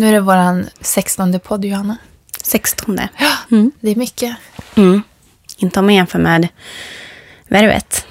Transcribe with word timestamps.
Nu 0.00 0.08
är 0.08 0.12
det 0.12 0.20
våran 0.20 0.68
sextonde 0.80 1.38
podd, 1.38 1.64
Johanna. 1.64 1.96
Sextonde. 2.42 3.08
Ja, 3.18 3.32
Mm. 3.50 3.72
det 3.80 3.90
är 3.90 3.94
mycket. 3.96 4.36
Mm. 4.74 5.02
Inte 5.56 5.78
om 5.80 5.86
man 5.86 5.94
jämför 5.94 6.18
med 6.18 6.48
Värvet. 7.48 8.06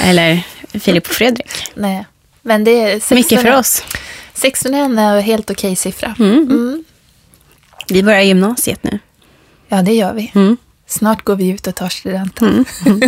Eller 0.00 0.42
Filip 0.80 1.06
och 1.06 1.12
Fredrik. 1.14 1.50
Nej, 1.74 2.06
men 2.42 2.64
det 2.64 2.70
är 2.70 2.90
16, 3.00 3.16
Mycket 3.16 3.42
för 3.42 3.58
oss. 3.58 3.82
16 4.34 4.74
är 4.74 4.78
en 4.84 5.22
helt 5.22 5.50
okej 5.50 5.76
siffra. 5.76 6.14
Mm. 6.18 6.32
Mm. 6.32 6.84
Vi 7.88 8.02
börjar 8.02 8.20
gymnasiet 8.20 8.82
nu. 8.84 8.98
Ja, 9.68 9.82
det 9.82 9.92
gör 9.94 10.12
vi. 10.12 10.32
Mm. 10.34 10.56
Snart 10.86 11.22
går 11.24 11.36
vi 11.36 11.48
ut 11.48 11.66
och 11.66 11.74
tar 11.74 11.88
studenten. 11.88 12.64
Mm. 12.86 13.00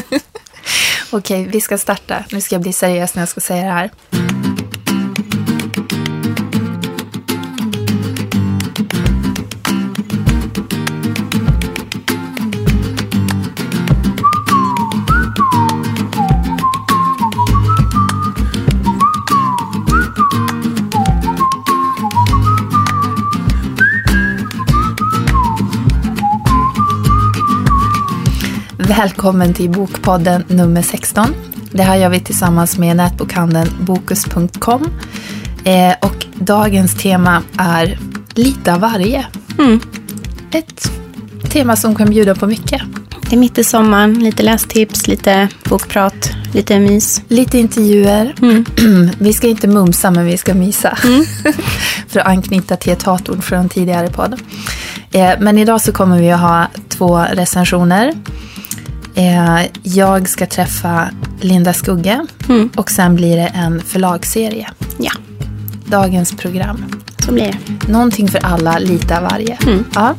Okej, 1.11 1.47
vi 1.47 1.61
ska 1.61 1.79
starta. 1.79 2.25
Nu 2.31 2.41
ska 2.41 2.55
jag 2.55 2.63
bli 2.63 2.73
seriös 2.73 3.15
när 3.15 3.23
jag 3.23 3.29
ska 3.29 3.41
säga 3.41 3.65
det 3.65 3.71
här. 3.71 3.91
Välkommen 29.05 29.55
till 29.55 29.71
Bokpodden 29.71 30.45
nummer 30.49 30.83
16. 30.83 31.35
Det 31.73 31.83
här 31.83 31.97
gör 31.97 32.09
vi 32.09 32.21
tillsammans 32.21 32.79
med 32.79 32.97
nätbokhandeln 32.97 33.71
Bokus.com. 33.81 34.91
Eh, 35.65 35.95
och 36.03 36.27
dagens 36.35 36.95
tema 36.95 37.43
är 37.59 37.99
lite 38.35 38.75
av 38.75 38.81
varje. 38.81 39.27
Mm. 39.59 39.81
Ett 40.51 40.93
tema 41.49 41.77
som 41.77 41.95
kan 41.95 42.11
bjuda 42.11 42.35
på 42.35 42.47
mycket. 42.47 42.83
Det 43.31 43.37
är 43.37 43.41
mitt 43.41 43.59
i 43.59 43.65
sommaren. 43.65 44.19
Lite 44.19 44.43
lästips, 44.43 45.09
lite 45.09 45.49
bokprat, 45.69 46.31
lite 46.53 46.79
mys. 46.79 47.23
Lite 47.29 47.59
intervjuer. 47.59 48.35
Mm. 48.43 48.65
vi 49.19 49.33
ska 49.33 49.47
inte 49.47 49.69
mumsa, 49.69 50.11
men 50.11 50.27
vi 50.27 50.37
ska 50.37 50.55
mysa. 50.55 50.99
För 52.09 52.21
att 52.21 52.27
anknyta 52.27 52.77
till 52.77 52.93
ett 52.93 53.03
hatord 53.03 53.45
från 53.45 53.69
tidigare 53.69 54.09
podd. 54.09 54.41
Eh, 55.13 55.33
men 55.41 55.59
idag 55.59 55.81
så 55.81 55.93
kommer 55.93 56.21
vi 56.21 56.31
att 56.31 56.41
ha 56.41 56.67
två 56.89 57.19
recensioner. 57.19 58.15
Eh, 59.17 59.61
jag 59.83 60.29
ska 60.29 60.47
träffa 60.47 61.09
Linda 61.41 61.73
Skugge 61.73 62.27
Mm. 62.49 62.71
och 62.77 62.91
sen 62.91 63.15
blir 63.17 63.37
det 63.37 63.47
en 63.55 63.81
förlagsserie. 63.83 64.69
Ja, 64.99 65.13
Dagens 65.87 66.37
program. 66.37 66.85
så 67.19 67.33
blir 67.33 67.45
det. 67.45 67.93
Någonting 67.93 68.29
för 68.29 68.39
alla, 68.47 68.79
lite 68.79 69.17
av 69.19 69.23
varje. 69.23 69.59
Mm. 69.67 69.85
Ja. 69.95 70.15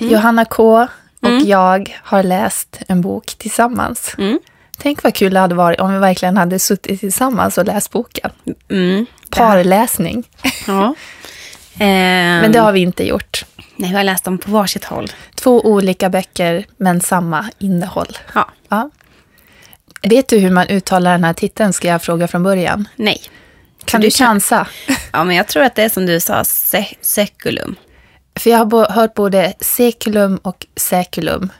Johanna 0.00 0.44
K 0.44 0.86
och 1.22 1.40
jag 1.44 1.98
har 2.02 2.22
läst 2.22 2.78
en 2.88 3.00
bok 3.00 3.26
tillsammans. 3.38 4.14
Tänk 4.82 5.02
vad 5.02 5.14
kul 5.14 5.34
det 5.34 5.40
hade 5.40 5.54
varit 5.54 5.80
om 5.80 5.92
vi 5.92 5.98
verkligen 5.98 6.36
hade 6.36 6.58
suttit 6.58 7.00
tillsammans 7.00 7.58
och 7.58 7.64
läst 7.64 7.90
boken. 7.90 8.30
Mm. 8.70 9.06
Parläsning. 9.30 10.24
Ja. 10.66 10.94
Men 11.78 12.52
det 12.52 12.58
har 12.58 12.72
vi 12.72 12.80
inte 12.80 13.06
gjort. 13.08 13.44
Nej, 13.76 13.90
vi 13.90 13.96
har 13.96 14.04
läst 14.04 14.24
dem 14.24 14.38
på 14.38 14.50
varsitt 14.50 14.84
håll. 14.84 15.08
Två 15.34 15.60
olika 15.60 16.10
böcker, 16.10 16.66
men 16.76 17.00
samma 17.00 17.50
innehåll. 17.58 18.18
Ja. 18.34 18.48
Ja. 18.68 18.90
Vet 20.02 20.28
du 20.28 20.38
hur 20.38 20.50
man 20.50 20.66
uttalar 20.68 21.12
den 21.12 21.24
här 21.24 21.32
titeln, 21.32 21.72
ska 21.72 21.88
jag 21.88 22.02
fråga 22.02 22.28
från 22.28 22.42
början. 22.42 22.88
Nej. 22.96 23.20
Kan 23.84 24.00
du 24.00 24.06
du 24.06 24.10
chansa? 24.10 24.66
Ja, 25.12 25.24
men 25.24 25.36
jag 25.36 25.48
tror 25.48 25.62
att 25.62 25.74
det 25.74 25.82
är 25.82 25.88
som 25.88 26.06
du 26.06 26.20
sa, 26.20 26.44
se- 26.44 26.94
sekulum. 27.00 27.74
För 28.36 28.50
jag 28.50 28.58
har 28.58 28.90
hört 28.92 29.14
både 29.14 29.54
seculum 29.60 30.36
och 30.36 30.66
seculum. 30.76 31.52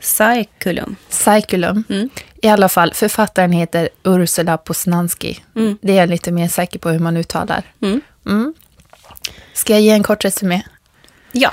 Cyculum. 0.00 0.96
Cyculum. 1.08 1.84
Mm. 1.88 2.08
I 2.42 2.48
alla 2.48 2.68
fall, 2.68 2.94
författaren 2.94 3.52
heter 3.52 3.88
Ursula 4.04 4.58
Posnanski. 4.58 5.40
Mm. 5.56 5.78
Det 5.82 5.92
är 5.92 5.96
jag 5.96 6.08
lite 6.08 6.32
mer 6.32 6.48
säker 6.48 6.78
på 6.78 6.88
hur 6.88 6.98
man 6.98 7.16
uttalar. 7.16 7.62
Mm. 7.82 8.00
Mm. 8.26 8.54
Ska 9.54 9.72
jag 9.72 9.82
ge 9.82 9.90
en 9.90 10.02
kort 10.02 10.24
resumé? 10.24 10.62
Ja. 11.32 11.50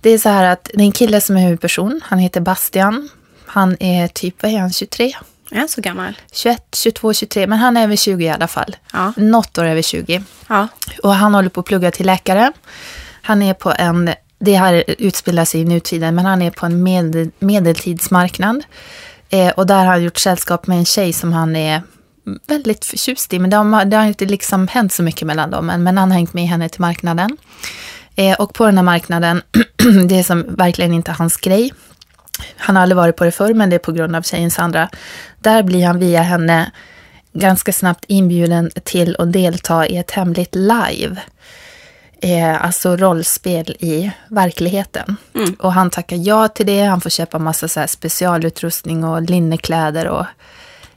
Det 0.00 0.10
är 0.10 0.18
så 0.18 0.28
här 0.28 0.44
att 0.44 0.70
det 0.74 0.80
är 0.80 0.84
en 0.84 0.92
kille 0.92 1.20
som 1.20 1.36
är 1.36 1.40
huvudperson. 1.40 2.00
Han 2.04 2.18
heter 2.18 2.40
Bastian. 2.40 3.08
Han 3.46 3.76
är 3.80 4.08
typ, 4.08 4.42
vad 4.42 4.52
är 4.52 4.58
han, 4.58 4.72
23? 4.72 5.12
Jag 5.50 5.62
är 5.62 5.66
så 5.66 5.80
gammal. 5.80 6.18
21, 6.32 6.62
22, 6.76 7.14
23. 7.14 7.46
Men 7.46 7.58
han 7.58 7.76
är 7.76 7.82
över 7.82 7.96
20 7.96 8.24
i 8.24 8.28
alla 8.30 8.48
fall. 8.48 8.76
Ja. 8.92 9.12
Något 9.16 9.58
år 9.58 9.64
över 9.64 9.82
20. 9.82 10.22
Ja. 10.48 10.68
Och 11.02 11.14
han 11.14 11.34
håller 11.34 11.48
på 11.48 11.60
att 11.60 11.66
plugga 11.66 11.90
till 11.90 12.06
läkare. 12.06 12.52
Han 13.22 13.42
är 13.42 13.54
på 13.54 13.74
en, 13.78 14.10
det 14.38 14.54
här 14.54 14.84
utspelar 14.98 15.44
sig 15.44 15.60
i 15.60 15.64
nutiden, 15.64 16.14
men 16.14 16.24
han 16.24 16.42
är 16.42 16.50
på 16.50 16.66
en 16.66 16.82
medel, 16.82 17.30
medeltidsmarknad. 17.38 18.64
Eh, 19.30 19.50
och 19.50 19.66
där 19.66 19.78
har 19.78 19.86
han 19.86 20.02
gjort 20.02 20.18
sällskap 20.18 20.66
med 20.66 20.78
en 20.78 20.84
tjej 20.84 21.12
som 21.12 21.32
han 21.32 21.56
är 21.56 21.82
väldigt 22.46 22.84
förtjust 22.84 23.32
i. 23.32 23.38
Men 23.38 23.50
det 23.50 23.56
har, 23.56 23.84
det 23.84 23.96
har 23.96 24.04
inte 24.04 24.24
liksom 24.24 24.68
hänt 24.68 24.92
så 24.92 25.02
mycket 25.02 25.26
mellan 25.26 25.50
dem 25.50 25.70
än, 25.70 25.82
men 25.82 25.98
han 25.98 26.10
har 26.10 26.18
hängt 26.18 26.34
med 26.34 26.48
henne 26.48 26.68
till 26.68 26.80
marknaden. 26.80 27.36
Eh, 28.14 28.40
och 28.40 28.54
på 28.54 28.66
den 28.66 28.76
här 28.78 28.84
marknaden, 28.84 29.42
det 30.08 30.18
är 30.18 30.22
som 30.22 30.54
verkligen 30.56 30.94
inte 30.94 31.12
hans 31.12 31.36
grej. 31.36 31.72
Han 32.56 32.76
har 32.76 32.82
aldrig 32.82 32.96
varit 32.96 33.16
på 33.16 33.24
det 33.24 33.30
förr, 33.30 33.54
men 33.54 33.70
det 33.70 33.76
är 33.76 33.80
på 33.80 33.92
grund 33.92 34.16
av 34.16 34.22
tjejen 34.22 34.50
Sandra. 34.50 34.88
Där 35.38 35.62
blir 35.62 35.86
han 35.86 35.98
via 35.98 36.22
henne 36.22 36.70
ganska 37.32 37.72
snabbt 37.72 38.04
inbjuden 38.08 38.70
till 38.84 39.16
att 39.18 39.32
delta 39.32 39.86
i 39.86 39.96
ett 39.96 40.10
hemligt 40.10 40.54
live. 40.54 41.16
Eh, 42.22 42.64
alltså 42.64 42.96
rollspel 42.96 43.76
i 43.80 44.10
verkligheten. 44.28 45.16
Mm. 45.34 45.54
Och 45.54 45.72
han 45.72 45.90
tackar 45.90 46.16
ja 46.16 46.48
till 46.48 46.66
det. 46.66 46.82
Han 46.82 47.00
får 47.00 47.10
köpa 47.10 47.38
massa 47.38 47.68
så 47.68 47.84
specialutrustning 47.88 49.04
och 49.04 49.22
linnekläder 49.22 50.08
och 50.08 50.26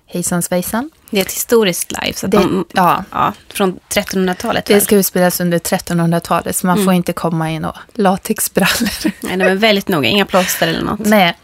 hejsan 0.07 0.41
svejsan. 0.41 0.89
Det 1.09 1.17
är 1.17 1.21
ett 1.21 1.31
historiskt 1.31 1.91
live. 1.91 2.13
Så 2.13 2.27
Det, 2.27 2.37
de, 2.37 2.65
ja, 2.73 3.03
ja, 3.11 3.33
från 3.53 3.79
1300-talet. 3.89 4.65
det 4.65 4.73
väl? 4.73 4.81
ska 4.83 4.95
utspelas 4.95 5.39
under 5.39 5.59
1300-talet, 5.59 6.55
så 6.55 6.67
man 6.67 6.75
Mm. 6.77 6.85
får 6.85 6.93
inte 6.93 7.13
komma 7.13 7.51
i 7.51 7.59
några 7.59 7.79
latexbrallor. 7.93 8.89
Nej, 9.21 9.37
de 9.37 9.43
är 9.45 9.55
väldigt 9.55 9.87
noga. 9.87 10.09
Inga 10.09 10.25
plåster 10.25 10.67
eller 10.67 10.81
något. 10.81 10.99
Nej. 10.99 11.37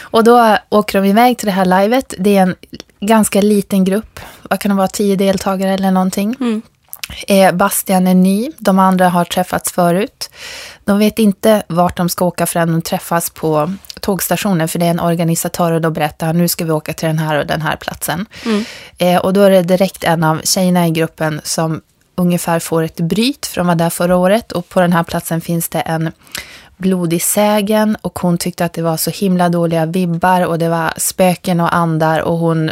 Och 0.00 0.24
då 0.24 0.56
åker 0.68 1.02
de 1.02 1.08
iväg 1.08 1.38
till 1.38 1.46
det 1.46 1.52
här 1.52 1.64
livet. 1.82 2.14
Det 2.18 2.36
är 2.36 2.42
en 2.42 2.54
ganska 3.00 3.40
liten 3.40 3.84
grupp. 3.84 4.20
Vad 4.42 4.60
kan 4.60 4.68
det 4.68 4.74
vara, 4.76 4.88
tio 4.88 5.16
deltagare 5.16 5.74
eller 5.74 5.90
någonting. 5.90 6.36
Mm. 6.40 6.62
Bastian 7.52 8.06
är 8.06 8.14
ny. 8.14 8.50
De 8.58 8.78
andra 8.78 9.08
har 9.08 9.24
träffats 9.24 9.72
förut. 9.72 10.30
De 10.84 10.98
vet 10.98 11.18
inte 11.18 11.62
vart 11.68 11.96
de 11.96 12.08
ska 12.08 12.24
åka 12.24 12.46
förrän 12.46 12.72
de 12.72 12.82
träffas 12.82 13.30
på 13.30 13.72
tågstationen. 14.00 14.68
För 14.68 14.78
det 14.78 14.86
är 14.86 14.90
en 14.90 15.00
organisatör 15.00 15.72
och 15.72 15.80
då 15.80 15.90
berättar 15.90 16.26
han 16.26 16.38
nu 16.38 16.48
ska 16.48 16.64
vi 16.64 16.70
åka 16.70 16.92
till 16.92 17.08
den 17.08 17.18
här 17.18 17.38
och 17.38 17.46
den 17.46 17.62
här 17.62 17.76
platsen. 17.76 18.26
Mm. 18.44 18.64
Eh, 18.98 19.18
och 19.18 19.32
då 19.32 19.40
är 19.40 19.50
det 19.50 19.62
direkt 19.62 20.04
en 20.04 20.24
av 20.24 20.40
tjejerna 20.44 20.86
i 20.86 20.90
gruppen 20.90 21.40
som 21.44 21.80
ungefär 22.14 22.58
får 22.58 22.82
ett 22.82 23.00
bryt, 23.00 23.46
för 23.46 23.60
de 23.60 23.66
var 23.66 23.74
där 23.74 23.90
förra 23.90 24.16
året. 24.16 24.52
Och 24.52 24.68
på 24.68 24.80
den 24.80 24.92
här 24.92 25.02
platsen 25.02 25.40
finns 25.40 25.68
det 25.68 25.80
en 25.80 26.12
blodig 26.76 27.22
sägen 27.22 27.96
och 28.00 28.18
hon 28.18 28.38
tyckte 28.38 28.64
att 28.64 28.72
det 28.72 28.82
var 28.82 28.96
så 28.96 29.10
himla 29.10 29.48
dåliga 29.48 29.86
vibbar 29.86 30.46
och 30.46 30.58
det 30.58 30.68
var 30.68 30.92
spöken 30.96 31.60
och 31.60 31.74
andar 31.74 32.20
och 32.20 32.38
hon 32.38 32.70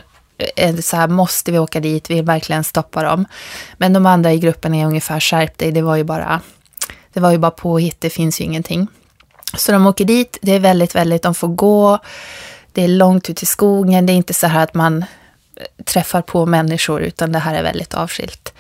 Eh, 0.57 0.69
eh, 0.69 0.77
så 0.77 0.97
här, 0.97 1.09
måste 1.09 1.53
vi 1.53 1.59
åka 1.59 1.81
dit, 1.81 2.11
vill 2.11 2.25
verkligen 2.25 2.65
stoppa 2.65 3.03
dem. 3.03 3.25
Men 3.77 3.93
de 3.93 4.07
andra 4.07 4.33
i 4.33 4.39
gruppen 4.39 4.75
är 4.75 4.87
ungefär 4.87 5.21
skärp 5.21 5.59
dig, 5.59 5.73
det 5.73 5.83
var 5.83 5.97
ju 5.97 6.05
bara, 6.05 6.41
det 7.13 7.21
var 7.21 7.31
ju 7.31 7.39
bara 7.39 7.51
påhitt, 7.51 8.01
det 8.01 8.11
finns 8.11 8.41
ju 8.41 8.45
ingenting. 8.45 8.87
Så 9.57 9.73
de 9.73 9.87
åker 9.87 10.05
dit, 10.05 10.39
det 10.43 10.53
är 10.53 10.61
väldigt, 10.61 10.95
väldigt, 10.95 11.23
de 11.23 11.35
får 11.35 11.49
gå, 11.49 11.99
det 12.73 12.83
är 12.83 12.89
långt 12.89 13.31
ut 13.31 13.43
i 13.43 13.47
skogen, 13.47 14.07
det 14.07 14.13
är 14.13 14.15
inte 14.15 14.35
så 14.35 14.47
här 14.47 14.63
att 14.63 14.75
man 14.75 15.05
eh, 15.57 15.85
träffar 15.85 16.23
på 16.23 16.47
människor, 16.47 17.03
utan 17.03 17.33
det 17.33 17.39
här 17.39 17.55
är 17.55 17.63
väldigt 17.63 17.95
avskilt. 17.95 18.53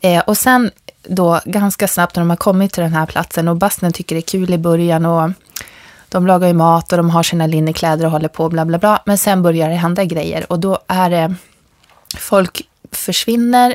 Eh, 0.00 0.20
och 0.20 0.38
sen 0.38 0.70
då 1.02 1.40
ganska 1.44 1.88
snabbt 1.88 2.16
när 2.16 2.20
de 2.20 2.30
har 2.30 2.36
kommit 2.36 2.72
till 2.72 2.82
den 2.82 2.92
här 2.92 3.06
platsen 3.06 3.48
och 3.48 3.56
Basten 3.56 3.92
tycker 3.92 4.14
det 4.14 4.20
är 4.20 4.30
kul 4.30 4.54
i 4.54 4.58
början 4.58 5.06
och 5.06 5.30
de 6.08 6.26
lagar 6.26 6.48
ju 6.48 6.54
mat 6.54 6.92
och 6.92 6.96
de 6.98 7.10
har 7.10 7.22
sina 7.22 7.46
linnekläder 7.46 8.04
och 8.04 8.10
håller 8.10 8.28
på 8.28 8.48
bla 8.48 8.64
bla 8.64 8.78
bla. 8.78 9.02
Men 9.06 9.18
sen 9.18 9.42
börjar 9.42 9.68
det 9.68 9.74
hända 9.74 10.04
grejer 10.04 10.52
och 10.52 10.60
då 10.60 10.78
är 10.86 11.10
det 11.10 11.34
folk 12.18 12.62
försvinner, 12.92 13.74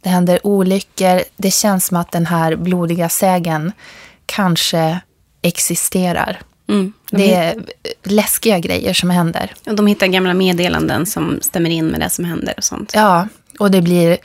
det 0.00 0.08
händer 0.08 0.46
olyckor, 0.46 1.22
det 1.36 1.50
känns 1.50 1.86
som 1.86 1.96
att 1.96 2.12
den 2.12 2.26
här 2.26 2.56
blodiga 2.56 3.08
sägen 3.08 3.72
kanske 4.26 5.00
existerar. 5.42 6.40
Mm. 6.68 6.92
De, 7.10 7.16
Det 7.16 7.34
är 7.34 7.54
läskiga 8.02 8.58
grejer 8.58 8.94
som 8.94 9.10
händer. 9.10 9.54
och 9.66 9.74
de 9.74 9.86
hittar 9.86 10.06
gamla 10.06 10.34
meddelanden 10.34 11.06
som 11.06 11.38
stämmer 11.42 11.70
in 11.70 11.86
med 11.86 12.00
det 12.00 12.10
som 12.10 12.24
händer 12.24 12.54
och 12.56 12.64
sånt. 12.64 12.92
Ja, 12.94 13.28
och 13.58 13.70
det 13.70 13.82
blir 13.82 14.18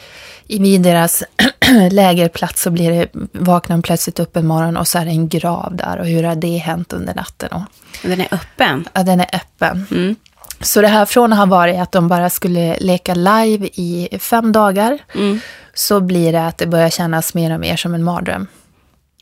i 0.48 0.78
deras 0.78 1.24
lägerplats 1.92 2.62
så 2.62 2.72
blir 2.72 2.92
det, 2.92 3.08
vaknar 3.32 3.76
de 3.78 3.82
plötsligt 3.82 4.20
upp 4.20 4.36
en 4.38 4.48
morgon 4.48 4.78
och 4.78 4.88
så 4.88 5.00
är 5.00 5.06
det 5.06 5.12
en 5.12 5.28
grav 5.30 5.76
där 5.76 5.98
och 6.00 6.06
hur 6.08 6.24
har 6.24 6.36
det 6.36 6.58
hänt 6.58 6.94
under 6.94 7.14
natten? 7.14 7.50
Och, 7.52 7.62
den 8.10 8.22
är 8.22 8.28
öppen. 8.32 8.88
ja, 8.94 9.04
den 9.04 9.20
är 9.20 9.30
öppen. 9.36 9.86
Mm. 9.92 10.16
Så 10.62 10.82
det 10.82 10.88
här 10.88 11.06
från 11.06 11.34
att 11.34 11.40
ha 11.40 11.46
varit 11.46 11.80
att 11.80 11.92
de 11.92 12.08
bara 12.08 12.30
skulle 12.30 12.78
leka 12.80 13.14
live 13.16 13.68
i 13.74 14.18
fem 14.20 14.52
dagar, 14.52 15.00
Mm. 15.16 15.40
så 15.74 16.00
blir 16.02 16.32
det 16.32 16.46
att 16.48 16.58
det 16.58 16.68
börjar 16.68 16.90
kännas 16.90 17.34
mer 17.34 17.54
och 17.54 17.60
mer 17.60 17.76
som 17.78 17.94
en 17.94 18.04
mardröm. 18.04 18.48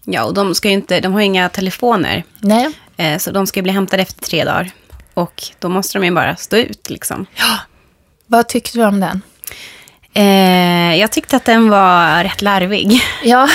Ja, 0.06 0.24
och 0.24 0.34
de, 0.34 0.56
ska 0.56 0.70
inte, 0.70 1.00
de 1.00 1.14
har 1.14 1.22
inga 1.22 1.50
telefoner. 1.50 2.24
Nej. 2.40 2.72
Eh, 2.98 3.18
så 3.18 3.32
de 3.32 3.48
ska 3.48 3.62
bli 3.62 3.72
hämtade 3.72 4.02
efter 4.04 4.22
tre 4.26 4.44
dagar. 4.44 4.72
Och 5.14 5.44
då 5.60 5.70
måste 5.70 6.00
de 6.00 6.06
ju 6.06 6.12
bara 6.12 6.36
stå 6.36 6.58
ut 6.58 6.90
liksom. 6.90 7.26
Vad 8.28 8.48
tyckte 8.48 8.78
du 8.78 8.86
om 8.86 9.00
den? 9.00 9.22
Eh, 10.16 10.96
jag 10.96 11.12
tyckte 11.12 11.36
att 11.36 11.46
den 11.46 11.70
var 11.70 12.24
rätt 12.24 12.42
larvig. 12.42 13.02
Ja, 13.24 13.50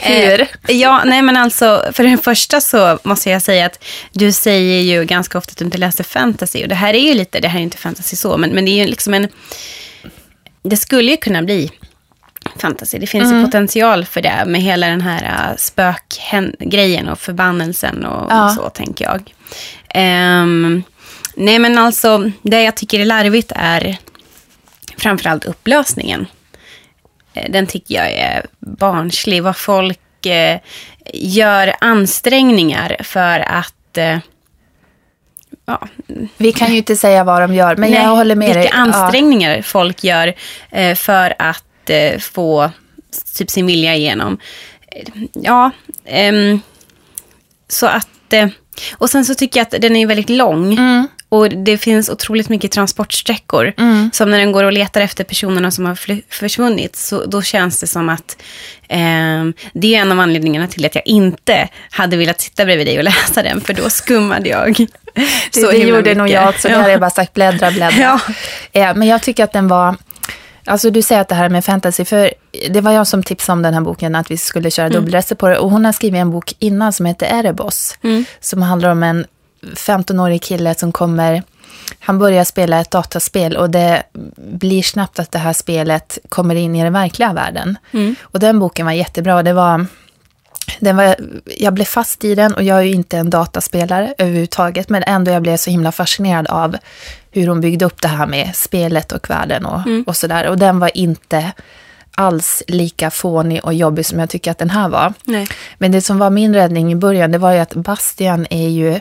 hur? 0.00 0.40
Eh, 0.40 0.46
ja, 0.76 1.02
nej 1.04 1.22
men 1.22 1.36
alltså, 1.36 1.84
för 1.92 2.04
det 2.04 2.18
första 2.18 2.60
så 2.60 2.98
måste 3.02 3.30
jag 3.30 3.42
säga 3.42 3.66
att 3.66 3.84
du 4.12 4.32
säger 4.32 4.82
ju 4.82 5.04
ganska 5.04 5.38
ofta 5.38 5.50
att 5.50 5.58
du 5.58 5.64
inte 5.64 5.78
läser 5.78 6.04
fantasy. 6.04 6.62
Och 6.62 6.68
det 6.68 6.74
här 6.74 6.94
är 6.94 6.98
ju 6.98 7.14
lite, 7.14 7.40
det 7.40 7.48
här 7.48 7.58
är 7.58 7.62
inte 7.62 7.76
fantasy 7.76 8.16
så, 8.16 8.36
men, 8.36 8.50
men 8.50 8.64
det 8.64 8.70
är 8.70 8.84
ju 8.84 8.90
liksom 8.90 9.14
en... 9.14 9.28
Det 10.62 10.76
skulle 10.76 11.10
ju 11.10 11.16
kunna 11.16 11.42
bli 11.42 11.70
fantasy. 12.58 12.98
Det 12.98 13.06
finns 13.06 13.32
ju 13.32 13.44
potential 13.44 14.04
för 14.04 14.20
det 14.22 14.44
med 14.46 14.62
hela 14.62 14.86
den 14.86 15.00
här 15.00 15.22
uh, 15.22 15.56
spökgrejen 15.56 17.08
och 17.08 17.18
förbannelsen 17.20 18.04
och, 18.04 18.26
Ja. 18.32 18.44
och 18.44 18.52
så, 18.52 18.70
tänker 18.70 19.04
jag. 19.04 19.32
Ehm, 19.88 20.82
nej, 21.34 21.58
men 21.58 21.78
alltså, 21.78 22.30
det 22.42 22.62
jag 22.62 22.74
tycker 22.76 23.00
är 23.00 23.04
larvigt 23.04 23.52
är 23.54 23.96
framförallt 24.98 25.44
upplösningen. 25.44 26.26
Eh, 27.34 27.50
Den 27.50 27.66
tycker 27.66 27.94
jag 27.94 28.12
är 28.12 28.46
barnslig. 28.58 29.42
Vad 29.42 29.56
folk 29.56 30.26
eh, 30.26 30.58
gör 31.14 31.74
ansträngningar 31.80 32.96
för 33.02 33.40
att... 33.40 33.96
Eh, 33.98 34.18
ja, 35.66 35.88
Vi 36.36 36.52
kan 36.52 36.70
ju 36.72 36.76
inte 36.78 36.96
säga 36.96 37.24
vad 37.24 37.42
de 37.42 37.54
gör, 37.54 37.76
men 37.76 37.90
nej, 37.90 38.02
jag 38.02 38.16
håller 38.16 38.34
med 38.34 38.46
vilka 38.46 38.60
dig. 38.60 38.70
ansträngningar 38.72 39.62
folk 39.62 40.04
gör 40.04 40.34
eh, 40.70 40.94
för 40.94 41.34
att 41.38 41.90
eh, 41.90 42.18
få 42.18 42.70
typ 43.38 43.50
sin 43.50 43.66
vilja 43.66 43.94
igenom. 43.94 44.38
Eh, 44.92 45.08
Ja, 45.32 45.70
ehm, 46.04 46.60
så 47.68 47.86
att... 47.86 48.08
Och 48.96 49.10
sen 49.10 49.24
så 49.24 49.34
tycker 49.34 49.60
jag 49.60 49.64
att 49.64 49.82
den 49.82 49.96
är 49.96 50.06
väldigt 50.06 50.30
lång. 50.30 50.72
Mm. 50.72 51.08
Och 51.28 51.48
det 51.50 51.78
finns 51.78 52.08
otroligt 52.08 52.48
mycket 52.48 52.72
transportsträckor. 52.72 53.72
Som 54.12 54.30
när 54.30 54.38
den 54.38 54.52
går 54.52 54.64
och 54.64 54.72
letar 54.72 55.00
efter 55.00 55.24
personerna 55.24 55.70
som 55.70 55.86
har 55.86 55.94
försvunnit. 56.34 56.96
Så 56.96 57.24
då 57.26 57.42
känns 57.42 57.80
det 57.80 57.86
som 57.86 58.08
att 58.08 58.36
ehm, 58.88 59.52
det 59.72 59.94
är 59.96 60.00
en 60.00 60.12
av 60.12 60.20
anledningarna 60.20 60.66
till 60.66 60.86
att 60.86 60.94
jag 60.94 61.06
inte 61.06 61.68
hade 61.90 62.16
velat 62.16 62.40
sitta 62.40 62.64
bredvid 62.64 62.86
dig 62.86 62.98
och 62.98 63.04
läsa 63.04 63.42
den. 63.42 63.60
För 63.60 63.72
då 63.74 63.90
skummade 63.90 64.48
jag. 64.48 64.74
Det, 65.52 65.60
så 65.60 65.70
det 65.70 65.76
gjorde 65.78 66.14
nog 66.14 66.24
mycket. 66.24 66.40
jag 66.40 66.48
också. 66.48 66.68
Det 66.68 66.74
Ja. 66.74 66.88
jag 66.90 67.00
bara 67.00 67.10
sagt 67.10 67.32
bläddra, 67.34 67.70
bläddra. 67.70 68.00
Ja. 68.00 68.20
Eh, 68.80 68.94
Men 68.96 69.08
jag 69.08 69.22
tycker 69.22 69.44
att 69.44 69.52
den 69.52 69.68
var... 69.68 69.96
Alltså 70.68 70.90
du 70.90 71.02
säger 71.02 71.20
att 71.20 71.28
det 71.28 71.34
här 71.34 71.48
med 71.48 71.64
fantasy, 71.64 72.04
för 72.04 72.30
det 72.70 72.80
var 72.80 72.92
jag 72.92 73.06
som 73.06 73.22
tipsade 73.22 73.52
om 73.52 73.62
den 73.62 73.74
här 73.74 73.80
boken, 73.80 74.14
att 74.14 74.30
vi 74.30 74.36
skulle 74.36 74.70
köra 74.70 74.86
Mm. 74.86 74.96
dubbelresor 74.98 75.36
på 75.36 75.48
det. 75.48 75.58
Och 75.58 75.70
hon 75.70 75.84
har 75.84 75.92
skrivit 75.92 76.18
en 76.20 76.30
bok 76.30 76.52
innan 76.58 76.92
som 76.92 77.06
heter 77.06 77.26
Erebos, 77.38 77.98
Mm. 78.02 78.24
som 78.40 78.62
handlar 78.62 78.90
om 78.90 79.02
en 79.02 79.26
15-årig 79.74 80.42
kille 80.42 80.74
som 80.74 80.92
kommer... 80.92 81.42
Han 81.98 82.18
börjar 82.18 82.44
spela 82.44 82.80
ett 82.80 82.90
dataspel 82.90 83.56
och 83.56 83.70
det 83.70 84.02
blir 84.36 84.82
snabbt 84.82 85.18
att 85.18 85.30
det 85.30 85.38
här 85.38 85.52
spelet 85.52 86.18
kommer 86.28 86.54
in 86.54 86.76
i 86.76 86.84
den 86.84 86.92
verkliga 86.92 87.32
världen. 87.32 87.78
Mm. 87.92 88.14
Och 88.22 88.40
den 88.40 88.58
boken 88.58 88.86
var 88.86 88.92
jättebra. 88.92 89.42
Det 89.42 89.52
var, 89.52 89.86
den 90.80 90.96
var, 90.96 91.16
jag 91.58 91.74
blev 91.74 91.84
fast 91.84 92.24
i 92.24 92.34
den 92.34 92.54
och 92.54 92.62
jag 92.62 92.78
är 92.78 92.82
ju 92.82 92.92
inte 92.92 93.18
en 93.18 93.30
dataspelare 93.30 94.14
överhuvudtaget, 94.18 94.88
men 94.88 95.02
ändå 95.02 95.30
jag 95.30 95.42
blev 95.42 95.56
så 95.56 95.70
himla 95.70 95.92
fascinerad 95.92 96.46
av 96.46 96.76
hur 97.30 97.46
hon 97.46 97.60
byggde 97.60 97.84
upp 97.84 98.02
det 98.02 98.08
här 98.08 98.26
med 98.26 98.56
spelet 98.56 99.12
och 99.12 99.30
världen 99.30 99.66
och, 99.66 99.80
och 100.06 100.16
sådär. 100.16 100.48
Och 100.48 100.58
den 100.58 100.78
var 100.78 100.96
inte 100.96 101.52
alls 102.16 102.62
lika 102.68 103.10
fånig 103.10 103.64
och 103.64 103.74
jobbig 103.74 104.06
som 104.06 104.20
jag 104.20 104.30
tycker 104.30 104.50
att 104.50 104.58
den 104.58 104.70
här 104.70 104.88
var. 104.88 105.14
Nej. 105.24 105.48
Men 105.78 105.92
det 105.92 106.00
som 106.00 106.18
var 106.18 106.30
min 106.30 106.54
räddning 106.54 106.92
i 106.92 106.96
början, 106.96 107.32
det 107.32 107.38
var 107.38 107.52
ju 107.52 107.58
att 107.58 107.74
Bastian 107.74 108.46
är 108.50 108.68
ju 108.68 109.00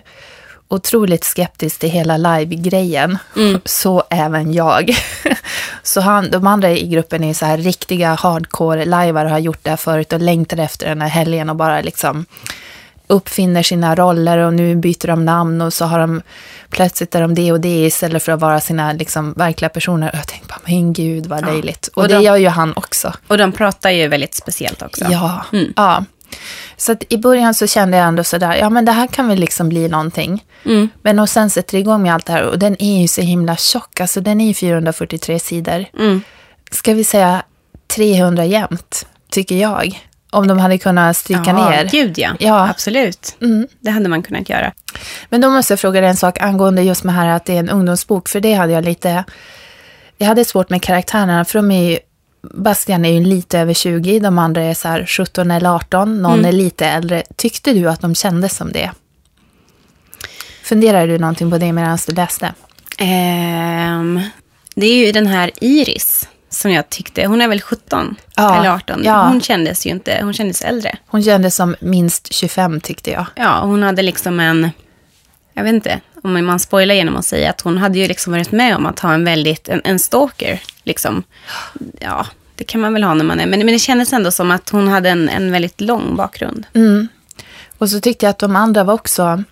otroligt 0.68 1.24
skeptisk 1.24 1.80
till 1.80 1.90
hela 1.90 2.18
live-grejen. 2.18 3.18
Så 3.66 4.04
även 4.10 4.54
jag. 4.54 4.96
Så 5.84 6.02
han, 6.02 6.32
de 6.32 6.48
andra 6.48 6.72
i 6.72 6.88
gruppen 6.88 7.24
är 7.24 7.34
så 7.34 7.46
här 7.46 7.58
riktiga 7.58 8.16
hardcore-lajvare 8.16 9.26
och 9.26 9.32
har 9.32 9.40
gjort 9.40 9.60
det 9.64 9.70
här 9.70 9.78
förut 9.78 10.14
och 10.14 10.20
längtar 10.22 10.58
efter 10.58 10.88
den 10.90 11.02
här 11.02 11.10
helgen 11.10 11.50
och 11.50 11.56
bara 11.56 11.82
liksom 11.82 12.26
uppfinner 13.08 13.64
sina 13.64 13.96
roller 13.96 14.38
och 14.38 14.54
nu 14.54 14.76
byter 14.76 15.08
de 15.08 15.26
namn 15.26 15.62
och 15.62 15.74
så 15.74 15.86
har 15.86 16.00
de 16.00 16.22
plötsligt 16.70 17.16
är 17.16 17.22
de 17.22 17.36
det 17.36 17.52
och 17.52 17.60
det 17.62 17.86
istället 17.86 18.24
för 18.24 18.32
att 18.32 18.40
vara 18.40 18.60
sina 18.62 18.94
liksom 18.94 19.34
verkliga 19.34 19.70
personer. 19.70 20.10
Och 20.14 20.18
jag 20.18 20.28
tänkte 20.28 20.48
bara, 20.48 20.60
men 20.66 20.94
gud 20.94 21.26
vad 21.26 21.46
löjligt. 21.46 21.88
Och, 21.88 21.98
Och 22.04 22.08
det 22.08 22.16
de- 22.16 22.24
gör 22.24 22.36
ju 22.36 22.48
han 22.48 22.74
också. 22.76 23.14
Och 23.28 23.38
de 23.38 23.52
pratar 23.52 23.90
ju 23.90 24.08
väldigt 24.08 24.36
speciellt 24.36 24.82
också. 24.82 25.06
Ja, 25.10 25.46
Mm. 25.54 25.74
ja. 25.76 26.04
Så 26.78 26.92
att 26.92 27.04
i 27.10 27.18
början 27.18 27.54
så 27.54 27.68
kände 27.68 27.98
jag 27.98 28.08
ändå 28.08 28.24
sådär, 28.24 28.56
ja 28.56 28.70
men 28.70 28.86
det 28.86 28.92
här 28.92 29.08
kan 29.08 29.28
väl 29.28 29.40
liksom 29.40 29.70
bli 29.70 29.88
någonting. 29.88 30.44
Mm. 30.66 30.90
Men 31.02 31.20
och 31.20 31.30
sen 31.30 31.50
sätter 31.50 31.72
det 31.72 31.80
igång 31.80 32.02
med 32.02 32.14
allt 32.14 32.26
det 32.26 32.34
här 32.34 32.44
och 32.44 32.60
den 32.60 32.82
är 32.82 33.02
ju 33.02 33.08
så 33.08 33.22
himla 33.22 33.56
tjock, 33.56 34.00
alltså 34.00 34.22
den 34.22 34.42
är 34.42 34.48
ju 34.48 34.54
443 34.54 35.40
sidor. 35.40 35.86
Mm. 36.00 36.22
Ska 36.72 36.94
vi 36.94 37.04
säga 37.04 37.44
300 37.88 38.46
jämt, 38.46 39.08
tycker 39.32 39.56
jag. 39.56 40.02
Om 40.32 40.48
de 40.48 40.60
hade 40.60 40.78
kunnat 40.78 41.18
stryka 41.18 41.44
ja, 41.46 41.70
ner. 41.70 41.90
Gud 41.92 42.18
ja. 42.18 42.36
Ja. 42.40 42.70
Absolut. 42.70 43.38
Mm. 43.42 43.68
Det 43.80 43.92
hade 43.92 44.10
man 44.10 44.24
kunnat 44.24 44.50
göra. 44.50 44.74
Men 45.30 45.42
då 45.42 45.50
måste 45.50 45.74
jag 45.74 45.80
fråga 45.80 46.02
dig 46.02 46.10
en 46.10 46.18
sak 46.18 46.42
angående 46.42 46.82
just 46.82 47.04
med 47.04 47.16
här 47.16 47.28
att 47.28 47.46
det 47.46 47.54
är 47.54 47.60
en 47.60 47.70
ungdomsbok, 47.70 48.30
för 48.30 48.40
det 48.40 48.54
hade 48.54 48.74
jag 48.74 48.86
lite... 48.86 49.24
Jag 50.18 50.28
hade 50.28 50.46
svårt 50.46 50.70
med 50.70 50.82
karaktärerna, 50.82 51.46
för 51.46 51.60
de 51.60 51.72
är 51.72 51.92
ju... 51.92 51.98
Bastian 52.54 53.06
är 53.06 53.12
ju 53.14 53.26
lite 53.26 53.60
över 53.60 53.74
20, 53.74 54.20
de 54.20 54.40
andra 54.40 54.62
är 54.64 54.74
så 54.74 54.88
här 54.88 55.06
17 55.06 55.52
eller 55.52 55.70
18, 55.76 56.22
någon 56.22 56.34
Mm. 56.34 56.46
är 56.46 56.52
lite 56.52 56.86
äldre. 56.86 57.24
Tyckte 57.36 57.74
du 57.74 57.90
att 57.90 58.02
de 58.02 58.16
kändes 58.16 58.56
som 58.58 58.72
det? 58.72 58.92
Funderade 60.64 61.08
du 61.08 61.18
någonting 61.18 61.52
på 61.52 61.58
det 61.58 61.72
medan 61.74 61.98
du 62.08 62.14
läste? 62.14 62.54
Ehm, 62.98 64.22
det 64.76 64.86
är 64.86 65.06
ju 65.06 65.12
den 65.12 65.28
här 65.28 65.52
Iris 65.62 66.30
som 66.50 66.72
jag 66.72 66.90
tyckte, 66.90 67.26
hon 67.28 67.42
är 67.42 67.48
väl 67.48 67.62
17 67.62 68.16
Ja, 68.36 68.60
eller 68.60 68.70
18. 68.70 69.02
ja. 69.06 69.28
Hon 69.28 69.42
kändes 69.42 69.86
ju 69.86 69.90
inte, 69.90 70.20
hon 70.24 70.34
kändes 70.34 70.62
äldre. 70.62 70.98
Hon 71.08 71.24
kändes 71.24 71.56
som 71.56 71.76
minst 71.80 72.34
25 72.34 72.82
tyckte 72.82 73.12
jag. 73.12 73.26
Ja, 73.36 73.60
hon 73.62 73.84
hade 73.84 74.02
liksom 74.02 74.40
en, 74.40 74.70
jag 75.54 75.64
vet 75.64 75.74
inte 75.74 76.00
om 76.26 76.46
man 76.46 76.60
spoilar 76.60 76.96
genom 76.96 77.16
att 77.16 77.26
säga 77.26 77.50
att 77.50 77.62
hon 77.62 77.78
hade 77.78 78.00
ju 78.00 78.08
liksom 78.08 78.34
varit 78.34 78.52
med 78.52 78.76
om 78.76 78.86
att 78.86 79.00
ha 79.00 79.14
en 79.14 79.26
väldigt, 79.26 79.70
en, 79.70 79.82
en 79.84 80.00
stalker 80.00 80.62
liksom. 80.84 81.24
Ja, 82.00 82.26
det 82.56 82.64
kan 82.64 82.82
man 82.82 82.94
väl 82.94 83.04
ha 83.04 83.14
när 83.14 83.26
man 83.26 83.40
är, 83.40 83.46
men, 83.46 83.60
men 83.60 83.68
det 83.74 83.80
kändes 83.80 84.14
ändå 84.14 84.32
som 84.32 84.52
att 84.52 84.70
hon 84.70 84.88
hade 84.88 85.10
en, 85.10 85.30
en 85.30 85.52
väldigt 85.52 85.82
lång 85.82 86.16
bakgrund. 86.16 86.66
Mm. 86.74 87.08
Och 87.78 87.90
så 87.90 88.00
tyckte 88.00 88.26
jag 88.26 88.30
att 88.32 88.40
de 88.40 88.56
andra 88.56 88.84
var 88.84 88.94
också... 88.94 89.44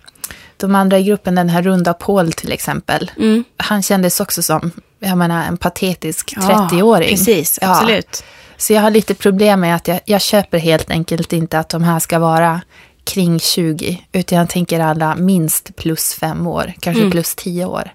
De 0.56 0.74
andra 0.74 0.98
i 0.98 1.04
gruppen, 1.04 1.34
den 1.34 1.48
här 1.48 1.62
runda 1.62 1.94
Paul 1.94 2.32
till 2.32 2.52
exempel. 2.52 3.10
Mm. 3.16 3.44
Han 3.56 3.82
kändes 3.82 4.20
också 4.20 4.42
som, 4.42 4.70
jag 5.00 5.18
menar, 5.18 5.44
en 5.46 5.56
patetisk 5.56 6.32
Ja, 6.36 6.68
30-åring. 6.72 7.08
precis, 7.10 7.58
Ja. 7.62 7.70
absolut. 7.70 8.24
Så 8.56 8.72
jag 8.72 8.82
har 8.82 8.90
lite 8.90 9.14
problem 9.14 9.60
med 9.60 9.74
att 9.76 9.88
jag, 9.88 10.00
jag 10.04 10.20
köper 10.22 10.58
helt 10.58 10.90
enkelt 10.90 11.32
inte 11.32 11.58
att 11.58 11.68
de 11.68 11.82
här 11.82 11.98
ska 11.98 12.18
vara 12.18 12.60
kring 13.04 13.40
20. 13.40 14.06
Utan 14.12 14.38
jag 14.38 14.48
tänker 14.48 14.80
alla 14.80 15.14
minst 15.14 15.76
plus 15.76 16.14
fem 16.14 16.46
år, 16.46 16.72
kanske 16.80 17.10
plus 17.10 17.34
tio 17.34 17.64
år. 17.64 17.92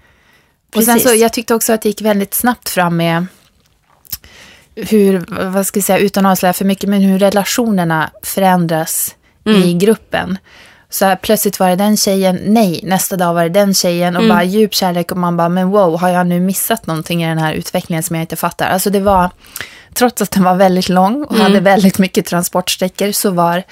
Och 0.74 0.84
sen 0.84 1.00
så, 1.00 1.14
jag 1.14 1.32
tyckte 1.32 1.54
också 1.54 1.72
att 1.72 1.82
det 1.82 1.88
gick 1.88 2.02
väldigt 2.02 2.34
snabbt 2.34 2.68
fram 2.68 2.96
med 2.96 3.26
hur, 4.74 5.24
vad 5.50 5.66
ska 5.66 5.78
jag 5.78 5.84
säga, 5.84 5.98
utan 5.98 6.26
att 6.26 6.32
avslöja 6.32 6.52
för 6.52 6.64
mycket, 6.64 6.88
men 6.88 7.00
hur 7.00 7.18
relationerna 7.18 8.10
förändras 8.22 9.14
i 9.64 9.74
gruppen. 9.74 10.38
Så 10.90 11.04
här, 11.04 11.16
plötsligt 11.16 11.60
var 11.60 11.68
det 11.68 11.76
den 11.76 11.96
tjejen, 11.96 12.38
nej, 12.46 12.80
nästa 12.82 13.16
dag 13.16 13.34
var 13.34 13.42
det 13.42 13.48
den 13.48 13.74
tjejen 13.74 14.16
och 14.16 14.28
bara 14.28 14.44
djup 14.44 14.74
kärlek 14.74 15.12
och 15.12 15.18
man 15.18 15.36
bara, 15.36 15.48
men 15.48 15.70
wow, 15.70 16.00
har 16.00 16.08
jag 16.08 16.26
nu 16.26 16.40
missat 16.40 16.86
någonting 16.86 17.24
i 17.24 17.26
den 17.26 17.38
här 17.38 17.52
utvecklingen 17.52 18.02
som 18.02 18.16
jag 18.16 18.22
inte 18.22 18.36
fattar? 18.36 18.68
Alltså 18.68 18.90
det 18.90 19.00
var, 19.00 19.30
trots 19.94 20.22
att 20.22 20.30
den 20.30 20.42
var 20.44 20.54
väldigt 20.56 20.88
lång 20.88 21.24
och 21.24 21.36
hade 21.36 21.60
väldigt 21.60 21.98
mycket 21.98 22.26
transportsträckor 22.26 23.12
så 23.12 23.30
var 23.30 23.62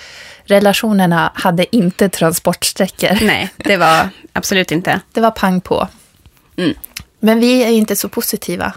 relationerna 0.44 1.32
hade 1.34 1.76
inte 1.76 2.08
transportsträckor. 2.08 3.18
Nej, 3.22 3.50
det 3.56 3.76
var 3.76 4.08
absolut 4.32 4.72
inte. 4.72 5.00
Det 5.12 5.20
var 5.20 5.30
pang 5.30 5.60
på. 5.60 5.88
Mm. 6.56 6.74
Men 7.20 7.40
vi 7.40 7.62
är 7.64 7.68
inte 7.68 7.96
så 7.96 8.08
positiva, 8.08 8.72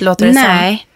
låter 0.00 0.26
det 0.26 0.32
som. 0.34 0.42
Nej, 0.42 0.86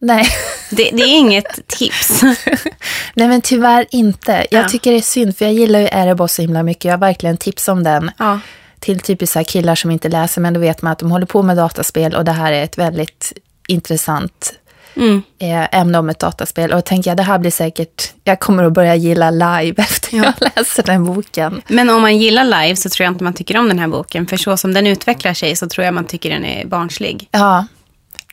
Nej. 0.00 0.26
det, 0.70 0.90
det 0.92 1.02
är 1.02 1.16
inget 1.18 1.68
tips. 1.68 2.22
Nej, 3.14 3.28
men 3.28 3.40
tyvärr 3.40 3.86
inte. 3.90 4.46
Jag 4.50 4.64
Ja. 4.64 4.68
tycker 4.68 4.90
det 4.90 4.96
är 4.96 5.02
synd, 5.02 5.36
för 5.36 5.44
jag 5.44 5.54
gillar 5.54 5.80
ju 5.80 5.88
Erebos 5.92 6.32
så 6.34 6.42
himla 6.42 6.62
mycket. 6.62 6.84
Jag 6.84 6.92
har 6.92 6.98
verkligen 6.98 7.36
tips 7.36 7.68
om 7.68 7.82
den 7.84 8.10
Ja. 8.18 8.40
till 8.80 9.00
typiskt 9.00 9.34
här 9.36 9.44
killar 9.44 9.74
som 9.74 9.90
inte 9.90 10.08
läser, 10.08 10.40
men 10.40 10.54
då 10.54 10.60
vet 10.60 10.82
man 10.82 10.92
att 10.92 10.98
de 10.98 11.10
håller 11.10 11.26
på 11.26 11.42
med 11.42 11.56
dataspel 11.56 12.14
och 12.14 12.24
det 12.24 12.32
här 12.32 12.52
är 12.52 12.64
ett 12.64 12.78
väldigt 12.78 13.32
intressant 13.68 14.52
Mm. 14.98 15.22
eh, 15.38 15.80
ämne 15.80 15.98
om 15.98 16.08
ett 16.08 16.18
dataspel. 16.18 16.72
Och 16.72 16.84
tänker 16.84 17.10
jag, 17.10 17.16
det 17.16 17.22
här 17.22 17.38
blir 17.38 17.50
säkert, 17.50 18.12
jag 18.24 18.40
kommer 18.40 18.64
att 18.64 18.72
börja 18.72 18.94
gilla 18.94 19.30
live 19.30 19.74
efter 19.82 20.16
jag 20.16 20.32
läser 20.40 20.82
den 20.82 21.04
boken. 21.04 21.62
Men 21.68 21.90
om 21.90 22.02
man 22.02 22.18
gillar 22.18 22.44
live 22.44 22.76
så 22.76 22.88
tror 22.88 23.04
jag 23.04 23.12
inte 23.12 23.24
man 23.24 23.34
tycker 23.34 23.58
om 23.58 23.68
den 23.68 23.78
här 23.78 23.88
boken. 23.88 24.26
För 24.26 24.36
så 24.36 24.56
som 24.56 24.74
den 24.74 24.86
utvecklar 24.86 25.34
sig 25.34 25.56
så 25.56 25.68
tror 25.68 25.84
jag 25.84 25.94
man 25.94 26.04
tycker 26.04 26.30
den 26.30 26.44
är 26.44 26.66
barnslig. 26.66 27.28
Ja, 27.30 27.66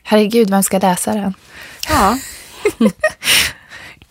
herregud, 0.02 0.50
vem 0.50 0.62
ska 0.62 0.78
läsa 0.78 1.14
den? 1.14 1.34
Ja. 1.88 2.18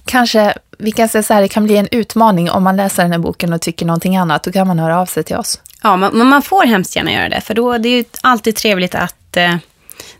Kanske, 0.06 0.54
vi 0.78 0.92
kan 0.92 1.10
säga 1.10 1.24
så 1.24 1.34
här, 1.34 1.42
det 1.42 1.48
kan 1.48 1.64
bli 1.64 1.78
en 1.78 1.88
utmaning 1.92 2.52
om 2.52 2.64
man 2.64 2.76
läser 2.78 3.04
den 3.04 3.12
här 3.12 3.20
boken 3.20 3.54
och 3.54 3.62
tycker 3.62 3.86
någonting 3.86 4.18
annat. 4.18 4.44
Då 4.44 4.52
kan 4.52 4.68
man 4.68 4.80
höra 4.80 5.00
av 5.00 5.06
sig 5.06 5.24
till 5.24 5.36
oss. 5.36 5.62
Ja, 5.84 5.98
men 5.98 6.18
men 6.18 6.28
man 6.28 6.42
får 6.42 6.66
hemskt 6.66 6.96
gärna 6.96 7.12
göra 7.12 7.30
det. 7.30 7.42
För 7.42 7.54
då 7.54 7.78
det 7.78 7.90
är 7.90 7.98
ju 7.98 8.04
alltid 8.22 8.56
trevligt 8.56 8.96
att... 8.96 9.38
Eh, 9.38 9.56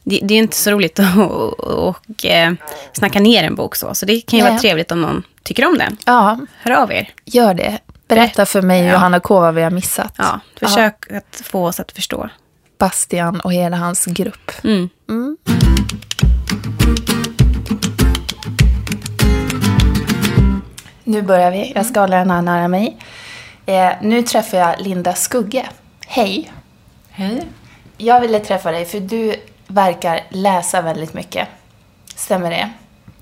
det, 0.06 0.20
det 0.24 0.34
är 0.34 0.38
inte 0.38 0.58
så 0.58 0.72
roligt 0.72 1.00
att 1.00 1.18
och, 1.18 1.60
och, 1.60 2.26
eh, 2.26 2.54
snacka 2.94 3.20
ner 3.20 3.44
en 3.44 3.56
bok 3.56 3.76
så. 3.76 3.94
Så 3.96 4.06
det 4.06 4.22
kan 4.22 4.40
ju 4.40 4.44
Nej. 4.44 4.52
vara 4.52 4.62
trevligt 4.62 4.92
om 4.92 5.02
någon 5.02 5.24
tycker 5.44 5.68
om 5.68 5.78
den. 5.78 5.98
Ja, 6.06 6.40
Hör 6.62 6.72
av 6.72 6.92
er. 6.92 7.10
gör 7.26 7.54
det. 7.54 7.80
Berätta 8.08 8.46
för 8.46 8.62
mig, 8.62 8.84
Ja. 8.86 8.92
Johanna 8.94 9.20
K, 9.20 9.40
vad 9.40 9.54
vi 9.56 9.62
har 9.62 9.72
missat. 9.72 10.14
Ja, 10.18 10.40
försök 10.60 11.12
att 11.12 11.42
få 11.46 11.66
oss 11.68 11.80
att 11.80 11.92
förstå. 11.92 12.30
Bastian 12.78 13.40
och 13.40 13.54
hela 13.54 13.78
hans 13.78 14.06
grupp. 14.06 14.52
Mm. 14.64 14.90
Nu 21.04 21.22
börjar 21.22 21.52
vi. 21.52 21.72
Jag 21.76 21.86
ska 21.86 22.00
hålla 22.00 22.18
den 22.18 22.32
här 22.32 22.42
nära 22.42 22.68
mig. 22.68 22.98
Eh, 23.66 23.92
nu 24.02 24.22
träffar 24.22 24.58
jag 24.58 24.76
Linda 24.82 25.14
Skugge. 25.14 25.66
Hej. 26.08 26.52
Hej. 27.10 27.44
Jag 27.98 28.22
ville 28.22 28.40
träffa 28.40 28.72
dig 28.72 28.86
för 28.86 29.00
du 29.00 29.36
verkar 29.68 30.20
läsa 30.30 30.82
väldigt 30.82 31.14
mycket. 31.14 31.48
Stämmer 32.16 32.50
det? 32.50 32.70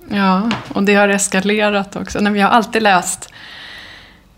Ja, 0.10 0.50
och 0.74 0.84
det 0.84 0.96
har 0.96 1.08
eskalerat 1.08 1.96
också. 1.96 2.20
Nej, 2.20 2.38
jag 2.38 2.48
har 2.48 2.54
alltid 2.54 2.84
läst 2.84 3.30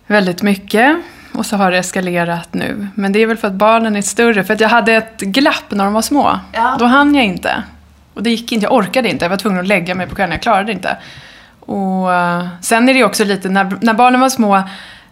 väldigt 0.07 0.41
mycket 0.41 0.97
och 1.33 1.45
så 1.45 1.57
har 1.57 1.71
det 1.71 1.77
eskalerat 1.77 2.53
nu. 2.53 2.87
Men 2.95 3.11
det 3.11 3.19
är 3.19 3.27
väl 3.27 3.37
för 3.37 3.47
att 3.47 3.53
barnen 3.53 3.95
är 3.95 4.01
större. 4.01 4.43
För 4.43 4.53
att 4.53 4.59
jag 4.59 4.69
hade 4.69 4.93
ett 4.93 5.19
glapp 5.19 5.71
när 5.71 5.83
de 5.83 5.93
var 5.93 6.01
små. 6.01 6.39
Ja. 6.51 6.75
Då 6.79 6.85
hann 6.85 7.15
jag 7.15 7.25
inte. 7.25 7.63
Och 8.13 8.23
det 8.23 8.29
gick 8.29 8.51
inte, 8.51 8.65
jag 8.65 8.73
orkade 8.73 9.09
inte. 9.09 9.25
Jag 9.25 9.29
var 9.29 9.37
tvungen 9.37 9.59
att 9.59 9.67
lägga 9.67 9.95
mig 9.95 10.07
på 10.07 10.15
kvällen, 10.15 10.31
jag 10.31 10.41
klarade 10.41 10.71
inte. 10.71 10.97
Och 11.59 12.13
eh, 12.13 12.47
sen 12.61 12.89
är 12.89 12.93
det 12.93 13.03
också 13.03 13.23
lite, 13.23 13.49
när, 13.49 13.77
när 13.81 13.93
barnen 13.93 14.21
var 14.21 14.29
små 14.29 14.63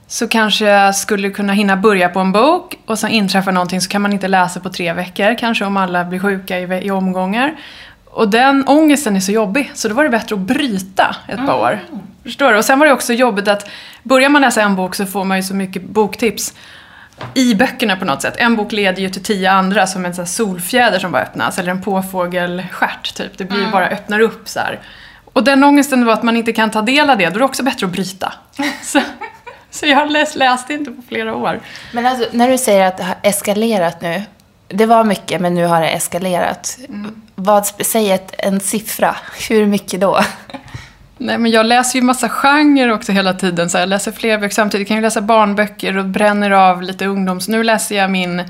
så 0.07 0.27
kanske 0.27 0.65
jag 0.65 0.95
skulle 0.95 1.29
kunna 1.29 1.53
hinna 1.53 1.77
börja 1.77 2.09
på 2.09 2.19
en 2.19 2.31
bok 2.31 2.75
och 2.85 2.99
sen 2.99 3.09
inträffar 3.09 3.51
någonting 3.51 3.81
så 3.81 3.89
kan 3.89 4.01
man 4.01 4.13
inte 4.13 4.27
läsa 4.27 4.59
på 4.59 4.69
tre 4.69 4.93
veckor, 4.93 5.37
kanske 5.39 5.65
om 5.65 5.77
alla 5.77 6.05
blir 6.05 6.19
sjuka 6.19 6.59
i, 6.59 6.85
i 6.85 6.91
omgångar. 6.91 7.55
Och 8.05 8.29
den 8.29 8.67
ångesten 8.67 9.15
är 9.15 9.19
så 9.19 9.31
jobbig, 9.31 9.71
så 9.73 9.87
då 9.87 9.93
var 9.93 10.03
det 10.03 10.09
bättre 10.09 10.35
att 10.35 10.41
bryta 10.41 11.15
ett 11.27 11.45
par 11.45 11.59
år. 11.59 11.79
Förstår 12.23 12.51
du? 12.51 12.57
Och 12.57 12.65
sen 12.65 12.79
var 12.79 12.85
det 12.85 12.93
också 12.93 13.13
jobbigt 13.13 13.47
att 13.47 13.69
börjar 14.03 14.29
man 14.29 14.41
läsa 14.41 14.61
en 14.61 14.75
bok 14.75 14.95
så 14.95 15.05
får 15.05 15.23
man 15.23 15.37
ju 15.37 15.43
så 15.43 15.55
mycket 15.55 15.83
boktips 15.83 16.53
i 17.33 17.55
böckerna 17.55 17.95
på 17.95 18.05
något 18.05 18.21
sätt. 18.21 18.35
En 18.37 18.55
bok 18.55 18.71
leder 18.71 19.01
ju 19.01 19.09
till 19.09 19.23
tio 19.23 19.51
andra 19.51 19.87
som 19.87 20.05
en 20.05 20.15
sån 20.15 20.27
solfjäder 20.27 20.99
som 20.99 21.11
bara 21.11 21.21
öppnas, 21.21 21.59
eller 21.59 21.71
en 21.71 21.81
påfågelstjärt 21.81 23.15
typ. 23.15 23.37
Det 23.37 23.45
blir 23.45 23.59
ju 23.59 23.71
bara 23.71 23.87
öppnar 23.87 24.19
upp 24.19 24.49
så 24.49 24.59
här. 24.59 24.79
Och 25.33 25.43
den 25.43 25.63
ångesten 25.63 26.05
var 26.05 26.13
att 26.13 26.23
man 26.23 26.37
inte 26.37 26.53
kan 26.53 26.71
ta 26.71 26.81
del 26.81 27.09
av 27.09 27.17
det, 27.17 27.29
då 27.29 27.35
är 27.35 27.39
det 27.39 27.45
också 27.45 27.63
bättre 27.63 27.85
att 27.85 27.91
bryta. 27.91 28.33
Så, 29.79 29.85
jag 29.85 30.11
läs, 30.11 30.35
läste 30.35 30.73
inte 30.73 30.91
på 30.91 31.01
flera 31.07 31.35
år. 31.35 31.59
Men 31.91 32.05
alltså, 32.05 32.25
när 32.31 32.49
du 32.49 32.57
säger 32.57 32.87
att 32.87 32.97
det 32.97 33.03
har 33.03 33.15
eskalerat 33.21 34.01
nu. 34.01 34.21
Det 34.67 34.85
var 34.85 35.03
mycket, 35.03 35.41
men 35.41 35.53
nu 35.53 35.65
har 35.65 35.81
det 35.81 35.89
eskalerat. 35.89 36.77
Vad, 37.35 37.65
säg 37.65 38.11
ett, 38.11 38.35
en 38.37 38.59
siffra. 38.59 39.15
Hur 39.49 39.65
mycket 39.65 40.01
då? 40.01 40.19
Nej, 41.17 41.37
men 41.37 41.51
jag 41.51 41.65
läser 41.65 41.99
ju 41.99 42.05
massa 42.05 42.29
genrer 42.29 42.91
också 42.91 43.11
hela 43.11 43.33
tiden. 43.33 43.69
Så 43.69 43.77
jag 43.77 43.89
läser 43.89 44.11
fler 44.11 44.37
böcker 44.37 44.55
samtidigt. 44.55 44.81
Jag 44.81 44.87
kan 44.87 44.97
ju 44.97 45.01
läsa 45.01 45.21
barnböcker 45.21 45.97
och 45.97 46.05
bränner 46.05 46.51
av 46.51 46.81
lite 46.81 47.05
ungdoms... 47.05 47.47
Nu 47.47 47.63
läser 47.63 47.95
jag 47.95 48.11
min... 48.11 48.43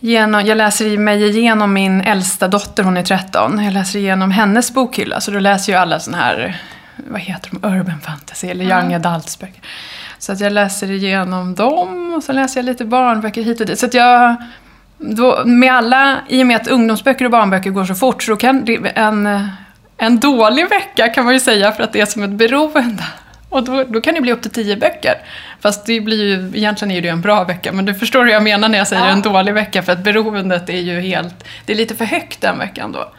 Genom, 0.00 0.46
jag 0.46 0.56
läser 0.58 0.98
mig 0.98 1.28
igenom 1.28 1.72
min 1.72 2.00
äldsta 2.00 2.48
dotter, 2.48 2.82
hon 2.82 2.96
är 2.96 3.02
13. 3.02 3.64
Jag 3.64 3.72
läser 3.72 3.98
igenom 3.98 4.30
hennes 4.30 4.74
bokhylla. 4.74 5.20
Så 5.20 5.30
då 5.30 5.38
läser 5.38 5.72
jag 5.72 5.82
alla 5.82 6.00
såna 6.00 6.16
här, 6.16 6.62
vad 6.96 7.20
heter 7.20 7.50
de, 7.50 7.68
urban 7.68 8.00
fantasy 8.00 8.48
eller 8.48 8.64
young 8.64 8.94
adults 8.94 9.38
böcker. 9.38 9.62
Så 10.20 10.32
att 10.32 10.40
jag 10.40 10.52
läser 10.52 10.90
igenom 10.90 11.54
dem 11.54 12.14
och 12.16 12.22
så 12.22 12.32
läser 12.32 12.60
jag 12.60 12.64
lite 12.64 12.84
barnböcker 12.84 13.42
hit 13.42 13.60
och 13.60 13.66
dit. 13.66 13.78
Så 13.78 13.86
att 13.86 13.94
jag... 13.94 14.36
Då, 14.98 15.42
med 15.44 15.72
alla, 15.72 16.20
I 16.28 16.42
och 16.42 16.46
med 16.46 16.56
att 16.56 16.68
ungdomsböcker 16.68 17.24
och 17.24 17.30
barnböcker 17.30 17.70
går 17.70 17.84
så 17.84 17.94
fort 17.94 18.22
så 18.22 18.36
kan 18.36 18.64
det, 18.64 18.76
en, 18.94 19.48
en 19.96 20.20
dålig 20.20 20.68
vecka 20.68 21.08
kan 21.08 21.24
man 21.24 21.34
ju 21.34 21.40
säga 21.40 21.72
för 21.72 21.82
att 21.82 21.92
det 21.92 22.00
är 22.00 22.06
som 22.06 22.22
ett 22.22 22.30
beroende. 22.30 23.04
Och 23.48 23.64
då, 23.64 23.84
då 23.84 24.00
kan 24.00 24.14
det 24.14 24.20
bli 24.20 24.32
upp 24.32 24.42
till 24.42 24.50
tio 24.50 24.76
böcker. 24.76 25.14
Fast 25.60 25.86
det 25.86 26.00
blir 26.00 26.24
ju, 26.24 26.58
egentligen 26.58 26.92
är 26.92 27.00
det 27.00 27.06
ju 27.06 27.12
en 27.12 27.20
bra 27.20 27.44
vecka, 27.44 27.72
men 27.72 27.84
du 27.84 27.94
förstår 27.94 28.24
hur 28.24 28.32
jag 28.32 28.42
menar 28.42 28.68
när 28.68 28.78
jag 28.78 28.88
säger 28.88 29.06
en 29.06 29.22
dålig 29.22 29.54
vecka, 29.54 29.82
för 29.82 29.92
att 29.92 30.04
beroendet 30.04 30.68
är 30.68 30.80
ju 30.80 31.00
helt, 31.00 31.44
det 31.64 31.72
är 31.72 31.76
lite 31.76 31.94
för 31.94 32.04
högt 32.04 32.40
den 32.40 32.58
veckan 32.58 32.92
då. 32.92 33.12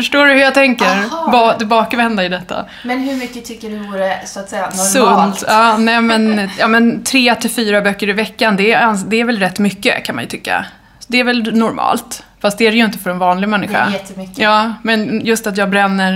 Förstår 0.00 0.26
du 0.26 0.32
hur 0.32 0.40
jag 0.40 0.54
tänker? 0.54 1.30
Ba, 1.32 1.54
det 1.58 1.64
bakvända 1.64 2.24
i 2.24 2.28
detta. 2.28 2.64
Men 2.84 3.00
hur 3.00 3.16
mycket 3.16 3.44
tycker 3.44 3.70
du 3.70 3.76
vore, 3.76 4.26
så 4.26 4.40
att 4.40 4.48
säga, 4.48 4.70
Sunt. 4.70 5.44
Ja, 5.48 5.76
nej, 5.78 6.00
men, 6.00 6.50
ja, 6.58 6.68
men 6.68 7.02
tre 7.02 7.34
till 7.34 7.50
fyra 7.50 7.80
böcker 7.80 8.08
i 8.08 8.12
veckan, 8.12 8.56
det 8.56 8.72
är, 8.72 8.96
det 9.10 9.20
är 9.20 9.24
väl 9.24 9.38
rätt 9.38 9.58
mycket 9.58 10.04
kan 10.04 10.14
man 10.14 10.24
ju 10.24 10.28
tycka. 10.30 10.64
Det 11.06 11.20
är 11.20 11.24
väl 11.24 11.54
normalt. 11.56 12.22
Fast 12.40 12.58
det 12.58 12.66
är 12.66 12.70
det 12.70 12.76
ju 12.76 12.84
inte 12.84 12.98
för 12.98 13.10
en 13.10 13.18
vanlig 13.18 13.48
människa. 13.48 13.72
Det 13.84 13.90
är 13.90 13.90
jättemycket. 13.92 14.38
Ja, 14.38 14.72
men 14.82 15.20
just 15.26 15.46
att 15.46 15.56
jag 15.56 15.70
bränner... 15.70 16.14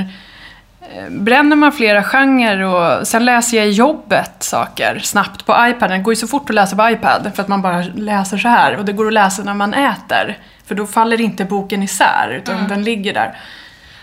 eh, 0.95 1.11
Bränner 1.11 1.57
man 1.57 1.73
flera 1.73 2.03
genrer 2.03 2.61
och 2.61 3.07
sen 3.07 3.25
läser 3.25 3.57
jag 3.57 3.67
i 3.67 3.71
jobbet 3.71 4.33
saker 4.39 4.99
snabbt 5.03 5.47
på 5.47 5.53
iPaden. 5.69 5.99
Det 5.99 6.03
går 6.05 6.13
ju 6.13 6.17
så 6.17 6.27
fort 6.27 6.51
att 6.51 6.55
läsa 6.55 6.77
på 6.77 6.89
iPad 6.91 7.31
för 7.35 7.43
att 7.43 7.49
man 7.49 7.63
bara 7.63 7.85
läser 7.95 8.39
så 8.39 8.49
här. 8.49 8.77
Och 8.77 8.85
det 8.85 8.93
går 8.93 9.07
att 9.07 9.13
läsa 9.13 9.43
när 9.43 9.55
man 9.55 9.75
äter. 9.75 10.39
För 10.67 10.75
då 10.75 10.87
faller 10.87 11.21
inte 11.21 11.45
boken 11.45 11.83
isär 11.83 12.29
utan 12.37 12.69
den 12.69 12.83
ligger 12.85 13.15
där. 13.15 13.37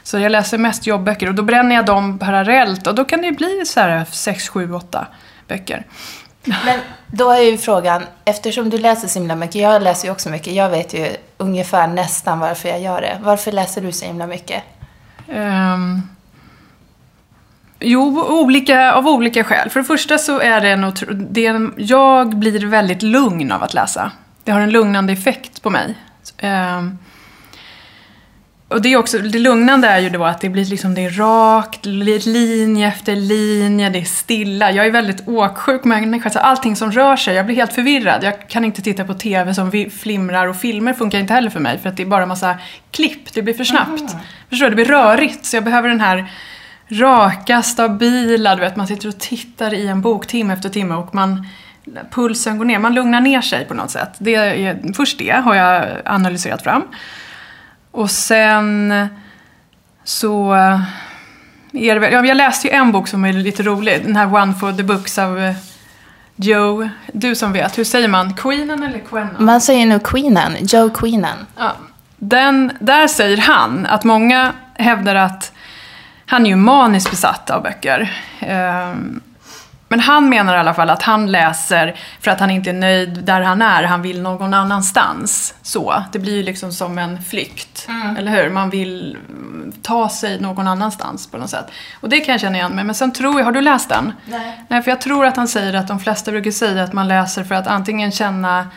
Så 0.03 0.19
jag 0.19 0.31
läser 0.31 0.57
mest 0.57 0.87
jobbböcker 0.87 1.27
och 1.27 1.35
då 1.35 1.43
bränner 1.43 1.75
jag 1.75 1.85
dem 1.85 2.19
parallellt 2.19 2.87
och 2.87 2.95
då 2.95 3.05
kan 3.05 3.21
det 3.21 3.31
bli 3.31 3.63
så 3.65 3.79
här 3.79 4.05
6, 4.11 4.49
7, 4.49 4.73
8 4.73 5.07
böcker. 5.47 5.85
Men 6.43 6.79
då 7.07 7.31
är 7.31 7.41
ju 7.41 7.57
frågan, 7.57 8.03
eftersom 8.25 8.69
du 8.69 8.77
läser 8.77 9.07
så 9.07 9.19
himla 9.19 9.35
mycket, 9.35 9.55
jag 9.55 9.81
läser 9.81 10.07
ju 10.07 10.11
också 10.11 10.29
mycket, 10.29 10.53
jag 10.53 10.69
vet 10.69 10.93
ju 10.93 11.07
ungefär 11.37 11.87
nästan 11.87 12.39
varför 12.39 12.69
jag 12.69 12.81
gör 12.81 13.01
det. 13.01 13.17
Varför 13.21 13.51
läser 13.51 13.81
du 13.81 13.91
så 13.91 14.05
himla 14.05 14.27
mycket? 14.27 14.63
Ehm, 15.27 16.01
jo, 17.79 18.23
olika, 18.29 18.93
av 18.93 19.07
olika 19.07 19.43
skäl. 19.43 19.69
För 19.69 19.79
det 19.79 19.85
första 19.85 20.17
så 20.17 20.39
är 20.39 20.61
det 20.61 20.69
en 20.69 20.93
det 21.29 21.45
är 21.45 21.49
en, 21.49 21.73
Jag 21.77 22.29
blir 22.29 22.65
väldigt 22.65 23.01
lugn 23.01 23.51
av 23.51 23.63
att 23.63 23.73
läsa. 23.73 24.11
Det 24.43 24.51
har 24.51 24.59
en 24.59 24.71
lugnande 24.71 25.13
effekt 25.13 25.61
på 25.61 25.69
mig. 25.69 25.95
Ehm, 26.37 26.97
och 28.71 28.81
det 28.81 28.93
är 28.93 28.97
också, 28.97 29.17
det 29.17 29.39
lugnande 29.39 29.87
är 29.87 29.99
ju 29.99 30.09
då 30.09 30.23
att 30.25 30.41
det 30.41 30.49
blir 30.49 30.65
liksom, 30.65 30.93
det 30.93 31.05
är 31.05 31.09
rakt, 31.09 31.85
li- 31.85 32.19
linje 32.19 32.87
efter 32.87 33.15
linje, 33.15 33.89
det 33.89 33.99
är 33.99 34.03
stilla. 34.03 34.71
Jag 34.71 34.85
är 34.85 34.91
väldigt 34.91 35.27
åksjuk 35.27 35.83
människa, 35.83 36.29
så 36.29 36.39
allting 36.39 36.75
som 36.75 36.91
rör 36.91 37.15
sig, 37.15 37.35
jag 37.35 37.45
blir 37.45 37.55
helt 37.55 37.73
förvirrad. 37.73 38.23
Jag 38.23 38.47
kan 38.49 38.65
inte 38.65 38.81
titta 38.81 39.03
på 39.05 39.13
TV 39.13 39.53
som 39.53 39.71
flimrar 39.99 40.47
och 40.47 40.55
filmer 40.55 40.93
funkar 40.93 41.19
inte 41.19 41.33
heller 41.33 41.49
för 41.49 41.59
mig 41.59 41.77
för 41.79 41.89
att 41.89 41.97
det 41.97 42.03
är 42.03 42.07
bara 42.07 42.25
massa 42.25 42.55
klipp, 42.91 43.33
det 43.33 43.41
blir 43.41 43.53
för 43.53 43.63
snabbt. 43.63 44.15
Förstår 44.49 44.65
du? 44.65 44.69
Det 44.69 44.75
blir 44.75 44.85
rörigt, 44.85 45.45
så 45.45 45.55
jag 45.55 45.63
behöver 45.63 45.89
den 45.89 46.01
här 46.01 46.25
raka, 46.89 47.61
stabila, 47.61 48.55
du 48.55 48.61
vet 48.61 48.75
man 48.75 48.87
sitter 48.87 49.07
och 49.07 49.19
tittar 49.19 49.73
i 49.73 49.87
en 49.87 50.01
bok 50.01 50.27
timme 50.27 50.53
efter 50.53 50.69
timme 50.69 50.95
och 50.95 51.15
man 51.15 51.47
pulsen 52.11 52.57
går 52.57 52.65
ner, 52.65 52.79
man 52.79 52.93
lugnar 52.93 53.21
ner 53.21 53.41
sig 53.41 53.65
på 53.65 53.73
något 53.73 53.91
sätt. 53.91 54.09
Det 54.17 54.35
är, 54.35 54.93
först 54.93 55.17
det 55.19 55.29
har 55.29 55.55
jag 55.55 55.85
analyserat 56.05 56.63
fram. 56.63 56.83
Och 57.91 58.11
sen 58.11 58.93
så 60.03 60.53
är 61.73 61.93
det 61.93 61.99
väl, 61.99 62.13
ja, 62.13 62.25
jag 62.25 62.37
läste 62.37 62.67
ju 62.67 62.73
en 62.73 62.91
bok 62.91 63.07
som 63.07 63.25
är 63.25 63.33
lite 63.33 63.63
rolig, 63.63 64.03
den 64.05 64.15
här 64.15 64.35
One 64.35 64.53
for 64.53 64.71
the 64.71 64.83
Books 64.83 65.17
av 65.17 65.39
eh, 65.39 65.55
Joe, 66.35 66.89
du 67.13 67.35
som 67.35 67.53
vet, 67.53 67.77
hur 67.77 67.83
säger 67.83 68.07
man? 68.07 68.33
Queenen 68.33 68.83
eller 68.83 68.99
Quennen? 68.99 69.35
Man 69.39 69.61
säger 69.61 69.85
nu 69.85 69.99
Queenen, 69.99 70.53
Joe 70.61 70.89
Queenen. 70.89 71.45
Ja. 71.57 71.71
Den, 72.17 72.71
där 72.79 73.07
säger 73.07 73.37
han 73.37 73.85
att 73.85 74.03
många 74.03 74.53
hävdar 74.73 75.15
att 75.15 75.51
han 76.25 76.45
är 76.45 76.49
ju 76.49 76.55
maniskt 76.55 77.11
besatt 77.11 77.49
av 77.49 77.63
böcker. 77.63 78.17
Ehm, 78.39 79.21
Men 79.91 79.99
han 79.99 80.29
menar 80.29 80.55
i 80.55 80.59
alla 80.59 80.73
fall 80.73 80.89
att 80.89 81.01
han 81.01 81.31
läser 81.31 81.95
för 82.19 82.31
att 82.31 82.39
han 82.39 82.51
inte 82.51 82.69
är 82.69 82.73
nöjd 82.73 83.23
där 83.23 83.41
han 83.41 83.61
är, 83.61 83.83
han 83.83 84.01
vill 84.01 84.21
någon 84.21 84.53
annanstans. 84.53 85.53
Så, 85.61 86.03
det 86.11 86.19
blir 86.19 86.35
ju 86.35 86.43
liksom 86.43 86.71
som 86.71 86.97
en 86.97 87.21
flykt, 87.21 87.87
eller 88.17 88.31
hur? 88.31 88.49
Man 88.49 88.69
vill 88.69 89.17
mm, 89.29 89.73
ta 89.81 90.09
sig 90.09 90.41
någon 90.41 90.67
annanstans 90.67 91.31
på 91.31 91.37
något 91.37 91.49
sätt. 91.49 91.65
Och 92.01 92.09
det 92.09 92.19
kan 92.19 92.31
jag 92.31 92.41
känna 92.41 92.57
igen 92.57 92.71
mig 92.71 92.83
men 92.83 92.95
sen 92.95 93.11
tror 93.11 93.39
jag, 93.39 93.45
har 93.45 93.51
du 93.51 93.61
läst 93.61 93.89
den? 93.89 94.13
Nej. 94.25 94.63
Nej, 94.67 94.81
för 94.81 94.91
jag 94.91 95.01
tror 95.01 95.25
att 95.25 95.37
han 95.37 95.47
säger 95.47 95.73
att 95.73 95.87
de 95.87 95.99
flesta 95.99 96.31
brukar 96.31 96.51
säga 96.51 96.83
att 96.83 96.93
man 96.93 97.07
läser 97.07 97.43
för 97.43 97.55
att 97.55 97.67
antingen 97.67 98.11
känna 98.11 98.67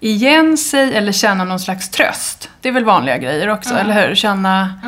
igen 0.00 0.56
sig 0.56 0.94
eller 0.94 1.12
känna 1.12 1.44
någon 1.44 1.60
slags 1.60 1.90
tröst. 1.90 2.50
Det 2.60 2.68
är 2.68 2.72
väl 2.72 2.84
vanliga 2.84 3.18
grejer 3.18 3.48
också, 3.48 3.74
eller 3.74 4.08
hur? 4.08 4.14
Känna 4.14 4.80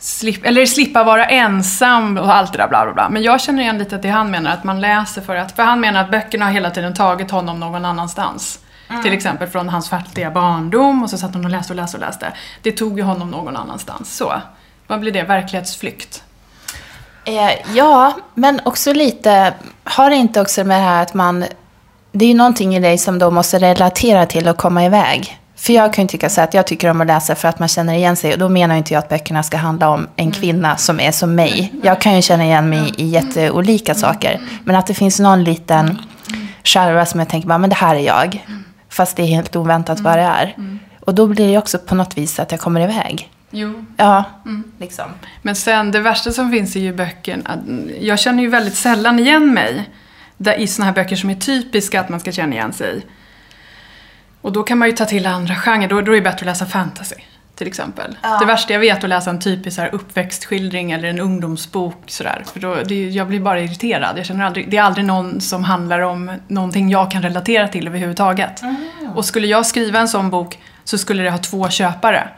Slip, 0.00 0.46
eller 0.46 0.66
slippa 0.66 1.04
vara 1.04 1.26
ensam 1.26 2.18
och 2.18 2.34
allt 2.34 2.52
det 2.52 2.58
där 2.58 2.68
bla 2.68 2.84
bla 2.84 2.94
bla. 2.94 3.08
Men 3.08 3.22
jag 3.22 3.40
känner 3.40 3.62
igen 3.62 3.78
lite 3.78 3.96
att 3.96 4.02
det 4.02 4.08
han 4.08 4.30
menar, 4.30 4.50
att 4.50 4.64
man 4.64 4.80
läser 4.80 5.22
för 5.22 5.36
att... 5.36 5.56
För 5.56 5.62
han 5.62 5.80
menar 5.80 6.00
att 6.00 6.10
böckerna 6.10 6.44
har 6.44 6.52
hela 6.52 6.70
tiden 6.70 6.94
tagit 6.94 7.30
honom 7.30 7.60
någon 7.60 7.84
annanstans. 7.84 8.58
Till 9.02 9.12
exempel 9.12 9.48
från 9.48 9.68
hans 9.68 9.90
fattiga 9.90 10.30
barndom 10.30 11.02
och 11.02 11.10
så 11.10 11.18
satt 11.18 11.34
han 11.34 11.44
och 11.44 11.50
läste 11.50 11.72
och 11.72 11.76
läste 11.76 11.96
och 11.96 12.00
läste. 12.00 12.32
Det 12.62 12.72
tog 12.72 12.98
ju 12.98 13.04
honom 13.04 13.30
någon 13.30 13.56
annanstans. 13.56 14.16
Så. 14.16 14.32
Vad 14.86 15.00
blir 15.00 15.12
det? 15.12 15.22
Verklighetsflykt? 15.22 16.24
Eh, 17.24 17.76
ja, 17.76 18.16
men 18.34 18.60
också 18.64 18.92
lite, 18.92 19.54
har 19.84 20.10
det 20.10 20.16
inte 20.16 20.40
också 20.40 20.64
med 20.64 20.80
det 20.80 20.84
här 20.84 21.02
att 21.02 21.14
man, 21.14 21.44
det 22.12 22.24
är 22.24 22.28
ju 22.28 22.34
någonting 22.34 22.76
i 22.76 22.80
dig 22.80 22.98
som 22.98 23.18
då 23.18 23.30
måste 23.30 23.58
relatera 23.58 24.26
till 24.26 24.48
och 24.48 24.56
komma 24.56 24.84
iväg. 24.84 25.39
För 25.60 25.72
jag 25.72 25.92
kan 25.92 26.04
ju 26.04 26.08
tycka 26.08 26.28
så 26.28 26.40
att 26.40 26.54
jag 26.54 26.66
tycker 26.66 26.90
om 26.90 27.00
att 27.00 27.06
läsa 27.06 27.34
för 27.34 27.48
att 27.48 27.58
man 27.58 27.68
känner 27.68 27.94
igen 27.94 28.16
sig. 28.16 28.32
Och 28.32 28.38
då 28.38 28.48
menar 28.48 28.74
inte 28.74 28.94
jag 28.94 28.98
att 28.98 29.08
böckerna 29.08 29.42
ska 29.42 29.56
handla 29.56 29.88
om 29.88 30.06
en 30.16 30.30
kvinna 30.30 30.76
som 30.76 31.00
är 31.00 31.12
som 31.12 31.34
mig. 31.34 31.72
Jag 31.82 32.00
kan 32.00 32.16
ju 32.16 32.22
känna 32.22 32.44
igen 32.44 32.70
mig 32.70 32.92
i 32.96 33.06
jätteolika 33.06 33.94
saker. 33.94 34.40
Men 34.64 34.76
att 34.76 34.86
det 34.86 34.94
finns 34.94 35.20
någon 35.20 35.44
liten 35.44 35.98
skärva 36.64 37.06
som 37.06 37.20
jag 37.20 37.28
tänker, 37.28 37.48
bara, 37.48 37.58
men 37.58 37.70
det 37.70 37.76
här 37.76 37.94
är 37.94 38.00
jag. 38.00 38.46
Fast 38.88 39.16
det 39.16 39.22
är 39.22 39.26
helt 39.26 39.56
oväntat 39.56 40.00
vad 40.00 40.18
det 40.18 40.22
är. 40.22 40.54
Och 41.00 41.14
då 41.14 41.26
blir 41.26 41.48
det 41.48 41.58
också 41.58 41.78
på 41.78 41.94
något 41.94 42.18
vis 42.18 42.38
att 42.38 42.50
jag 42.50 42.60
kommer 42.60 42.80
iväg. 42.80 43.30
Jo. 43.50 43.84
Ja, 43.96 44.24
liksom. 44.78 45.06
Men 45.42 45.56
sen 45.56 45.90
det 45.90 46.00
värsta 46.00 46.32
som 46.32 46.50
finns 46.50 46.76
är 46.76 46.80
ju 46.80 46.94
böckerna. 46.94 47.58
Jag 48.00 48.18
känner 48.18 48.42
ju 48.42 48.48
väldigt 48.48 48.76
sällan 48.76 49.18
igen 49.18 49.54
mig 49.54 49.88
där, 50.36 50.60
i 50.60 50.66
såna 50.66 50.86
här 50.86 50.92
böcker 50.92 51.16
som 51.16 51.30
är 51.30 51.34
typiska 51.34 52.00
att 52.00 52.08
man 52.08 52.20
ska 52.20 52.32
känna 52.32 52.54
igen 52.54 52.72
sig 52.72 52.98
i. 52.98 53.02
Och 54.42 54.52
då 54.52 54.62
kan 54.62 54.78
man 54.78 54.88
ju 54.88 54.94
ta 54.94 55.04
till 55.04 55.26
andra 55.26 55.54
genrer. 55.54 55.88
Då, 55.88 56.00
då 56.00 56.12
är 56.12 56.16
det 56.16 56.22
bättre 56.22 56.36
att 56.38 56.42
läsa 56.46 56.66
fantasy. 56.66 57.14
Till 57.54 57.66
exempel. 57.66 58.16
Det 58.40 58.46
värsta 58.46 58.72
jag 58.72 58.80
vet 58.80 58.98
är 58.98 59.02
att 59.02 59.08
läsa 59.08 59.30
en 59.30 59.40
typisk 59.40 59.76
så 59.76 59.82
här 59.82 59.94
uppväxtskildring 59.94 60.92
eller 60.92 61.08
en 61.08 61.18
ungdomsbok. 61.20 62.02
Sådär. 62.06 62.44
För 62.52 62.60
då, 62.60 62.74
det, 62.86 63.08
jag 63.08 63.26
blir 63.28 63.40
bara 63.40 63.60
irriterad. 63.60 64.18
Jag 64.18 64.26
känner 64.26 64.44
aldrig, 64.44 64.70
det 64.70 64.76
är 64.76 64.82
aldrig 64.82 65.04
någon 65.06 65.40
som 65.40 65.64
handlar 65.64 66.00
om 66.00 66.32
någonting 66.48 66.90
jag 66.90 67.10
kan 67.10 67.22
relatera 67.22 67.68
till 67.68 67.86
överhuvudtaget. 67.86 68.62
Och 69.14 69.24
skulle 69.24 69.46
jag 69.46 69.66
skriva 69.66 69.98
en 69.98 70.08
sån 70.08 70.30
bok 70.30 70.58
så 70.84 70.98
skulle 70.98 71.22
det 71.22 71.30
ha 71.30 71.38
två 71.38 71.68
köpare. 71.70 72.28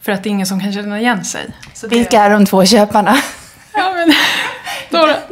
För 0.00 0.12
att 0.12 0.22
det 0.22 0.28
är 0.28 0.30
ingen 0.30 0.46
som 0.46 0.60
kan 0.60 0.72
känna 0.72 1.00
igen 1.00 1.24
sig. 1.24 1.46
Så 1.74 1.86
det- 1.86 1.96
Vilka 1.96 2.20
är 2.20 2.30
de 2.30 2.46
två 2.46 2.64
köparna? 2.64 3.16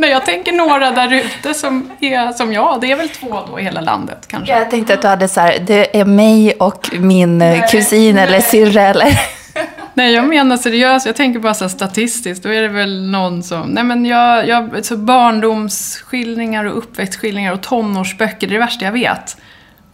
Men, 0.03 0.09
nej, 0.09 0.15
jag 0.15 0.27
tänker 0.27 0.53
några 0.53 0.91
där 0.91 1.13
ute 1.13 1.55
som 1.55 1.91
är 2.01 2.33
som 2.33 2.53
jag. 2.53 2.81
Det 2.81 2.93
är 2.93 2.97
väl 2.97 3.09
två 3.09 3.39
då 3.47 3.61
i 3.61 3.63
hela 3.63 3.81
landet 3.81 4.29
kanske. 4.29 4.59
Jag 4.59 4.71
tänkte 4.71 4.95
att 4.95 5.03
du 5.03 5.09
hade 5.09 5.29
så 5.29 5.41
här, 5.41 5.59
det 5.67 6.01
är 6.01 6.05
mig 6.05 6.53
och 6.53 6.91
min 6.99 7.43
eh, 7.43 7.67
kusin 7.67 8.19
eller 8.19 8.41
syrra 8.41 8.83
eller... 8.83 9.21
Nej, 9.95 10.13
jag 10.13 10.29
menar 10.29 10.57
seriöst. 10.57 11.07
Jag 11.07 11.17
tänker 11.17 11.41
bara 11.41 11.55
så 11.55 11.69
statistiskt. 11.69 12.43
Då 12.43 12.49
är 12.49 12.63
det 12.63 12.69
väl 12.69 13.11
någon 13.11 13.43
som... 13.43 13.69
Nej, 13.69 13.85
men 13.85 14.05
jag... 14.05 14.49
jag 14.49 14.85
så 14.85 14.97
barndomsskildringar 14.97 16.65
och 16.65 16.79
uppväxtskildringar 16.79 17.53
och 17.53 17.61
tonårsböcker, 17.61 18.47
det 18.47 18.51
är 18.51 18.59
det 18.59 18.65
värsta 18.65 18.85
jag 18.85 18.93
vet. 18.93 19.37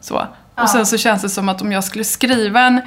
Så. 0.01 0.27
Och 0.55 0.69
sen 0.69 0.87
så 0.87 0.99
känns 0.99 1.23
det 1.23 1.29
som 1.29 1.49
att 1.49 1.63
om 1.63 1.73
jag 1.73 1.85
skulle 1.85 2.05
skriva 2.05 2.61
en, 2.61 2.81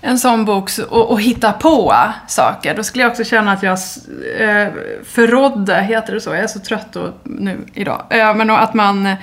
en 0.00 0.18
sån 0.18 0.44
bok 0.44 0.70
och, 0.90 1.10
och 1.10 1.20
hitta 1.20 1.52
på 1.52 1.94
saker, 2.26 2.74
då 2.74 2.82
skulle 2.84 3.04
jag 3.04 3.10
också 3.10 3.24
känna 3.24 3.52
att 3.52 3.62
jag 3.62 3.78
eh, 4.38 4.68
förrådde, 5.04 5.82
heter 5.82 6.14
det 6.14 6.20
så? 6.20 6.30
Jag 6.30 6.38
är 6.38 6.46
så 6.46 6.60
trött 6.60 6.92
då, 6.92 7.12
nu 7.22 7.66
idag. 7.74 8.02
Eh, 8.10 8.34
men 8.34 8.50
att 8.50 8.74
man, 8.74 9.16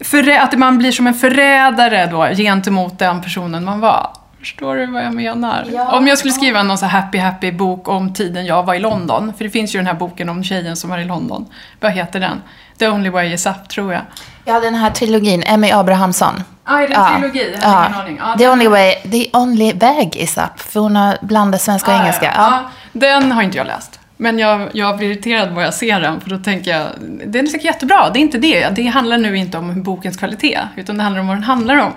förrä, 0.00 0.40
att 0.40 0.58
man 0.58 0.78
blir 0.78 0.92
som 0.92 1.06
en 1.06 1.14
förrädare 1.14 2.06
då 2.06 2.26
gentemot 2.34 2.98
den 2.98 3.22
personen 3.22 3.64
man 3.64 3.80
var. 3.80 4.10
Förstår 4.38 4.76
du 4.76 4.86
vad 4.86 5.04
jag 5.04 5.14
menar? 5.14 5.64
Ja. 5.72 5.96
Om 5.96 6.06
jag 6.06 6.18
skulle 6.18 6.32
skriva 6.32 6.62
någon 6.62 6.78
så 6.78 6.86
happy 6.86 7.18
happy 7.18 7.52
bok 7.52 7.88
om 7.88 8.14
tiden 8.14 8.46
jag 8.46 8.62
var 8.62 8.74
i 8.74 8.78
London, 8.78 9.32
för 9.36 9.44
det 9.44 9.50
finns 9.50 9.74
ju 9.74 9.78
den 9.78 9.86
här 9.86 9.94
boken 9.94 10.28
om 10.28 10.44
tjejen 10.44 10.76
som 10.76 10.90
var 10.90 10.98
i 10.98 11.04
London. 11.04 11.46
Vad 11.80 11.92
heter 11.92 12.20
den? 12.20 12.42
The 12.78 12.88
only 12.88 13.10
way 13.10 13.32
is 13.32 13.46
up, 13.46 13.68
tror 13.68 13.92
jag. 13.92 14.02
Ja, 14.48 14.60
den 14.60 14.74
här 14.74 14.90
trilogin, 14.90 15.42
Emmy 15.46 15.70
Abrahamsson. 15.70 16.42
Ah, 16.64 16.78
är 16.78 16.88
det 16.88 16.94
en 16.94 17.20
trilogi? 17.20 17.56
Jag 17.62 17.68
hade 17.68 18.10
ingen 18.10 18.22
aning. 18.22 18.38
Ja, 18.38 18.38
the 18.38 18.48
only 18.48 18.68
way, 18.68 18.94
the 19.10 19.30
only 19.32 19.72
väg 19.72 20.16
is 20.16 20.38
up. 20.38 20.60
För 20.60 20.80
hon 20.80 20.96
har 20.96 21.18
blandat 21.20 21.62
svenska 21.62 21.94
och 21.94 22.00
engelska. 22.00 22.34
Ja. 22.36 22.70
Den 22.92 23.32
har 23.32 23.42
inte 23.42 23.58
jag 23.58 23.66
läst. 23.66 24.00
Men 24.16 24.38
jag, 24.38 24.68
jag 24.72 24.96
blir 24.96 25.10
irriterad 25.10 25.52
när 25.52 25.62
jag 25.62 25.74
ser 25.74 26.00
den, 26.00 26.20
för 26.20 26.30
då 26.30 26.38
tänker 26.38 26.70
jag, 26.70 26.86
den 27.26 27.44
är 27.44 27.50
säkert 27.50 27.64
jättebra, 27.64 28.10
det 28.10 28.18
är 28.18 28.20
inte 28.20 28.38
det. 28.38 28.68
Det 28.68 28.86
handlar 28.86 29.18
nu 29.18 29.36
inte 29.36 29.58
om 29.58 29.82
bokens 29.82 30.16
kvalitet, 30.16 30.60
utan 30.76 30.96
det 30.96 31.02
handlar 31.02 31.20
om 31.20 31.26
vad 31.26 31.36
den 31.36 31.44
handlar 31.44 31.76
om. 31.76 31.92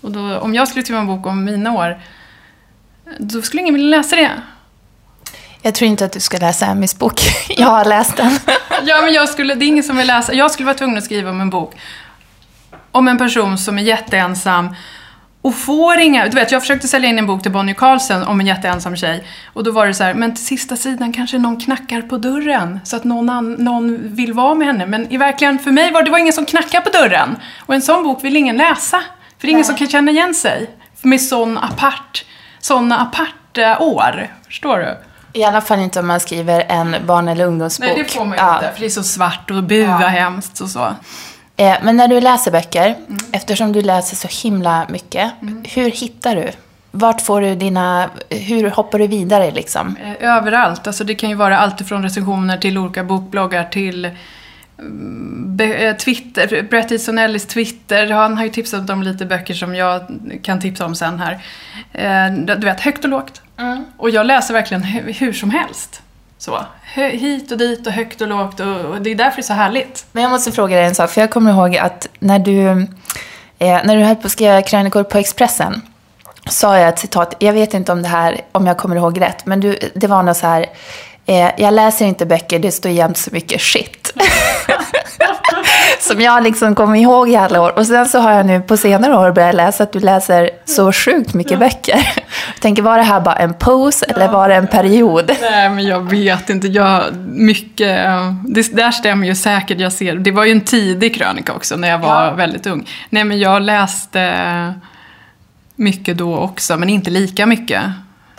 Och 0.00 0.12
då, 0.12 0.38
om 0.38 0.54
jag 0.54 0.68
skulle 0.68 0.84
skriva 0.84 1.00
en 1.00 1.06
bok 1.06 1.26
om 1.26 1.44
mina 1.44 1.72
år, 1.72 2.00
då 3.18 3.42
skulle 3.42 3.62
ingen 3.62 3.74
vilja 3.74 3.96
läsa 3.96 4.16
det. 4.16 4.30
Jag 5.62 5.74
tror 5.74 5.88
inte 5.90 6.04
att 6.04 6.12
du 6.12 6.20
ska 6.20 6.38
läsa 6.38 6.66
Emmys 6.66 6.98
bok. 6.98 7.20
Jag 7.48 7.66
har 7.66 7.84
läst 7.84 8.16
den. 8.16 8.38
Ja, 8.84 9.00
men 9.00 9.12
jag 9.12 9.28
skulle, 9.28 9.54
det 9.54 9.64
är 9.64 9.66
ingen 9.66 9.84
som 9.84 9.96
vill 9.96 10.06
läsa. 10.06 10.34
Jag 10.34 10.50
skulle 10.50 10.66
vara 10.66 10.78
tvungen 10.78 10.98
att 10.98 11.04
skriva 11.04 11.30
om 11.30 11.40
en 11.40 11.50
bok 11.50 11.74
om 12.92 13.08
en 13.08 13.18
person 13.18 13.58
som 13.58 13.78
är 13.78 13.82
jätteensam 13.82 14.74
och 15.42 15.54
får 15.54 15.98
inga... 15.98 16.28
Du 16.28 16.30
vet, 16.30 16.52
jag 16.52 16.62
försökte 16.62 16.88
sälja 16.88 17.08
in 17.08 17.18
en 17.18 17.26
bok 17.26 17.42
till 17.42 17.52
Bonnie 17.52 17.74
Carlsen 17.74 18.22
om 18.22 18.40
en 18.40 18.46
jätteensam 18.46 18.96
tjej. 18.96 19.26
Och 19.52 19.64
då 19.64 19.70
var 19.70 19.86
det 19.86 19.94
så 19.94 20.04
här, 20.04 20.14
men 20.14 20.34
till 20.34 20.44
sista 20.44 20.76
sidan 20.76 21.12
kanske 21.12 21.38
någon 21.38 21.60
knackar 21.60 22.02
på 22.02 22.18
dörren 22.18 22.80
så 22.84 22.96
att 22.96 23.04
någon, 23.04 23.30
an, 23.30 23.52
någon 23.52 24.14
vill 24.14 24.32
vara 24.32 24.54
med 24.54 24.66
henne. 24.66 24.86
Men 24.86 25.12
i 25.12 25.16
verkligen, 25.16 25.58
för 25.58 25.70
mig 25.70 25.92
var 25.92 26.02
det 26.02 26.10
var 26.10 26.18
ingen 26.18 26.32
som 26.32 26.46
knackade 26.46 26.90
på 26.90 26.98
dörren. 26.98 27.36
Och 27.66 27.74
en 27.74 27.82
sån 27.82 28.04
bok 28.04 28.24
vill 28.24 28.36
ingen 28.36 28.56
läsa. 28.56 29.00
För 29.38 29.46
det 29.46 29.48
är 29.48 29.50
ingen 29.50 29.64
som 29.64 29.76
kan 29.76 29.88
känna 29.88 30.10
igen 30.10 30.34
sig. 30.34 30.70
Med 31.02 31.20
sån 31.20 31.58
apart, 31.58 32.24
såna 32.60 32.98
aparta 32.98 33.78
år. 33.78 34.28
Förstår 34.46 34.78
du? 34.78 35.11
I 35.32 35.44
alla 35.44 35.60
fall 35.60 35.80
inte 35.80 36.00
om 36.00 36.06
man 36.06 36.20
skriver 36.20 36.64
en 36.68 36.96
barn 37.06 37.28
eller 37.28 37.44
ungdomsbok. 37.46 37.88
Nej, 37.88 38.02
det 38.04 38.12
får 38.12 38.24
man 38.24 38.38
ju 38.38 38.44
Ja. 38.44 38.54
inte. 38.54 38.72
För 38.72 38.80
det 38.80 38.86
är 38.86 38.90
så 38.90 39.02
svart 39.02 39.50
och 39.50 39.62
bua 39.64 39.98
Ja. 40.00 40.08
hemskt 40.08 40.60
och 40.60 40.68
så. 40.70 40.94
Eh, 41.56 41.76
Men 41.82 41.96
när 41.96 42.08
du 42.08 42.20
läser 42.20 42.50
böcker, 42.50 42.86
Mm. 43.08 43.18
eftersom 43.32 43.72
du 43.72 43.82
läser 43.82 44.16
så 44.16 44.48
himla 44.48 44.86
mycket, 44.88 45.32
hur 45.64 45.90
hittar 45.90 46.36
du? 46.36 46.50
Vart 46.90 47.20
får 47.20 47.40
du 47.40 47.54
dina... 47.54 48.10
Hur 48.30 48.70
hoppar 48.70 48.98
du 48.98 49.06
vidare 49.06 49.50
liksom? 49.50 49.96
Eh, 50.20 50.36
Överallt. 50.36 50.86
Alltså 50.86 51.04
det 51.04 51.14
kan 51.14 51.28
ju 51.30 51.34
vara 51.36 51.58
allt 51.58 51.80
ifrån 51.80 52.02
recensioner 52.02 52.56
till 52.56 52.78
olika 52.78 53.04
bokbloggar 53.04 53.64
till 53.64 54.10
mm, 54.78 55.58
eh, 55.60 55.96
Twitter, 55.96 56.66
Bret 56.70 56.92
Easton 56.92 57.18
Ellis 57.18 57.46
Twitter. 57.46 58.10
Han 58.10 58.36
har 58.36 58.44
ju 58.44 58.50
tipsat 58.50 58.90
om 58.90 59.02
lite 59.02 59.24
böcker 59.26 59.54
som 59.54 59.74
jag 59.74 60.02
kan 60.42 60.60
tipsa 60.60 60.84
om 60.86 60.94
sen 60.94 61.20
här. 61.20 61.38
Eh, 61.92 62.32
Du 62.56 62.66
vet, 62.66 62.80
högt 62.80 63.04
och 63.04 63.10
lågt. 63.10 63.41
Och 63.96 64.10
jag 64.10 64.26
läser 64.26 64.54
verkligen 64.54 64.82
hu- 64.82 65.12
hur 65.12 65.32
som 65.32 65.50
helst. 65.50 66.02
Så. 66.38 66.64
Hit 66.94 67.52
och 67.52 67.58
dit 67.58 67.86
och 67.86 67.92
högt 67.92 68.20
och 68.20 68.28
lågt 68.28 68.60
och 68.60 68.66
och 68.66 69.02
det 69.02 69.10
är 69.10 69.14
därför 69.14 69.36
det 69.36 69.40
är 69.40 69.42
så 69.42 69.52
härligt. 69.52 70.06
Men 70.12 70.22
jag 70.22 70.30
måste 70.30 70.52
fråga 70.52 70.76
dig 70.76 70.84
en 70.84 70.94
sak, 70.94 71.10
för 71.10 71.20
jag 71.20 71.30
kommer 71.30 71.50
ihåg 71.50 71.76
att 71.76 72.08
när 72.18 72.38
du, 72.38 72.70
eh, 73.58 73.80
när 73.84 73.96
du 73.96 74.02
höll 74.02 74.16
på 74.16 74.26
att 74.26 74.32
skriva 74.32 74.62
krönikor 74.62 75.02
på 75.02 75.18
Expressen, 75.18 75.82
sa 76.48 76.78
jag 76.78 76.88
ett 76.88 76.98
citat, 76.98 77.34
jag 77.38 77.52
vet 77.52 77.74
inte 77.74 77.92
om 77.92 78.02
det 78.02 78.08
här, 78.08 78.40
om 78.52 78.66
jag 78.66 78.76
kommer 78.78 78.96
ihåg 78.96 79.20
rätt, 79.20 79.46
men 79.46 79.60
du, 79.60 79.78
det 79.94 80.06
var 80.06 80.22
något 80.22 80.36
så 80.36 80.46
här, 80.46 80.66
eh, 81.26 81.50
jag 81.58 81.74
läser 81.74 82.04
inte 82.06 82.26
böcker, 82.26 82.58
det 82.58 82.72
står 82.72 82.90
jämt 82.90 83.16
så 83.16 83.30
mycket 83.32 83.60
shit. 83.60 84.12
Som 86.00 86.20
jag 86.20 86.42
liksom 86.42 86.74
kommer 86.74 86.96
ihåg 86.98 87.28
i 87.30 87.36
alla 87.36 87.60
år. 87.62 87.78
Och 87.78 87.86
sen 87.86 88.06
så 88.06 88.18
har 88.18 88.32
jag 88.32 88.46
nu 88.46 88.60
på 88.60 88.76
senare 88.76 89.16
år 89.16 89.32
börjat 89.32 89.54
läsa 89.54 89.82
att 89.82 89.92
du 89.92 90.00
läser 90.00 90.50
så 90.64 90.92
sjukt 90.92 91.34
mycket 91.34 91.58
böcker. 91.58 91.96
Jag 92.54 92.60
tänker, 92.60 92.82
var 92.82 92.96
det 92.98 93.02
här 93.04 93.20
bara 93.20 93.34
en 93.36 93.54
pose 93.54 94.06
eller 94.06 94.28
var 94.28 94.48
det 94.48 94.54
en 94.54 94.66
period? 94.66 95.30
Nej, 95.40 95.68
men 95.70 95.84
jag 95.86 96.10
vet 96.10 96.50
inte. 96.50 96.68
Jag, 96.68 97.02
mycket, 97.26 97.98
det 98.44 98.76
där 98.76 98.90
stämmer 98.90 99.26
ju 99.26 99.34
säkert. 99.34 99.80
Jag 99.80 99.92
ser, 99.92 100.14
det 100.14 100.30
var 100.30 100.44
ju 100.44 100.52
en 100.52 100.60
tidig 100.60 101.14
krönika 101.14 101.52
också, 101.52 101.76
när 101.76 101.88
jag 101.88 101.98
var 101.98 102.24
Ja. 102.24 102.30
väldigt 102.30 102.66
ung. 102.66 102.88
Nej, 103.10 103.24
men 103.24 103.38
jag 103.40 103.62
läste 103.62 104.74
mycket 105.76 106.18
då 106.18 106.36
också, 106.38 106.76
men 106.76 106.88
inte 106.88 107.10
lika 107.10 107.46
mycket. 107.46 107.82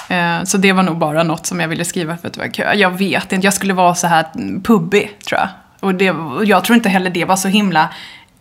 Eh, 0.09 0.43
Så 0.43 0.57
det 0.57 0.71
var 0.73 0.83
nog 0.83 0.97
bara 0.97 1.23
något 1.23 1.45
som 1.45 1.59
jag 1.59 1.67
ville 1.67 1.85
skriva 1.85 2.17
för 2.17 2.27
att 2.27 2.33
det 2.33 2.39
var 2.39 2.47
kul. 2.47 2.79
Jag 2.79 2.89
vet 2.89 3.31
inte, 3.31 3.47
jag 3.47 3.53
skulle 3.53 3.73
vara 3.73 3.95
så 3.95 4.07
här 4.07 4.25
pubbig, 4.63 5.17
tror 5.27 5.39
jag. 5.39 5.49
Och, 5.79 5.95
det, 5.95 6.11
och 6.11 6.45
jag 6.45 6.63
tror 6.63 6.75
inte 6.75 6.89
heller 6.89 7.09
det 7.09 7.25
var 7.25 7.35
så 7.35 7.47
himla 7.47 7.89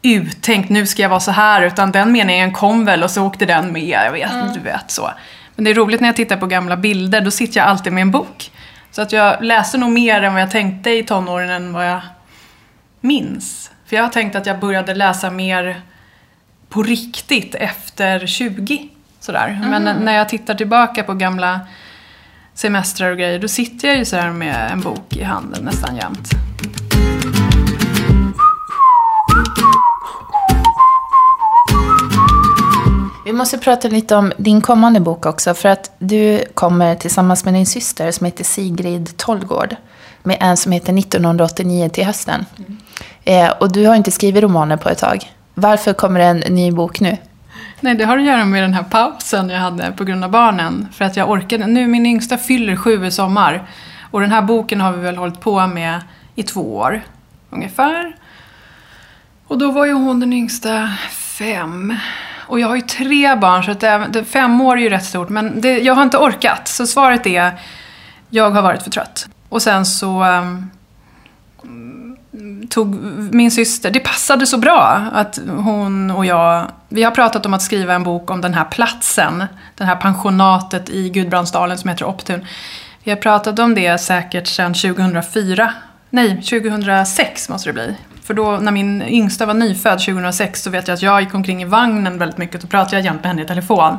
uttänkt, 0.02 0.68
nu 0.70 0.86
ska 0.86 1.02
jag 1.02 1.08
vara 1.08 1.20
så 1.20 1.30
här, 1.30 1.62
utan 1.62 1.92
den 1.92 2.12
meningen 2.12 2.52
kom 2.52 2.84
väl 2.84 3.02
och 3.02 3.10
så 3.10 3.22
åkte 3.26 3.46
den 3.46 3.72
med, 3.72 3.88
jag 4.06 4.12
vet 4.12 4.32
inte, 4.32 4.54
du 4.54 4.60
vet 4.60 4.90
så. 4.90 5.10
Men 5.54 5.64
det 5.64 5.70
är 5.70 5.74
roligt 5.74 6.00
när 6.00 6.08
jag 6.08 6.16
tittar 6.16 6.36
på 6.36 6.46
gamla 6.46 6.76
bilder, 6.76 7.20
då 7.20 7.30
sitter 7.30 7.60
jag 7.60 7.68
alltid 7.68 7.92
med 7.92 8.02
en 8.02 8.10
bok. 8.10 8.50
Så 8.90 9.02
att 9.02 9.12
jag 9.12 9.44
läser 9.44 9.78
nog 9.78 9.90
mer 9.90 10.22
än 10.22 10.32
vad 10.32 10.42
jag 10.42 10.50
tänkte 10.50 10.90
i 10.90 11.02
tonåren 11.02 11.50
än 11.50 11.72
vad 11.72 11.88
jag 11.90 12.00
minns. 13.00 13.70
För 13.86 13.96
jag 13.96 14.02
har 14.02 14.10
tänkt 14.10 14.36
att 14.36 14.46
jag 14.46 14.60
började 14.60 14.94
läsa 14.94 15.30
mer 15.30 15.82
på 16.68 16.82
riktigt 16.82 17.54
efter 17.54 18.26
20. 18.26 18.88
Sådär. 19.22 19.60
Men 19.70 20.04
när 20.04 20.12
jag 20.12 20.28
tittar 20.28 20.54
tillbaka 20.54 21.02
på 21.02 21.14
gamla 21.14 21.60
semestrar 22.54 23.10
och 23.10 23.18
grejer, 23.18 23.38
då 23.38 23.48
sitter 23.48 23.88
jag 23.88 23.96
ju 23.96 24.04
sådär 24.04 24.30
med 24.30 24.70
en 24.72 24.80
bok 24.80 25.16
i 25.16 25.22
handen 25.22 25.64
nästan 25.64 25.96
jämt. 25.96 26.30
Vi 33.24 33.32
måste 33.32 33.58
prata 33.58 33.88
lite 33.88 34.16
om 34.16 34.32
din 34.36 34.60
kommande 34.60 35.00
bok 35.00 35.26
också. 35.26 35.54
För 35.54 35.68
att 35.68 35.90
du 35.98 36.44
kommer 36.54 36.94
tillsammans 36.94 37.44
med 37.44 37.54
din 37.54 37.66
syster 37.66 38.10
som 38.10 38.24
heter 38.24 38.44
Sigrid 38.44 39.16
Tollgård. 39.16 39.76
Med 40.22 40.36
en 40.40 40.56
som 40.56 40.72
heter 40.72 40.98
1989 40.98 41.88
till 41.88 42.04
hösten. 42.04 42.46
Mm. 42.58 42.78
Eh, 43.24 43.50
och 43.50 43.72
du 43.72 43.86
har 43.86 43.94
inte 43.94 44.10
skrivit 44.10 44.42
romaner 44.42 44.76
på 44.76 44.88
ett 44.88 44.98
tag. 44.98 45.32
Varför 45.54 45.92
kommer 45.92 46.20
det 46.20 46.26
en 46.26 46.54
ny 46.54 46.72
bok 46.72 47.00
nu? 47.00 47.16
Nej, 47.82 47.94
det 47.94 48.04
har 48.04 48.18
att 48.18 48.24
göra 48.24 48.44
med 48.44 48.62
den 48.62 48.74
här 48.74 48.82
pausen 48.82 49.48
jag 49.48 49.60
hade 49.60 49.92
på 49.92 50.04
grund 50.04 50.24
av 50.24 50.30
barnen. 50.30 50.88
För 50.92 51.04
att 51.04 51.16
jag 51.16 51.30
orkade. 51.30 51.66
Nu, 51.66 51.86
min 51.86 52.06
yngsta 52.06 52.38
fyller 52.38 52.76
sju 52.76 53.06
i 53.06 53.10
sommar. 53.10 53.66
Och 54.10 54.20
den 54.20 54.30
här 54.30 54.42
boken 54.42 54.80
har 54.80 54.92
vi 54.92 55.02
väl 55.02 55.16
hållit 55.16 55.40
på 55.40 55.66
med 55.66 56.00
i 56.34 56.42
två 56.42 56.76
år 56.76 57.00
ungefär. 57.50 58.16
Och 59.46 59.58
då 59.58 59.70
var 59.70 59.86
ju 59.86 59.92
hon 59.92 60.20
den 60.20 60.32
yngsta 60.32 60.90
fem. 61.10 61.96
Och 62.46 62.60
jag 62.60 62.68
har 62.68 62.76
ju 62.76 62.82
tre 62.82 63.36
barn, 63.36 63.64
så 63.64 63.70
att 63.70 63.80
det, 64.12 64.24
fem 64.24 64.60
år 64.60 64.76
är 64.76 64.82
ju 64.82 64.88
rätt 64.88 65.04
stort. 65.04 65.28
Men 65.28 65.60
det, 65.60 65.78
jag 65.78 65.94
har 65.94 66.02
inte 66.02 66.18
orkat. 66.18 66.68
Så 66.68 66.86
svaret 66.86 67.26
är, 67.26 67.52
jag 68.30 68.50
har 68.50 68.62
varit 68.62 68.82
för 68.82 68.90
trött. 68.90 69.28
Och 69.48 69.62
sen 69.62 69.86
så 69.86 70.24
um, 70.24 70.70
tog 72.72 72.94
min 73.34 73.50
syster, 73.50 73.90
det 73.90 74.00
passade 74.00 74.46
så 74.46 74.58
bra 74.58 75.06
att 75.12 75.40
hon 75.46 76.10
och 76.10 76.26
jag, 76.26 76.66
vi 76.88 77.02
har 77.02 77.10
pratat 77.10 77.46
om 77.46 77.54
att 77.54 77.62
skriva 77.62 77.94
en 77.94 78.02
bok 78.02 78.30
om 78.30 78.40
den 78.40 78.54
här 78.54 78.64
platsen, 78.64 79.44
det 79.74 79.84
här 79.84 79.96
pensionatet 79.96 80.90
i 80.90 81.10
Gudbrandsdalen 81.10 81.78
som 81.78 81.90
heter 81.90 82.04
Optun. 82.04 82.46
Vi 83.04 83.10
har 83.10 83.18
pratat 83.18 83.58
om 83.58 83.74
det 83.74 83.98
säkert 83.98 84.46
sedan 84.46 84.74
2004, 84.74 85.74
nej 86.10 86.36
2006 86.36 87.48
måste 87.48 87.68
det 87.68 87.72
bli. 87.72 87.96
För 88.22 88.34
då 88.34 88.56
när 88.56 88.72
min 88.72 89.02
yngsta 89.02 89.46
var 89.46 89.54
nyfödd 89.54 89.98
2006 89.98 90.62
så 90.62 90.70
vet 90.70 90.88
jag 90.88 90.94
att 90.94 91.02
jag 91.02 91.20
gick 91.20 91.34
omkring 91.34 91.62
i 91.62 91.64
vagnen 91.64 92.18
väldigt 92.18 92.38
mycket 92.38 92.64
och 92.64 92.70
pratade 92.70 92.96
jag 92.96 93.04
jämt 93.04 93.22
med 93.22 93.30
henne 93.30 93.42
i 93.42 93.46
telefon. 93.46 93.98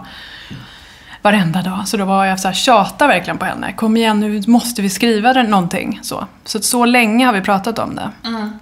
Varenda 1.21 1.61
dag. 1.61 1.87
Så 1.87 1.97
då 1.97 2.05
var 2.05 2.25
jag 2.25 2.39
så 2.39 2.47
här, 2.47 2.55
tjata 2.55 3.07
verkligen 3.07 3.37
på 3.37 3.45
henne. 3.45 3.73
Kom 3.73 3.97
igen 3.97 4.19
nu 4.19 4.41
måste 4.47 4.81
vi 4.81 4.89
skriva 4.89 5.33
någonting. 5.33 5.99
Så, 6.03 6.27
så, 6.43 6.61
så 6.61 6.85
länge 6.85 7.25
har 7.25 7.33
vi 7.33 7.41
pratat 7.41 7.79
om 7.79 7.95
det. 7.95 8.09
Mm. 8.25 8.59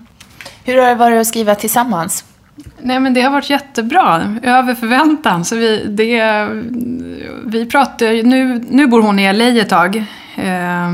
Hur 0.64 0.78
har 0.82 0.88
det 0.88 0.96
varit 0.96 1.22
att 1.22 1.28
skriva 1.28 1.56
tillsammans? 1.56 2.26
Nej 2.82 3.00
men 3.00 3.14
det 3.14 3.22
har 3.22 3.32
varit 3.32 3.50
jättebra. 3.50 4.38
Över 4.44 4.76
förväntan. 4.76 5.46
Så 5.46 5.56
vi, 5.56 5.86
det, 5.86 6.48
vi 7.46 7.66
pratar, 7.66 8.24
nu, 8.24 8.66
nu 8.70 8.88
bor 8.88 9.02
hon 9.02 9.20
i 9.20 9.34
LA 9.34 9.62
ett 9.62 9.70
tag. 9.70 9.96
Eh, 10.36 10.90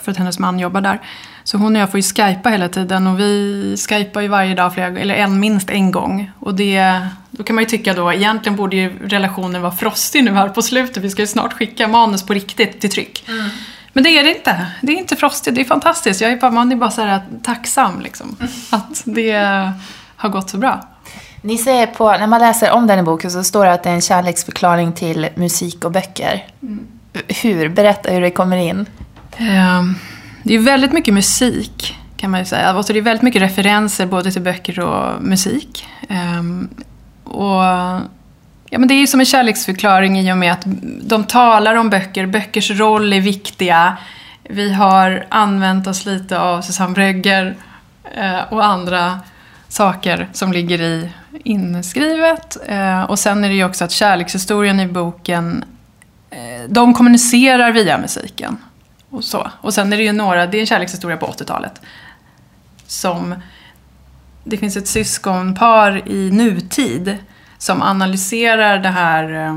för 0.00 0.10
att 0.10 0.16
hennes 0.16 0.38
man 0.38 0.58
jobbar 0.58 0.80
där. 0.80 1.00
Så 1.44 1.58
hon 1.58 1.76
och 1.76 1.82
jag 1.82 1.90
får 1.90 1.98
ju 1.98 2.02
skypa 2.02 2.48
hela 2.48 2.68
tiden 2.68 3.06
och 3.06 3.20
vi 3.20 3.76
skypar 3.88 4.20
ju 4.20 4.28
varje 4.28 4.54
dag, 4.54 4.74
flera, 4.74 4.86
eller 4.86 5.14
en, 5.14 5.40
minst 5.40 5.70
en 5.70 5.90
gång. 5.90 6.30
Och 6.38 6.54
det, 6.54 7.06
då 7.30 7.42
kan 7.42 7.56
man 7.56 7.64
ju 7.64 7.70
tycka 7.70 7.94
då, 7.94 8.12
egentligen 8.12 8.56
borde 8.56 8.76
ju 8.76 8.92
relationen 9.02 9.62
vara 9.62 9.72
frostig 9.72 10.24
nu 10.24 10.30
här 10.30 10.48
på 10.48 10.62
slutet. 10.62 11.02
Vi 11.02 11.10
ska 11.10 11.22
ju 11.22 11.26
snart 11.26 11.52
skicka 11.52 11.88
manus 11.88 12.26
på 12.26 12.34
riktigt 12.34 12.80
till 12.80 12.90
tryck. 12.90 13.24
Mm. 13.28 13.50
Men 13.94 14.04
det 14.04 14.18
är 14.18 14.24
det 14.24 14.36
inte. 14.36 14.66
Det 14.82 14.92
är 14.92 14.96
inte 14.96 15.16
frostigt, 15.16 15.54
det 15.54 15.60
är 15.60 15.64
fantastiskt. 15.64 16.20
Jag 16.20 16.32
är 16.32 16.36
bara, 16.36 16.50
man 16.50 16.72
är 16.72 16.76
bara 16.76 16.90
så 16.90 17.02
här 17.02 17.20
tacksam 17.42 18.00
liksom. 18.00 18.36
Att 18.70 19.02
det 19.04 19.32
har 20.16 20.28
gått 20.28 20.50
så 20.50 20.58
bra. 20.58 20.88
Ni 21.42 21.58
säger 21.58 21.86
på, 21.86 22.12
när 22.12 22.26
man 22.26 22.40
läser 22.40 22.70
om 22.70 22.86
den 22.86 22.98
i 22.98 23.02
boken 23.02 23.30
så 23.30 23.44
står 23.44 23.64
det 23.64 23.72
att 23.72 23.82
det 23.82 23.90
är 23.90 23.94
en 23.94 24.00
kärleksförklaring 24.00 24.92
till 24.92 25.28
musik 25.34 25.84
och 25.84 25.92
böcker. 25.92 26.46
Mm. 26.62 26.86
Hur? 27.42 27.68
Berätta 27.68 28.10
hur 28.10 28.20
det 28.20 28.30
kommer 28.30 28.56
in. 28.56 28.86
Um. 29.38 29.98
Det 30.42 30.54
är 30.54 30.58
väldigt 30.58 30.92
mycket 30.92 31.14
musik 31.14 31.96
kan 32.16 32.30
man 32.30 32.40
ju 32.40 32.46
säga. 32.46 32.68
Alltså 32.68 32.92
det 32.92 32.98
är 32.98 33.02
väldigt 33.02 33.22
mycket 33.22 33.42
referenser 33.42 34.06
både 34.06 34.32
till 34.32 34.42
böcker 34.42 34.80
och 34.80 35.22
musik. 35.22 35.86
Um, 36.08 36.68
och 37.24 37.62
ja, 38.74 38.78
men 38.78 38.88
Det 38.88 38.94
är 38.94 38.98
ju 38.98 39.06
som 39.06 39.20
en 39.20 39.26
kärleksförklaring 39.26 40.20
i 40.20 40.32
och 40.32 40.38
med 40.38 40.52
att 40.52 40.62
de 41.02 41.24
talar 41.24 41.74
om 41.74 41.90
böcker, 41.90 42.26
böckers 42.26 42.70
roll 42.70 43.12
är 43.12 43.20
viktiga. 43.20 43.96
Vi 44.42 44.72
har 44.72 45.26
använt 45.28 45.86
oss 45.86 46.06
lite 46.06 46.38
av 46.38 46.62
Susanne 46.62 46.94
Brögger 46.94 47.56
eh, 48.14 48.52
och 48.52 48.64
andra 48.64 49.20
saker 49.68 50.28
som 50.32 50.52
ligger 50.52 50.80
i 50.80 51.10
inskrivet. 51.44 52.56
Eh, 52.66 53.02
och 53.02 53.18
sen 53.18 53.44
är 53.44 53.48
det 53.48 53.54
ju 53.54 53.64
också 53.64 53.84
att 53.84 53.90
kärlekshistorien 53.90 54.80
i 54.80 54.86
boken, 54.86 55.64
eh, 56.30 56.68
de 56.68 56.94
kommunicerar 56.94 57.72
via 57.72 57.98
musiken. 57.98 58.56
Och, 59.10 59.24
så. 59.24 59.50
och 59.60 59.74
sen 59.74 59.92
är 59.92 59.96
det 59.96 60.02
ju 60.02 60.12
några, 60.12 60.46
det 60.46 60.58
är 60.58 60.60
en 60.60 60.66
kärlekshistoria 60.66 61.16
på 61.16 61.26
80-talet. 61.26 61.80
Som, 62.86 63.34
det 64.44 64.56
finns 64.56 64.76
ett 64.76 64.88
syskonpar 64.88 66.08
i 66.08 66.30
nutid 66.30 67.18
som 67.64 67.82
analyserar 67.82 68.78
det 68.78 68.88
här, 68.88 69.46
eh, 69.46 69.54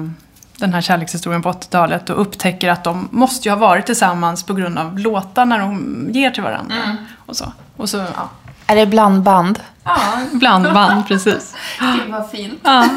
den 0.58 0.74
här 0.74 0.82
kärlekshistorien 0.82 1.42
på 1.42 1.50
80-talet 1.50 2.10
och 2.10 2.22
upptäcker 2.22 2.70
att 2.70 2.84
de 2.84 3.08
måste 3.12 3.50
ju 3.50 3.52
ha 3.52 3.60
varit 3.60 3.86
tillsammans 3.86 4.44
på 4.44 4.54
grund 4.54 4.80
av 4.80 5.00
låtarna 5.00 5.58
de 5.58 6.08
ger 6.12 6.32
till 6.32 6.44
varandra. 6.44 6.76
Mm. 6.84 6.98
Och 7.26 7.36
så. 7.36 7.52
Och 7.78 7.90
så 7.90 7.98
ja. 7.98 8.30
Är 8.68 8.76
det 8.76 8.86
blandband? 8.86 9.60
Ja, 9.84 9.98
blandband, 10.32 11.08
precis. 11.08 11.56
Gud 11.80 12.12
vad 12.12 12.30
fint. 12.30 12.60
Ja. 12.64 12.88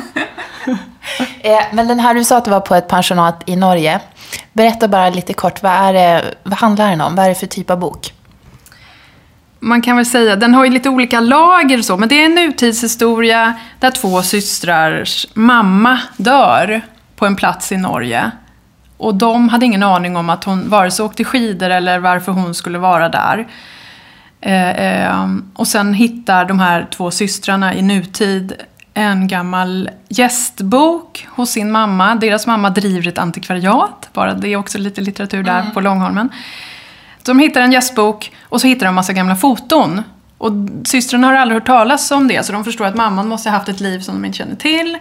Eh, 1.40 1.62
men 1.72 1.88
den 1.88 2.00
här, 2.00 2.14
du 2.14 2.24
sa 2.24 2.36
att 2.36 2.44
du 2.44 2.50
var 2.50 2.60
på 2.60 2.74
ett 2.74 2.88
pensionat 2.88 3.42
i 3.46 3.56
Norge. 3.56 4.00
Berätta 4.52 4.88
bara 4.88 5.10
lite 5.10 5.32
kort, 5.32 5.62
vad, 5.62 5.72
är 5.72 5.92
det, 5.92 6.34
vad 6.42 6.58
handlar 6.58 6.90
den 6.90 7.00
om? 7.00 7.14
Vad 7.14 7.24
är 7.24 7.28
det 7.28 7.34
för 7.34 7.46
typ 7.46 7.70
av 7.70 7.78
bok? 7.78 8.12
Man 9.60 9.82
kan 9.82 9.96
väl 9.96 10.06
säga, 10.06 10.36
den 10.36 10.54
har 10.54 10.64
ju 10.64 10.70
lite 10.70 10.88
olika 10.88 11.20
lager 11.20 11.78
och 11.78 11.84
så, 11.84 11.96
men 11.96 12.08
det 12.08 12.20
är 12.20 12.24
en 12.24 12.34
nutidshistoria 12.34 13.54
där 13.78 13.90
två 13.90 14.22
systrars 14.22 15.26
mamma 15.34 16.00
dör 16.16 16.80
på 17.16 17.26
en 17.26 17.36
plats 17.36 17.72
i 17.72 17.76
Norge. 17.76 18.30
Och 18.96 19.14
de 19.14 19.48
hade 19.48 19.66
ingen 19.66 19.82
aning 19.82 20.16
om 20.16 20.30
att 20.30 20.44
hon 20.44 20.68
vare 20.68 20.90
sig 20.90 21.04
åkte 21.04 21.24
skidor 21.24 21.70
eller 21.70 21.98
varför 21.98 22.32
hon 22.32 22.54
skulle 22.54 22.78
vara 22.78 23.08
där. 23.08 23.48
Eh, 24.40 24.70
eh, 24.70 25.26
och 25.54 25.68
sen 25.68 25.94
hittar 25.94 26.44
de 26.44 26.58
här 26.58 26.86
två 26.90 27.10
systrarna 27.10 27.74
i 27.74 27.82
nutid 27.82 28.52
en 28.94 29.28
gammal 29.28 29.90
gästbok 30.08 31.28
hos 31.30 31.50
sin 31.50 31.70
mamma. 31.70 32.14
Deras 32.14 32.46
mamma 32.46 32.70
driver 32.70 33.08
ett 33.08 33.18
antikvariat, 33.18 34.08
bara 34.12 34.34
det 34.34 34.48
är 34.48 34.56
också 34.56 34.78
lite 34.78 35.00
litteratur 35.00 35.42
där 35.42 35.60
mm. 35.60 35.72
på 35.72 35.80
Långholmen. 35.80 36.28
Så 37.30 37.34
de 37.34 37.40
hittar 37.40 37.60
en 37.60 37.72
gästbok 37.72 38.32
och 38.42 38.60
så 38.60 38.66
hittar 38.66 38.86
de 38.86 38.88
en 38.88 38.94
massa 38.94 39.12
gamla 39.12 39.36
foton. 39.36 40.02
Och 40.38 40.52
systrarna 40.84 41.26
har 41.26 41.34
aldrig 41.34 41.60
hört 41.60 41.66
talas 41.66 42.10
om 42.10 42.28
det, 42.28 42.46
så 42.46 42.52
de 42.52 42.64
förstår 42.64 42.84
att 42.84 42.94
mamman 42.94 43.28
måste 43.28 43.50
ha 43.50 43.56
haft 43.56 43.68
ett 43.68 43.80
liv 43.80 44.00
som 44.00 44.14
de 44.14 44.24
inte 44.24 44.38
känner 44.38 44.56
till. 44.56 44.98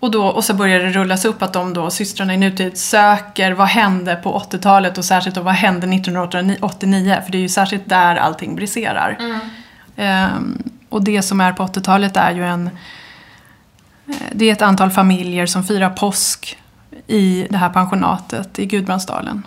Och, 0.00 0.10
då, 0.10 0.26
och 0.26 0.44
så 0.44 0.54
börjar 0.54 0.80
det 0.80 0.90
rullas 0.90 1.24
upp 1.24 1.42
att 1.42 1.52
de 1.52 1.74
då, 1.74 1.90
systrarna 1.90 2.34
i 2.34 2.36
nutid, 2.36 2.78
söker 2.78 3.52
vad 3.52 3.66
hände 3.66 4.16
på 4.16 4.38
80-talet 4.38 4.98
och 4.98 5.04
särskilt 5.04 5.36
då 5.36 5.42
vad 5.42 5.54
hände 5.54 5.86
1989? 5.86 7.18
För 7.24 7.32
det 7.32 7.38
är 7.38 7.42
ju 7.42 7.48
särskilt 7.48 7.88
där 7.88 8.16
allting 8.16 8.56
briserar. 8.56 9.18
Mm. 9.96 10.34
Um, 10.36 10.62
och 10.88 11.04
det 11.04 11.22
som 11.22 11.40
är 11.40 11.52
på 11.52 11.62
80-talet 11.62 12.16
är 12.16 12.32
ju 12.32 12.44
en 12.44 12.70
eh, 14.08 14.14
det 14.32 14.48
är 14.48 14.52
ett 14.52 14.62
antal 14.62 14.90
familjer 14.90 15.46
som 15.46 15.64
firar 15.64 15.90
påsk 15.90 16.58
i 17.06 17.46
det 17.50 17.56
här 17.56 17.70
pensionatet 17.70 18.58
i 18.58 18.66
Gudbrandsdalen. 18.66 19.42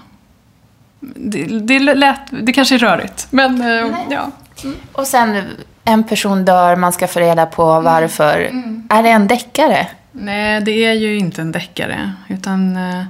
Det, 1.00 1.60
det, 1.60 1.80
lät, 1.80 2.20
det 2.32 2.54
kanske 2.54 2.76
är 2.76 2.80
rörigt, 2.80 3.28
men 3.30 3.62
eh, 3.62 3.88
ja. 4.10 4.32
Mm. 4.64 4.76
Och 4.92 5.08
sen 5.08 5.44
en 5.84 6.04
person 6.04 6.46
dör, 6.46 6.76
man 6.76 6.94
ska 6.94 7.08
få 7.08 7.20
reda 7.20 7.46
på 7.46 7.64
mm. 7.64 7.84
varför. 7.84 8.40
Mm. 8.40 8.88
Är 8.90 9.04
det 9.04 9.10
en 9.10 9.28
deckare? 9.28 9.88
Nej, 10.12 10.62
det 10.62 10.72
är 10.72 10.94
ju 10.94 11.18
inte 11.18 11.42
en 11.42 11.52
deckare. 11.52 12.12
Utan 12.28 12.78
eh, 12.78 13.04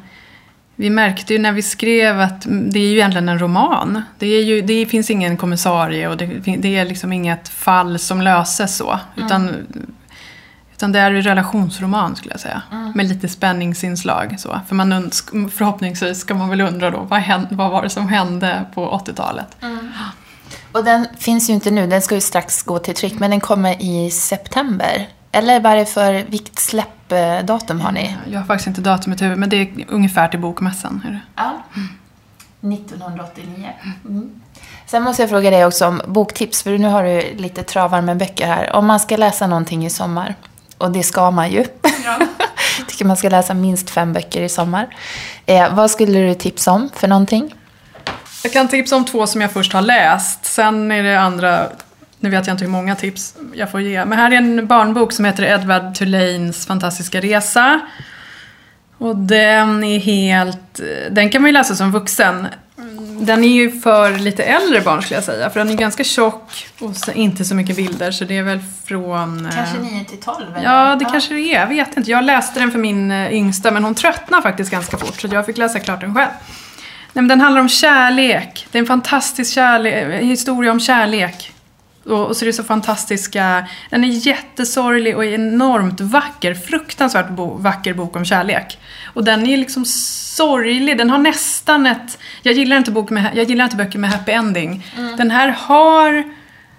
vi 0.75 0.89
märkte 0.89 1.33
ju 1.33 1.39
när 1.39 1.51
vi 1.51 1.61
skrev 1.61 2.19
att 2.19 2.45
det 2.47 2.79
är 2.79 2.87
ju 2.87 2.95
egentligen 2.95 3.29
en 3.29 3.39
roman. 3.39 4.01
Det, 4.19 4.27
är 4.27 4.43
ju, 4.43 4.61
det 4.61 4.85
finns 4.85 5.09
ingen 5.09 5.37
kommissarie 5.37 6.07
och 6.07 6.17
det, 6.17 6.25
det 6.57 6.77
är 6.77 6.85
liksom 6.85 7.13
inget 7.13 7.49
fall 7.49 7.99
som 7.99 8.21
löses 8.21 8.77
så. 8.77 8.99
Mm. 9.15 9.25
Utan 9.25 9.55
det 10.77 10.99
är 10.99 11.11
en 11.11 11.21
relationsroman 11.21 12.15
skulle 12.15 12.33
jag 12.33 12.39
säga. 12.39 12.61
Mm. 12.71 12.91
Med 12.95 13.05
lite 13.05 13.27
spänningsinslag. 13.27 14.35
Så. 14.39 14.59
För 14.67 14.75
man 14.75 15.11
förhoppningsvis 15.51 16.19
ska 16.19 16.33
man 16.33 16.49
väl 16.49 16.61
undra 16.61 16.91
då, 16.91 16.99
vad, 16.99 17.19
hände, 17.19 17.47
vad 17.51 17.71
var 17.71 17.83
det 17.83 17.89
som 17.89 18.09
hände 18.09 18.65
på 18.73 19.01
80-talet? 19.05 19.57
Mm. 19.61 19.91
Och 20.71 20.83
den 20.83 21.07
finns 21.17 21.49
ju 21.49 21.53
inte 21.53 21.71
nu, 21.71 21.87
den 21.87 22.01
ska 22.01 22.15
ju 22.15 22.21
strax 22.21 22.63
gå 22.63 22.79
till 22.79 22.95
tryck, 22.95 23.19
men 23.19 23.31
den 23.31 23.39
kommer 23.39 23.81
i 23.81 24.11
september. 24.11 25.07
Eller 25.31 25.59
vad 25.59 25.71
är 25.71 25.75
det 25.75 25.85
för, 25.85 26.25
vilket 26.29 26.59
släppdatum 26.59 27.81
har 27.81 27.91
ni? 27.91 28.15
Jag 28.27 28.39
har 28.39 28.45
faktiskt 28.45 28.67
inte 28.67 28.81
datumet 28.81 29.21
i 29.21 29.23
huvudet, 29.23 29.39
men 29.39 29.49
det 29.49 29.57
är 29.57 29.85
ungefär 29.87 30.27
till 30.27 30.39
bokmässan. 30.39 31.01
Är 31.07 31.11
det? 31.11 31.21
Ja. 31.35 31.63
Mm. 31.75 32.73
1989. 32.73 33.69
Mm. 34.05 34.41
Sen 34.85 35.03
måste 35.03 35.21
jag 35.21 35.29
fråga 35.29 35.49
dig 35.49 35.65
också 35.65 35.87
om 35.87 36.01
boktips, 36.07 36.63
för 36.63 36.77
nu 36.77 36.87
har 36.87 37.03
du 37.03 37.21
lite 37.35 37.63
travar 37.63 38.01
med 38.01 38.17
böcker 38.17 38.47
här. 38.47 38.75
Om 38.75 38.85
man 38.85 38.99
ska 38.99 39.17
läsa 39.17 39.47
någonting 39.47 39.85
i 39.85 39.89
sommar, 39.89 40.35
och 40.77 40.91
det 40.91 41.03
ska 41.03 41.31
man 41.31 41.51
ju. 41.51 41.65
Ja. 42.05 42.19
tycker 42.87 43.05
man 43.05 43.17
ska 43.17 43.29
läsa 43.29 43.53
minst 43.53 43.89
fem 43.89 44.13
böcker 44.13 44.41
i 44.41 44.49
sommar. 44.49 44.95
Eh, 45.45 45.75
vad 45.75 45.91
skulle 45.91 46.19
du 46.19 46.33
tipsa 46.33 46.71
om 46.71 46.89
för 46.95 47.07
någonting? 47.07 47.55
Jag 48.43 48.53
kan 48.53 48.67
tipsa 48.67 48.95
om 48.95 49.05
två 49.05 49.27
som 49.27 49.41
jag 49.41 49.51
först 49.51 49.73
har 49.73 49.81
läst. 49.81 50.45
Sen 50.45 50.91
är 50.91 51.03
det 51.03 51.19
andra 51.19 51.69
Nu 52.19 52.29
vet 52.29 52.47
jag 52.47 52.53
inte 52.53 52.63
hur 52.63 52.71
många 52.71 52.95
tips 52.95 53.35
jag 53.53 53.71
får 53.71 53.81
ge. 53.81 54.05
Men 54.05 54.19
här 54.19 54.31
är 54.31 54.35
en 54.35 54.67
barnbok 54.67 55.11
som 55.11 55.25
heter 55.25 55.43
Edward 55.43 55.95
Tulanes 55.95 56.65
fantastiska 56.65 57.21
resa. 57.21 57.79
Och 58.97 59.15
den 59.15 59.83
är 59.83 59.99
helt... 59.99 60.79
Den 61.11 61.29
kan 61.29 61.41
man 61.41 61.49
ju 61.49 61.53
läsa 61.53 61.75
som 61.75 61.91
vuxen. 61.91 62.47
Den 63.19 63.43
är 63.43 63.47
ju 63.47 63.79
för 63.81 64.11
lite 64.17 64.43
äldre 64.43 64.81
barn 64.81 65.01
skulle 65.01 65.15
jag 65.17 65.23
säga. 65.23 65.49
För 65.49 65.59
den 65.59 65.69
är 65.69 65.73
ganska 65.75 66.03
tjock 66.03 66.67
och 66.79 66.95
så 66.95 67.11
inte 67.11 67.45
så 67.45 67.55
mycket 67.55 67.75
bilder. 67.75 68.11
Så 68.11 68.23
det 68.25 68.37
är 68.37 68.43
väl 68.43 68.59
från... 68.85 69.45
eh, 69.45 69.51
Kanske 69.55 69.77
9 69.79 70.05
till 70.05 70.17
12? 70.19 70.37
Eller? 70.55 70.65
Ja, 70.69 70.95
det 70.95 71.05
kanske 71.05 71.33
det 71.33 71.41
är. 71.55 71.59
Jag 71.59 71.67
vet 71.67 71.97
inte. 71.97 72.11
Jag 72.11 72.23
läste 72.23 72.59
den 72.59 72.71
för 72.71 72.79
min 72.79 73.11
eh, 73.11 73.33
yngsta, 73.33 73.71
men 73.71 73.83
hon 73.83 73.95
tröttnade 73.95 74.43
faktiskt 74.43 74.71
ganska 74.71 74.97
fort. 74.97 75.21
Så 75.21 75.27
jag 75.31 75.45
fick 75.45 75.57
läsa 75.57 75.79
klart 75.79 76.01
den 76.01 76.15
själv. 76.15 76.29
Nej, 77.13 77.21
men 77.23 77.27
den 77.27 77.41
handlar 77.41 77.61
om 77.61 77.69
kärlek. 77.69 78.67
Det 78.71 78.77
är 78.77 78.79
en 78.79 78.87
fantastisk 78.87 79.53
kärlek, 79.53 80.23
historia 80.23 80.71
om 80.71 80.79
kärlek. 80.79 81.53
Och, 82.07 82.27
och 82.27 82.37
så 82.37 82.45
är 82.45 82.47
det 82.47 82.53
så 82.53 82.63
fantastiska... 82.63 83.67
Den 83.89 84.03
är 84.03 84.07
jättesorglig 84.07 85.17
och 85.17 85.25
enormt 85.25 86.01
vacker. 86.01 86.53
Fruktansvärt 86.53 87.29
bo, 87.29 87.57
vacker 87.57 87.93
bok 87.93 88.15
om 88.15 88.25
kärlek. 88.25 88.79
Och 89.13 89.23
den 89.23 89.47
är 89.47 89.57
liksom 89.57 89.85
sorglig. 89.85 90.97
Den 90.97 91.09
har 91.09 91.17
nästan 91.17 91.85
ett... 91.85 92.17
Jag 92.41 92.53
gillar 92.53 92.77
inte, 92.77 92.91
bok 92.91 93.09
med, 93.09 93.31
jag 93.35 93.49
gillar 93.49 93.65
inte 93.65 93.77
böcker 93.77 93.99
med 93.99 94.09
happy 94.09 94.31
ending. 94.31 94.85
Den 95.17 95.31
här 95.31 95.49
har 95.49 96.23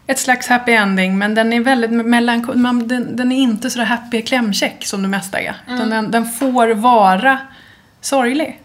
ett 0.07 0.19
slags 0.19 0.49
happy 0.49 0.73
ending 0.73 1.19
men 1.19 1.35
den 1.35 1.53
är 1.53 1.61
väldigt 1.61 1.91
melankolisk. 1.91 2.89
Den, 2.89 3.17
den 3.17 3.33
är 3.33 3.37
inte 3.37 3.71
så 3.71 3.83
happy 3.83 4.23
klämkäck 4.23 4.87
som 4.87 5.03
det 5.03 5.09
mesta 5.09 5.41
är. 5.41 5.57
Utan 5.69 5.91
den, 5.91 6.11
den 6.11 6.27
får 6.27 6.69
vara 6.75 7.39
sorglig. 8.01 8.61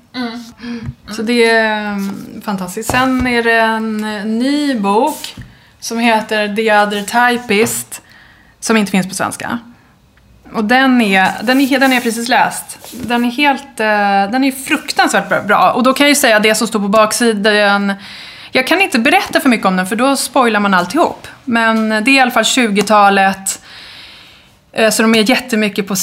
Så 1.11 1.21
det 1.21 1.49
är 1.49 1.87
mm, 1.87 2.41
fantastiskt. 2.45 2.91
Sen 2.91 3.27
är 3.27 3.43
det 3.43 3.59
en 3.59 4.03
eh, 4.03 4.25
ny 4.25 4.79
bok 4.79 5.35
som 5.83 5.99
heter 5.99 6.55
The 6.55 6.73
other 6.73 7.01
typist 7.37 8.01
som 8.59 8.77
inte 8.77 8.91
finns 8.91 9.07
på 9.09 9.15
svenska. 9.15 9.59
Och 10.53 10.63
den 10.65 11.01
är, 11.01 11.31
den 11.43 11.61
är, 11.61 11.79
den 11.79 11.91
är 11.91 11.95
jag 11.95 12.03
precis 12.03 12.29
läst. 12.29 12.77
Den 12.91 13.25
är 13.25 13.31
helt, 13.31 13.79
eh, 13.79 14.31
den 14.31 14.43
är 14.43 14.51
fruktansvärt 14.51 15.29
bra- 15.29 15.41
bra. 15.41 15.71
Och 15.71 15.83
då 15.83 15.93
kan 15.93 16.03
jag 16.05 16.09
ju 16.09 16.15
säga 16.15 16.39
det 16.39 16.55
som 16.55 16.67
står 16.67 16.79
på 16.79 16.87
baksidan. 16.87 17.93
Jag 18.51 18.67
kan 18.67 18.81
inte 18.81 18.99
berätta 18.99 19.39
för 19.39 19.49
mycket 19.49 19.65
om 19.65 19.75
den 19.75 19.87
för 19.87 19.95
då 19.95 20.15
spoilar 20.15 20.59
man 20.59 20.73
alltihop. 20.73 21.27
Men 21.45 21.89
det 21.89 21.95
är 21.95 22.09
i 22.09 22.19
alla 22.19 22.31
fall 22.31 22.43
20-talet. 22.43 23.61
Eh, 24.73 24.89
Så 24.89 25.01
de 25.01 25.15
är 25.15 25.29
jättemycket 25.29 25.87
på 25.87 25.95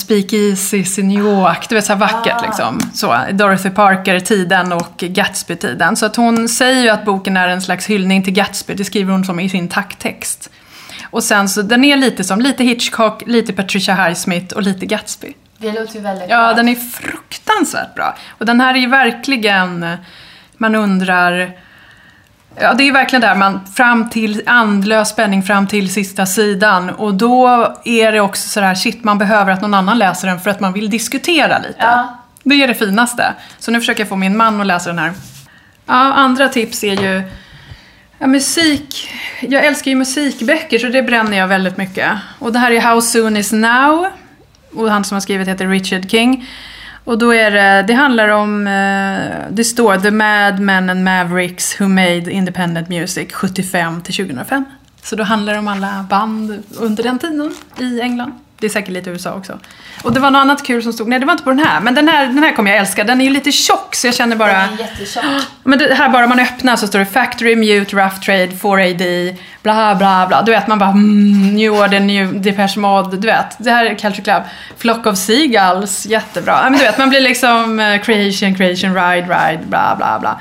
New 0.98 1.18
York, 1.18 1.68
du 1.68 1.74
vet 1.74 1.84
så 1.84 1.92
här 1.92 2.00
vackert 2.00 2.42
liksom. 2.42 2.80
Så, 2.94 3.18
Dorothy 3.32 3.70
Parker-tiden 3.70 4.72
och 4.72 4.96
Gatsby-tiden. 4.98 5.96
Så 5.96 6.06
att 6.06 6.16
hon 6.16 6.48
säger 6.48 6.82
ju 6.82 6.88
att 6.88 7.04
boken 7.04 7.36
är 7.36 7.48
en 7.48 7.62
slags 7.62 7.86
hyllning 7.86 8.22
till 8.22 8.32
Gatsby, 8.32 8.74
det 8.74 8.84
skriver 8.84 9.12
hon 9.12 9.24
som 9.24 9.40
i 9.40 9.48
sin 9.48 9.68
tacktext. 9.68 10.50
Och 11.10 11.22
sen 11.24 11.48
så, 11.48 11.62
den 11.62 11.84
är 11.84 11.96
lite 11.96 12.24
som, 12.24 12.40
lite 12.40 12.64
Hitchcock, 12.64 13.22
lite 13.26 13.52
Patricia 13.52 13.94
Highsmith 13.94 14.56
och 14.56 14.62
lite 14.62 14.86
Gatsby. 14.86 15.34
Det 15.58 15.72
låter 15.72 15.94
ju 15.94 16.00
väldigt 16.00 16.30
Ja, 16.30 16.52
den 16.54 16.68
är 16.68 16.74
fruktansvärt 16.74 17.94
bra. 17.94 18.16
Och 18.38 18.46
den 18.46 18.60
här 18.60 18.74
är 18.74 18.78
ju 18.78 18.86
verkligen, 18.88 19.86
man 20.56 20.74
undrar, 20.74 21.52
ja 22.56 22.74
det 22.74 22.88
är 22.88 22.92
verkligen 22.92 23.20
där 23.20 23.34
man, 23.34 23.66
fram 23.74 24.10
till 24.10 24.42
andlös 24.46 25.08
spänning 25.08 25.42
fram 25.42 25.66
till 25.66 25.92
sista 25.92 26.26
sidan. 26.26 26.90
Och 26.90 27.14
då 27.14 27.74
är 27.84 28.12
det 28.12 28.20
också 28.20 28.48
sådär, 28.48 28.74
shit 28.74 29.04
man 29.04 29.18
behöver 29.18 29.52
att 29.52 29.62
någon 29.62 29.74
annan 29.74 29.98
läser 29.98 30.28
den 30.28 30.40
för 30.40 30.50
att 30.50 30.60
man 30.60 30.72
vill 30.72 30.90
diskutera 30.90 31.58
lite. 31.58 31.74
Ja. 31.78 32.16
Det 32.42 32.62
är 32.62 32.68
det 32.68 32.74
finaste. 32.74 33.34
Så 33.58 33.70
nu 33.70 33.80
försöker 33.80 34.00
jag 34.00 34.08
få 34.08 34.16
min 34.16 34.36
man 34.36 34.60
att 34.60 34.66
läsa 34.66 34.90
den 34.90 34.98
här. 34.98 35.12
Ja, 35.86 35.94
andra 35.94 36.48
tips 36.48 36.84
är 36.84 37.02
ju 37.02 37.22
Ja, 38.22 38.26
musik. 38.26 39.10
Jag 39.40 39.66
älskar 39.66 39.90
ju 39.90 39.96
musikböcker 39.96 40.78
så 40.78 40.88
det 40.88 41.02
bränner 41.02 41.38
jag 41.38 41.48
väldigt 41.48 41.76
mycket. 41.76 42.12
Och 42.38 42.52
det 42.52 42.58
här 42.58 42.70
är 42.70 42.80
How 42.80 43.00
soon 43.00 43.36
is 43.36 43.52
now. 43.52 44.06
Och 44.74 44.90
han 44.90 45.04
som 45.04 45.14
har 45.14 45.20
skrivit 45.20 45.48
heter 45.48 45.66
Richard 45.66 46.10
King. 46.10 46.48
Och 47.04 47.18
då 47.18 47.34
är 47.34 47.50
det, 47.50 47.84
det 47.86 47.92
handlar 47.92 48.28
om, 48.28 48.66
eh, 48.66 49.50
det 49.50 49.64
står 49.64 49.96
The 49.96 50.10
Mad 50.10 50.60
Men 50.60 50.90
and 50.90 51.04
Mavericks 51.04 51.80
Who 51.80 51.88
Made 51.88 52.32
Independent 52.32 52.88
Music 52.88 53.32
75 53.32 54.02
till 54.02 54.14
2005. 54.14 54.64
Så 55.02 55.16
då 55.16 55.24
handlar 55.24 55.52
det 55.52 55.58
om 55.58 55.68
alla 55.68 56.06
band 56.10 56.62
under 56.78 57.02
den 57.02 57.18
tiden 57.18 57.54
i 57.78 58.00
England. 58.00 58.32
Det 58.60 58.66
är 58.66 58.70
säkert 58.70 58.92
lite 58.92 59.10
USA 59.10 59.32
också. 59.32 59.58
Och 60.02 60.12
det 60.12 60.20
var 60.20 60.30
något 60.30 60.40
annat 60.40 60.66
kul 60.66 60.82
som 60.82 60.92
stod, 60.92 61.08
nej 61.08 61.18
det 61.18 61.26
var 61.26 61.32
inte 61.32 61.44
på 61.44 61.50
den 61.50 61.58
här, 61.58 61.80
men 61.80 61.94
den 61.94 62.08
här, 62.08 62.26
den 62.26 62.38
här 62.38 62.52
kommer 62.52 62.70
jag 62.70 62.80
älska. 62.80 63.04
Den 63.04 63.20
är 63.20 63.24
ju 63.24 63.30
lite 63.30 63.52
tjock 63.52 63.94
så 63.94 64.06
jag 64.06 64.14
känner 64.14 64.36
bara... 64.36 64.52
Den 64.52 64.72
är 64.72 64.78
jättetjock. 64.78 65.24
Men 65.64 65.78
det 65.78 65.94
här 65.94 66.08
bara 66.08 66.26
man 66.26 66.40
öppnar 66.40 66.76
så 66.76 66.86
står 66.86 66.98
det 66.98 67.06
Factory, 67.06 67.56
Mute, 67.56 67.96
Rough 67.96 68.20
Trade, 68.20 68.46
4AD, 68.46 69.36
bla 69.62 69.94
bla 69.94 70.26
bla. 70.26 70.42
Du 70.42 70.52
vet 70.52 70.66
man 70.66 70.78
bara 70.78 70.90
mm, 70.90 71.54
New 71.56 71.72
Order, 71.72 72.00
New 72.00 72.42
Depeche 72.42 72.76
Mode, 72.76 73.16
du 73.16 73.26
vet. 73.26 73.56
Det 73.58 73.70
här 73.70 73.84
är 73.86 73.94
Culture 73.94 74.22
Club. 74.22 74.42
Flock 74.78 75.06
of 75.06 75.18
Seagulls, 75.18 76.06
jättebra. 76.06 76.60
Men 76.62 76.72
du 76.72 76.78
vet 76.78 76.98
man 76.98 77.08
blir 77.08 77.20
liksom 77.20 77.80
eh, 77.80 78.00
Creation, 78.00 78.54
Creation, 78.54 78.94
Ride, 78.94 79.26
Ride, 79.26 79.62
bla 79.66 79.94
bla 79.96 80.18
bla. 80.20 80.40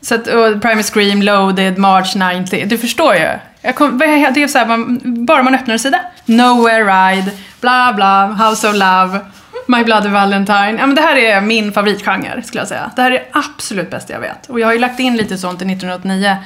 Så 0.00 0.14
att, 0.14 0.26
och 0.26 0.62
Primal 0.62 0.82
Scream, 0.82 1.22
Loaded, 1.22 1.78
March 1.78 2.16
90. 2.16 2.66
Du 2.66 2.78
förstår 2.78 3.14
ju. 3.14 3.28
Jag 3.62 3.76
kom, 3.76 3.98
det 3.98 4.04
är 4.04 4.48
så 4.48 4.58
här, 4.58 4.66
man, 4.66 5.00
bara 5.26 5.42
man 5.42 5.54
öppnar 5.54 5.72
en 5.72 5.78
sida. 5.78 6.00
Nowhere 6.24 6.84
Ride, 6.84 7.30
bla 7.60 7.92
bla, 7.92 8.26
House 8.26 8.68
of 8.68 8.74
Love, 8.74 9.20
My 9.66 9.84
Bloody 9.84 10.08
Valentine. 10.08 10.76
Ja, 10.78 10.86
men 10.86 10.94
det 10.94 11.02
här 11.02 11.16
är 11.16 11.40
min 11.40 11.72
favoritgenre 11.72 12.42
skulle 12.42 12.60
jag 12.60 12.68
säga. 12.68 12.90
Det 12.96 13.02
här 13.02 13.10
är 13.10 13.26
absolut 13.32 13.90
bästa 13.90 14.12
jag 14.12 14.20
vet. 14.20 14.46
Och 14.46 14.60
jag 14.60 14.66
har 14.66 14.72
ju 14.72 14.78
lagt 14.78 15.00
in 15.00 15.16
lite 15.16 15.38
sånt 15.38 15.62
i 15.62 15.64
1989. 15.64 16.36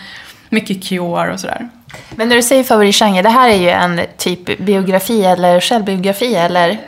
Mycket 0.49 0.85
Cure 0.85 1.33
och 1.33 1.41
sådär. 1.41 1.69
Men 2.11 2.29
när 2.29 2.37
du 2.37 2.43
säger 2.43 2.65
favoritgenre, 2.65 3.23
det 3.23 3.29
här 3.29 3.49
är 3.49 3.57
ju 3.57 3.69
en 3.69 4.01
typ 4.19 4.59
biografi 4.59 5.25
eller 5.25 5.61
självbiografi 5.61 6.35
eller? 6.35 6.81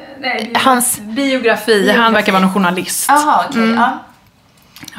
Hans... 0.55 1.01
Biografi, 1.01 1.91
han 1.91 2.13
verkar 2.13 2.33
vara 2.33 2.43
någon 2.43 2.55
journalist. 2.55 3.07
Jaha, 3.09 3.45
okej. 3.49 3.75
Ja. 3.75 3.99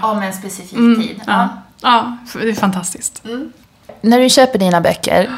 Om 0.01 0.23
en 0.23 0.33
specifik 0.33 0.77
tid. 0.77 1.21
Ja. 1.27 1.49
ja, 1.81 2.17
det 2.33 2.49
är 2.49 2.53
fantastiskt. 2.53 3.23
När 4.01 4.19
du 4.19 4.29
köper 4.29 4.59
dina 4.59 4.81
böcker, 4.81 5.29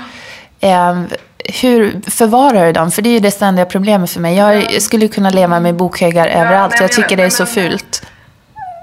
eh, 0.59 1.01
hur 1.61 2.01
förvarar 2.09 2.65
du 2.65 2.71
dem? 2.71 2.91
För 2.91 3.01
det 3.01 3.09
är 3.09 3.13
ju 3.13 3.19
det 3.19 3.31
ständiga 3.31 3.65
problemet 3.65 4.09
för 4.09 4.19
mig. 4.19 4.35
Jag 4.35 4.81
skulle 4.81 5.07
kunna 5.07 5.29
leva 5.29 5.59
med 5.59 5.75
bokhögar 5.75 6.27
överallt. 6.27 6.75
Jag 6.81 6.91
tycker 6.91 7.17
det 7.17 7.23
är 7.23 7.29
så 7.29 7.45
fult. 7.45 8.05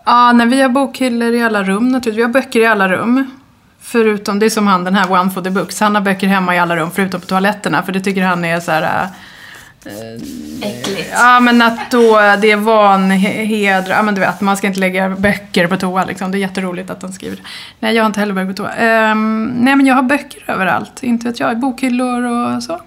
Ja, 0.07 0.33
när 0.33 0.47
vi 0.47 0.63
har 0.63 0.69
bokhyllor 0.69 1.33
i 1.33 1.43
alla 1.43 1.63
rum 1.63 1.89
naturligtvis. 1.89 2.19
Vi 2.19 2.23
har 2.23 2.31
böcker 2.31 2.61
i 2.61 2.67
alla 2.67 2.89
rum. 2.89 3.31
Förutom, 3.81 4.39
det 4.39 4.47
är 4.47 4.51
som 4.51 4.67
han 4.67 4.85
den 4.85 4.95
här 4.95 5.13
One 5.13 5.31
for 5.31 5.43
the 5.43 5.51
Books. 5.51 5.81
Han 5.81 5.95
har 5.95 6.03
böcker 6.03 6.27
hemma 6.27 6.55
i 6.55 6.59
alla 6.59 6.77
rum 6.77 6.91
förutom 6.95 7.21
på 7.21 7.27
toaletterna. 7.27 7.83
För 7.83 7.93
det 7.93 8.01
tycker 8.01 8.23
han 8.23 8.45
är 8.45 8.61
så 8.61 8.73
här. 8.73 9.09
Äckligt. 10.63 11.11
Ja 11.13 11.41
men 11.41 11.63
att 11.63 11.91
då 11.91 12.13
det 12.41 12.51
är 12.51 12.57
vanheder, 12.57 13.91
ja 13.91 14.03
men 14.03 14.15
du 14.15 14.21
vet 14.21 14.41
man 14.41 14.57
ska 14.57 14.67
inte 14.67 14.81
lägga 14.81 15.09
böcker 15.09 15.67
på 15.67 15.77
toa 15.77 16.05
liksom. 16.05 16.31
Det 16.31 16.39
är 16.39 16.41
jätteroligt 16.41 16.91
att 16.91 17.03
han 17.03 17.13
skriver 17.13 17.37
det. 17.37 17.43
Nej 17.81 17.95
jag 17.95 18.03
har 18.03 18.07
inte 18.07 18.21
heller 18.21 18.35
böcker 18.35 18.47
på 18.53 18.57
toa. 18.57 18.73
Ehm, 18.73 19.53
nej 19.61 19.77
men 19.77 19.87
jag 19.87 19.95
har 19.95 20.03
böcker 20.03 20.51
överallt, 20.51 21.03
inte 21.03 21.27
vet 21.29 21.41
jag, 21.41 21.59
bokhyllor 21.59 22.23
och 22.25 22.63
så. 22.63 22.81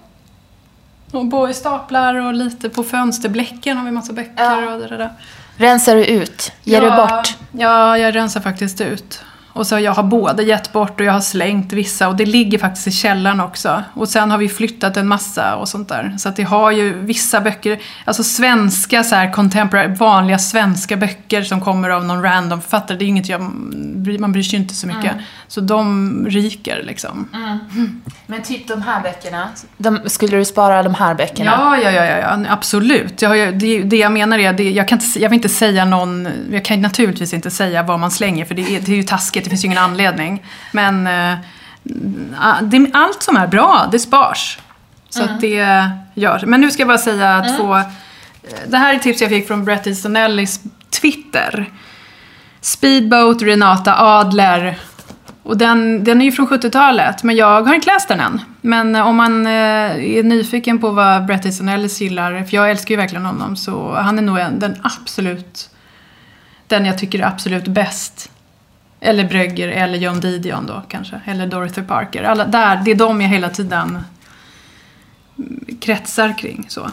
Och 1.10 1.50
i 1.50 1.54
staplar 1.54 2.14
och 2.14 2.34
lite 2.34 2.68
på 2.68 2.82
fönsterblecken 2.84 3.76
har 3.76 3.84
vi 3.84 3.90
massa 3.90 4.12
böcker 4.12 4.32
Ja. 4.36 4.74
och 4.74 4.80
det 4.80 4.96
där. 4.96 5.10
Rensar 5.56 5.96
du 5.96 6.04
ut? 6.04 6.52
Ger 6.64 6.80
du 6.80 6.86
Ja, 6.86 6.96
bort? 6.96 7.36
Ja, 7.52 7.98
jag 7.98 8.14
rensar 8.14 8.40
faktiskt 8.40 8.80
ut. 8.80 9.22
Och 9.58 9.66
så 9.66 9.78
jag 9.78 9.92
har 9.92 10.02
både 10.02 10.42
gett 10.42 10.72
bort 10.72 11.00
och 11.00 11.06
jag 11.06 11.12
har 11.12 11.20
slängt 11.20 11.72
vissa 11.72 12.08
och 12.08 12.16
det 12.16 12.26
ligger 12.26 12.58
faktiskt 12.58 12.86
i 12.86 12.90
källaren 12.90 13.40
också. 13.40 13.82
Och 13.94 14.08
sen 14.08 14.30
har 14.30 14.38
vi 14.38 14.48
flyttat 14.48 14.96
en 14.96 15.08
massa 15.08 15.56
och 15.56 15.68
sånt 15.68 15.88
där. 15.88 16.14
Så 16.18 16.28
att 16.28 16.36
det 16.36 16.42
har 16.42 16.70
ju 16.70 16.98
vissa 16.98 17.40
böcker, 17.40 17.78
alltså 18.04 18.24
svenska 18.24 19.04
så 19.04 19.14
här 19.14 19.32
contemporary, 19.32 19.94
vanliga 19.94 20.38
svenska 20.38 20.96
böcker 20.96 21.42
som 21.42 21.60
kommer 21.60 21.90
av 21.90 22.04
någon 22.04 22.22
random 22.22 22.60
författare. 22.60 22.98
Det 22.98 23.04
är 23.04 23.06
inget 23.06 23.28
jag, 23.28 23.40
man 24.20 24.32
bryr 24.32 24.42
sig 24.42 24.58
inte 24.58 24.74
så 24.74 24.86
mycket. 24.86 25.12
Så 25.48 25.60
de 25.60 26.26
ryker 26.28 26.82
liksom. 26.86 27.28
Men 28.26 28.42
typ 28.42 28.68
de 28.68 28.82
här 28.82 29.02
böckerna, 29.02 29.48
de, 29.76 30.00
skulle 30.06 30.36
du 30.36 30.44
spara 30.44 30.82
de 30.82 30.94
här 30.94 31.14
böckerna? 31.14 31.50
Ja, 31.50 31.76
ja, 31.76 31.90
ja, 31.90 32.04
ja, 32.04 32.18
ja 32.18 32.38
absolut. 32.48 33.22
Jag 33.22 33.28
har 33.28 33.36
ju, 33.36 33.52
det, 33.52 33.82
det 33.82 33.96
jag 33.96 34.12
menar 34.12 34.38
är, 34.38 34.52
det, 34.52 34.70
jag, 34.70 34.88
kan 34.88 34.98
inte, 34.98 35.18
jag 35.20 35.30
vill 35.30 35.36
inte 35.36 35.48
säga 35.48 35.84
någon, 35.84 36.28
jag 36.50 36.64
kan 36.64 36.80
naturligtvis 36.80 37.34
inte 37.34 37.50
säga 37.50 37.82
vad 37.82 38.00
man 38.00 38.10
slänger 38.10 38.44
för 38.44 38.54
det 38.54 38.76
är, 38.76 38.80
det 38.80 38.92
är 38.92 38.96
ju 38.96 39.02
taskigt, 39.02 39.47
det 39.48 39.50
finns 39.50 39.64
ju 39.64 39.66
ingen 39.66 39.78
anledning. 39.78 40.44
Men 40.72 41.06
eh, 41.06 41.38
det, 42.62 42.90
allt 42.92 43.22
som 43.22 43.36
är 43.36 43.46
bra, 43.46 43.88
det 43.92 43.98
spars. 43.98 44.58
Så 45.08 45.22
att 45.22 45.40
det 45.40 45.90
görs. 46.14 46.44
Men 46.44 46.60
nu 46.60 46.70
ska 46.70 46.80
jag 46.80 46.88
bara 46.88 46.98
säga 46.98 47.44
två, 47.56 47.76
eh, 47.76 47.84
det 48.66 48.76
här 48.76 48.94
är 48.94 48.98
tips 48.98 49.20
jag 49.20 49.30
fick 49.30 49.46
från 49.46 49.64
Bret 49.64 49.86
Easton 49.86 50.16
Ellis 50.16 50.60
Twitter. 50.90 51.72
Speedboat 52.60 53.42
Renata 53.42 53.94
Adler. 53.98 54.78
Och 55.42 55.56
den, 55.58 56.04
den 56.04 56.20
är 56.20 56.24
ju 56.24 56.32
från 56.32 56.48
70-talet, 56.48 57.22
men 57.22 57.36
jag 57.36 57.62
har 57.62 57.74
inte 57.74 57.92
läst 57.92 58.08
den 58.08 58.20
än. 58.20 58.40
Men 58.60 58.96
eh, 58.96 59.06
om 59.06 59.16
man 59.16 59.46
är 59.46 60.22
nyfiken 60.22 60.78
på 60.78 60.90
vad 60.90 61.26
Bret 61.26 61.46
Easton 61.46 61.68
Ellis 61.68 62.00
gillar, 62.00 62.42
för 62.42 62.56
jag 62.56 62.70
älskar 62.70 62.90
ju 62.90 62.96
verkligen 62.96 63.26
honom, 63.26 63.56
så 63.56 63.94
han 63.94 64.18
är 64.18 64.22
nog 64.22 64.38
en, 64.38 64.58
den 64.58 64.76
absolut, 64.82 65.70
den 66.66 66.84
jag 66.84 66.98
tycker 66.98 67.18
är 67.18 67.26
absolut 67.26 67.68
bäst. 67.68 68.30
Eller 69.00 69.24
Brögger, 69.24 69.68
eller 69.68 69.98
John 69.98 70.20
Didion 70.20 70.66
då 70.66 70.82
kanske, 70.88 71.20
eller 71.24 71.46
Dorothy 71.46 71.82
Parker. 71.82 72.22
Alla, 72.22 72.44
där, 72.44 72.82
det 72.84 72.90
är 72.90 72.94
de 72.94 73.20
jag 73.20 73.28
hela 73.28 73.48
tiden 73.48 73.98
kretsar 75.80 76.38
kring. 76.38 76.66
Så. 76.68 76.90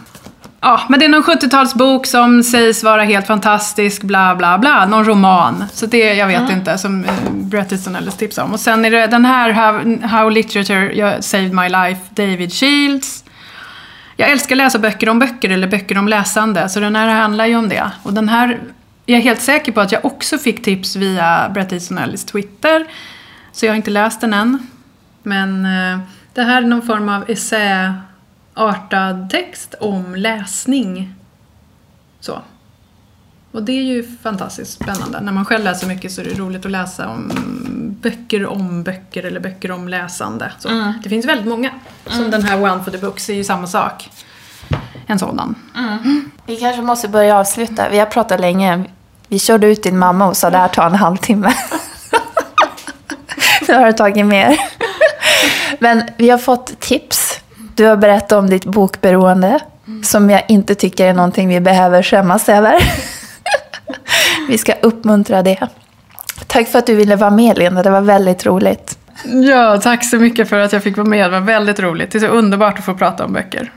Ja, 0.62 0.82
men 0.90 1.00
det 1.00 1.06
är 1.06 1.10
någon 1.10 1.24
70-talsbok 1.24 2.06
som 2.06 2.44
sägs 2.44 2.84
vara 2.84 3.04
helt 3.04 3.28
fantastisk, 3.28 4.04
bla 4.04 4.36
bla 4.36 4.58
bla. 4.58 4.86
Någon 4.86 5.06
roman. 5.06 5.64
Så 5.74 5.86
det, 5.86 6.14
jag 6.14 6.28
vet 6.28 6.50
inte, 6.50 6.78
som 6.78 7.06
eh, 7.06 7.32
Bret 7.32 7.72
Easton 7.72 7.96
Ellis 7.96 8.18
tipsade 8.18 8.46
om. 8.46 8.54
Och 8.54 8.60
sen 8.60 8.86
är 8.86 8.92
det 8.92 9.08
den 9.08 9.26
här, 9.26 9.52
How, 9.52 10.08
How 10.08 10.30
Literature 10.30 11.22
Saved 11.22 11.54
My 11.54 11.70
Life, 11.70 12.02
David 12.10 12.54
Shields. 12.54 13.24
Jag 14.18 14.32
älskar 14.32 14.56
att 14.56 14.58
läsa 14.58 14.80
böcker 14.80 15.10
om 15.10 15.20
böcker 15.20 15.50
eller 15.50 15.68
böcker 15.68 15.98
om 15.98 16.08
läsande, 16.08 16.70
så 16.70 16.80
den 16.80 16.96
här 16.96 17.08
handlar 17.08 17.46
ju 17.46 17.56
om 17.56 17.70
det. 17.70 17.92
Och 18.04 18.14
den 18.14 18.30
här 18.30 18.60
jag 19.06 19.18
är 19.18 19.24
helt 19.24 19.42
säker 19.42 19.72
på 19.72 19.82
att 19.82 19.92
jag 19.92 20.06
också 20.06 20.38
fick 20.38 20.64
tips 20.64 20.96
via 20.96 21.50
Bret 21.54 21.74
Easton 21.74 21.98
Ellis 21.98 22.26
Twitter. 22.26 22.86
Så 23.52 23.66
jag 23.66 23.72
har 23.72 23.76
inte 23.76 23.92
läst 23.92 24.22
den 24.22 24.34
än. 24.34 24.68
Men 25.24 25.66
eh, 25.66 26.00
det 26.34 26.44
här 26.44 26.62
är 26.62 26.66
någon 26.66 26.82
form 26.82 27.10
av 27.10 27.30
essäartad 27.30 29.30
text 29.30 29.76
om 29.80 30.16
läsning. 30.16 31.14
Så. 32.20 32.42
Och 33.52 33.64
det 33.64 33.72
är 33.72 33.84
ju 33.84 34.18
fantastiskt 34.24 34.74
spännande. 34.74 35.22
När 35.22 35.32
man 35.32 35.46
själv 35.46 35.64
läser 35.64 35.88
mycket 35.88 36.12
så 36.12 36.22
är 36.22 36.26
det 36.26 36.34
roligt 36.34 36.66
att 36.66 36.72
läsa 36.72 37.10
om 37.10 37.32
böcker 38.02 38.46
om 38.46 38.84
böcker 38.84 39.24
eller 39.24 39.40
böcker 39.40 39.72
om 39.72 39.88
läsande. 39.88 40.52
Så. 40.60 40.70
Mm. 40.70 40.94
Det 41.04 41.10
finns 41.10 41.26
väldigt 41.26 41.48
många. 41.48 41.72
Som 42.06 42.32
den 42.32 42.44
här 42.44 42.62
One 42.62 42.84
for 42.84 42.92
the 42.92 42.98
Books 42.98 43.30
är 43.30 43.34
ju 43.34 43.44
samma 43.44 43.68
sak. 43.68 44.10
En 45.08 45.20
sådan. 45.20 45.56
Vi 46.46 46.56
kanske 46.56 46.82
måste 46.82 47.08
börja 47.08 47.38
avsluta. 47.40 47.90
Vi 47.90 48.00
har 48.00 48.06
pratat 48.06 48.40
länge. 48.40 48.84
Vi 49.28 49.40
körde 49.40 49.68
ut 49.68 49.84
din 49.84 49.98
mamma 49.98 50.28
och 50.28 50.38
sa 50.38 50.50
det 50.50 50.58
här 50.58 50.68
tar 50.68 50.86
en 50.86 50.96
halvtimme. 50.96 51.54
nu 53.68 53.74
har 53.74 53.86
det 53.86 53.94
tagit 53.94 54.26
mer. 54.26 54.58
Men 55.80 56.04
vi 56.18 56.30
har 56.30 56.38
fått 56.38 56.80
tips. 56.80 57.40
Du 57.76 57.86
har 57.86 57.96
berättat 57.98 58.32
om 58.32 58.50
ditt 58.50 58.66
bokberoende. 58.66 59.60
Som 60.04 60.30
jag 60.30 60.44
inte 60.48 60.76
tycker 60.76 61.06
är 61.06 61.14
någonting 61.14 61.50
vi 61.50 61.60
behöver 61.60 62.04
skämmas 62.04 62.50
över. 62.50 62.76
vi 64.48 64.58
ska 64.58 64.74
uppmuntra 64.82 65.44
det. 65.44 65.68
Tack 66.48 66.68
för 66.68 66.80
att 66.80 66.86
du 66.86 66.96
ville 66.96 67.16
vara 67.16 67.30
med 67.30 67.58
Linda. 67.58 67.84
Det 67.84 67.90
var 67.90 68.02
väldigt 68.02 68.46
roligt. 68.46 68.98
Ja, 69.24 69.78
tack 69.82 70.06
så 70.06 70.18
mycket 70.18 70.50
för 70.50 70.60
att 70.60 70.74
jag 70.74 70.84
fick 70.84 70.98
vara 70.98 71.08
med. 71.08 71.26
Det 71.26 71.40
var 71.40 71.46
väldigt 71.46 71.80
roligt. 71.80 72.12
Det 72.12 72.18
är 72.18 72.20
så 72.20 72.28
underbart 72.28 72.80
att 72.80 72.86
få 72.86 72.94
prata 72.94 73.26
om 73.26 73.34
böcker. 73.34 73.72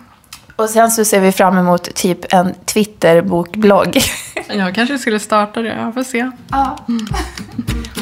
Och 0.59 0.71
sen 0.71 0.91
så 0.91 1.05
ser 1.05 1.21
vi 1.21 1.33
fram 1.33 1.59
emot 1.59 1.95
typ 1.95 2.33
en 2.33 2.55
Twitter-bokblogg. 2.55 3.99
Jag 4.49 4.75
kanske 4.75 4.99
skulle 4.99 5.21
starta 5.21 5.63
det. 5.63 5.69
Jag 5.69 5.95
får 5.95 6.03
se. 6.03 6.31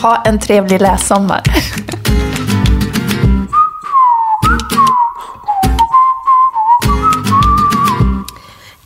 Ha 0.02 0.22
en 0.26 0.38
trevlig 0.38 0.80
lässommar. 0.80 1.42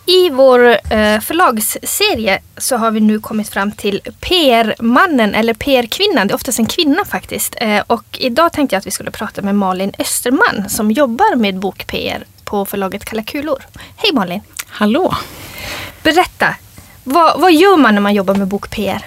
I 0.07 0.31
vår 0.31 0.69
eh, 0.69 1.21
förlagsserie 1.21 2.39
så 2.57 2.77
har 2.77 2.91
vi 2.91 3.01
nu 3.01 3.21
kommit 3.21 3.49
fram 3.49 3.73
till 3.73 4.01
PR-mannen 4.21 5.35
eller 5.35 5.55
PR-kvinnan. 5.55 6.27
Det 6.27 6.33
är 6.33 6.37
oftast 6.37 6.59
en 6.59 6.67
kvinna 6.67 7.05
faktiskt. 7.05 7.55
Eh, 7.61 7.83
och 7.87 8.05
idag 8.19 8.53
tänkte 8.53 8.75
jag 8.75 8.79
att 8.79 8.87
vi 8.87 8.91
skulle 8.91 9.11
prata 9.11 9.43
med 9.43 9.55
Malin 9.55 9.93
Österman 9.99 10.69
som 10.69 10.91
jobbar 10.91 11.37
med 11.37 11.59
bok-PR 11.59 12.25
på 12.51 12.65
förlaget 12.65 13.05
Kalla 13.05 13.23
kulor. 13.23 13.63
Hej 13.97 14.13
Malin! 14.13 14.41
Hallå! 14.67 15.17
Berätta, 16.03 16.55
vad, 17.05 17.41
vad 17.41 17.53
gör 17.53 17.77
man 17.77 17.95
när 17.95 18.01
man 18.01 18.15
jobbar 18.15 18.35
med 18.35 18.49
bok-PR? 18.49 19.05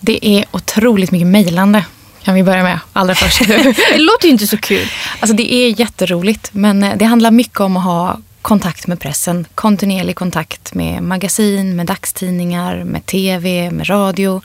Det 0.00 0.26
är 0.28 0.44
otroligt 0.50 1.10
mycket 1.10 1.26
mejlande. 1.26 1.84
Kan 2.22 2.34
vi 2.34 2.42
börja 2.42 2.62
med 2.62 2.78
allra 2.92 3.14
först. 3.14 3.48
Det 3.48 3.98
låter 3.98 4.26
ju 4.26 4.30
inte 4.30 4.46
så 4.46 4.56
kul. 4.56 4.86
alltså 5.20 5.36
det 5.36 5.54
är 5.54 5.80
jätteroligt 5.80 6.50
men 6.52 6.98
det 6.98 7.04
handlar 7.04 7.30
mycket 7.30 7.60
om 7.60 7.76
att 7.76 7.84
ha 7.84 8.18
kontakt 8.42 8.86
med 8.86 9.00
pressen. 9.00 9.46
Kontinuerlig 9.54 10.16
kontakt 10.16 10.74
med 10.74 11.02
magasin, 11.02 11.76
med 11.76 11.86
dagstidningar, 11.86 12.84
med 12.84 13.06
tv, 13.06 13.70
med 13.70 13.90
radio. 13.90 14.42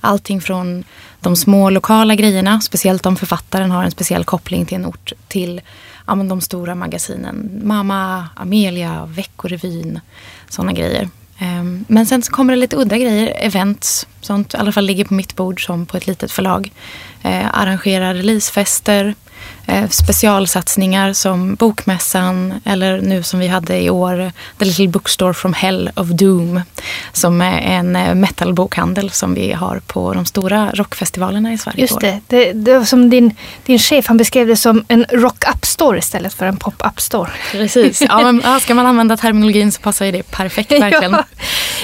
Allting 0.00 0.40
från 0.40 0.84
de 1.20 1.36
små 1.36 1.70
lokala 1.70 2.14
grejerna, 2.14 2.60
speciellt 2.60 3.06
om 3.06 3.16
författaren 3.16 3.70
har 3.70 3.84
en 3.84 3.90
speciell 3.90 4.24
koppling 4.24 4.66
till 4.66 4.76
en 4.76 4.86
ort, 4.86 5.12
till 5.28 5.60
ja, 6.06 6.14
men 6.14 6.28
de 6.28 6.40
stora 6.40 6.74
magasinen. 6.74 7.60
Mamma, 7.64 8.28
Amelia, 8.36 9.06
Veckorevyn, 9.06 10.00
sådana 10.48 10.72
grejer. 10.72 11.08
Ehm, 11.38 11.84
men 11.88 12.06
sen 12.06 12.22
så 12.22 12.32
kommer 12.32 12.52
det 12.52 12.60
lite 12.60 12.76
udda 12.76 12.98
grejer, 12.98 13.32
events, 13.40 14.06
sånt 14.20 14.54
i 14.54 14.56
alla 14.56 14.72
fall 14.72 14.86
ligger 14.86 15.04
på 15.04 15.14
mitt 15.14 15.36
bord 15.36 15.64
som 15.64 15.86
på 15.86 15.96
ett 15.96 16.06
litet 16.06 16.32
förlag. 16.32 16.72
Eh, 17.22 17.46
arrangerar 17.52 18.14
releasefester, 18.14 19.14
eh, 19.66 19.88
specialsatsningar 19.88 21.12
som 21.12 21.54
Bokmässan 21.54 22.60
eller 22.64 23.00
nu 23.00 23.22
som 23.22 23.40
vi 23.40 23.48
hade 23.48 23.78
i 23.78 23.90
år, 23.90 24.32
The 24.58 24.64
Little 24.64 24.88
Bookstore 24.88 25.34
from 25.34 25.52
Hell 25.52 25.90
of 25.96 26.08
Doom. 26.08 26.60
Som 27.12 27.40
är 27.40 27.60
en 27.60 27.96
eh, 27.96 28.14
metalbokhandel 28.14 29.10
som 29.10 29.34
vi 29.34 29.52
har 29.52 29.80
på 29.86 30.14
de 30.14 30.26
stora 30.26 30.70
rockfestivalerna 30.74 31.52
i 31.52 31.58
Sverige. 31.58 31.80
Just 31.80 32.00
det, 32.00 32.20
det, 32.26 32.52
det 32.52 32.78
var 32.78 32.84
som 32.84 33.10
din, 33.10 33.36
din 33.66 33.78
chef, 33.78 34.06
han 34.06 34.16
beskrev 34.16 34.46
det 34.46 34.56
som 34.56 34.84
en 34.88 35.04
rock-up 35.12 35.66
store 35.66 35.98
istället 35.98 36.34
för 36.34 36.46
en 36.46 36.56
pop-up 36.56 37.00
store. 37.00 37.30
Precis. 37.52 38.02
Ja, 38.08 38.22
men, 38.22 38.40
ja, 38.44 38.60
ska 38.60 38.74
man 38.74 38.86
använda 38.86 39.16
terminologin 39.16 39.72
så 39.72 39.80
passar 39.80 40.06
ju 40.06 40.12
det 40.12 40.22
perfekt 40.30 40.72
verkligen. 40.80 41.12
Ja. 41.12 41.24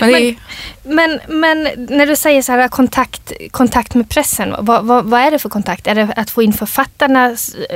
Men 0.01 0.15
är, 0.15 0.37
Men, 0.83 1.21
men 1.29 1.69
när 1.89 2.07
du 2.07 2.17
säger 2.17 2.43
så 2.43 2.53
här 2.53 2.69
kontakt, 2.69 3.33
kontakt 3.51 3.95
med 3.95 4.09
pressen, 4.09 4.55
vad, 4.59 4.85
vad, 4.85 5.05
vad 5.05 5.21
är 5.21 5.31
det 5.31 5.39
för 5.39 5.49
kontakt? 5.49 5.87
Är 5.87 5.95
det 5.95 6.13
att 6.17 6.31
få 6.31 6.43
in 6.43 6.53
författarnas 6.53 7.55
eh, 7.55 7.70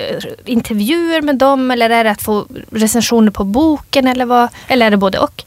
intervjuer 0.44 1.22
med 1.22 1.37
dem 1.37 1.70
eller 1.70 1.90
är 1.90 2.04
det 2.04 2.11
att 2.11 2.22
få 2.22 2.46
recensioner 2.70 3.30
på 3.30 3.44
boken 3.44 4.07
eller, 4.07 4.24
vad, 4.24 4.48
eller 4.68 4.87
är 4.87 4.90
det 4.90 4.96
både 4.96 5.18
och? 5.18 5.44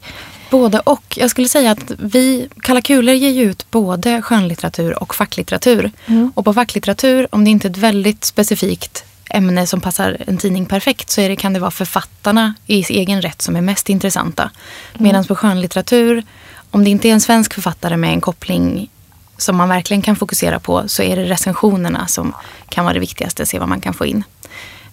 Både 0.50 0.80
och. 0.80 1.14
Jag 1.16 1.30
skulle 1.30 1.48
säga 1.48 1.70
att 1.70 1.92
vi, 1.98 2.48
Kalla 2.62 2.80
kulor 2.80 3.14
ger 3.14 3.30
ju 3.30 3.42
ut 3.42 3.70
både 3.70 4.22
skönlitteratur 4.22 5.02
och 5.02 5.14
facklitteratur. 5.14 5.90
Och 6.34 6.44
på 6.44 6.54
facklitteratur, 6.54 7.28
om 7.30 7.44
det 7.44 7.50
inte 7.50 7.68
är 7.68 7.70
ett 7.70 7.76
väldigt 7.76 8.24
specifikt 8.24 9.04
ämne 9.30 9.66
som 9.66 9.80
passar 9.80 10.16
en 10.26 10.38
tidning 10.38 10.66
perfekt 10.66 11.10
så 11.10 11.20
är 11.20 11.28
det, 11.28 11.36
kan 11.36 11.52
det 11.52 11.60
vara 11.60 11.70
författarna 11.70 12.54
i 12.66 12.84
egen 12.88 13.22
rätt 13.22 13.42
som 13.42 13.56
är 13.56 13.60
mest 13.60 13.88
intressanta. 13.88 14.50
Medan 14.94 15.24
på 15.24 15.34
skönlitteratur, 15.34 16.22
om 16.70 16.84
det 16.84 16.90
inte 16.90 17.08
är 17.08 17.12
en 17.12 17.20
svensk 17.20 17.54
författare 17.54 17.96
med 17.96 18.10
en 18.10 18.20
koppling 18.20 18.90
som 19.36 19.56
man 19.56 19.68
verkligen 19.68 20.02
kan 20.02 20.16
fokusera 20.16 20.58
på 20.58 20.88
så 20.88 21.02
är 21.02 21.16
det 21.16 21.24
recensionerna 21.24 22.06
som 22.06 22.34
kan 22.68 22.84
vara 22.84 22.94
det 22.94 23.00
viktigaste, 23.00 23.46
se 23.46 23.58
vad 23.58 23.68
man 23.68 23.80
kan 23.80 23.94
få 23.94 24.06
in. 24.06 24.24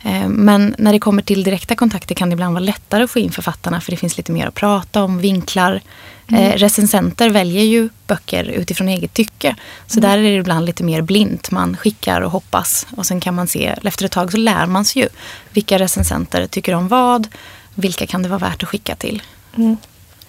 Eh, 0.03 0.29
Men 0.29 0.75
när 0.77 0.93
det 0.93 0.99
kommer 0.99 1.21
till 1.21 1.43
direkta 1.43 1.75
kontakter 1.75 2.15
kan 2.15 2.29
det 2.29 2.33
ibland 2.33 2.53
vara 2.53 2.63
lättare 2.63 3.03
att 3.03 3.11
få 3.11 3.19
in 3.19 3.31
författarna 3.31 3.81
för 3.81 3.91
det 3.91 3.97
finns 3.97 4.17
lite 4.17 4.31
mer 4.31 4.47
att 4.47 4.53
prata 4.53 5.03
om, 5.03 5.17
vinklar. 5.17 5.81
Eh, 6.27 6.57
recensenter 6.57 7.29
väljer 7.29 7.63
ju 7.63 7.89
böcker 8.07 8.43
utifrån 8.43 8.87
eget 8.89 9.13
tycke. 9.13 9.55
Så 9.87 9.99
där 9.99 10.17
är 10.17 10.23
det 10.23 10.29
ibland 10.35 10.65
lite 10.65 10.83
mer 10.83 11.01
blint. 11.01 11.51
Man 11.51 11.77
skickar 11.77 12.21
och 12.21 12.31
hoppas 12.31 12.87
och 12.97 13.05
sen 13.05 13.19
kan 13.19 13.33
man 13.35 13.47
se, 13.47 13.75
efter 13.83 14.05
ett 14.05 14.11
tag 14.11 14.31
så 14.31 14.37
lär 14.37 14.65
man 14.65 14.85
sig 14.85 15.01
ju 15.01 15.07
vilka 15.49 15.79
recensenter 15.79 16.47
tycker 16.47 16.73
om 16.73 16.87
vad, 16.87 17.27
vilka 17.75 18.07
kan 18.07 18.23
det 18.23 18.29
vara 18.29 18.39
värt 18.39 18.63
att 18.63 18.69
skicka 18.69 18.95
till. 18.95 19.21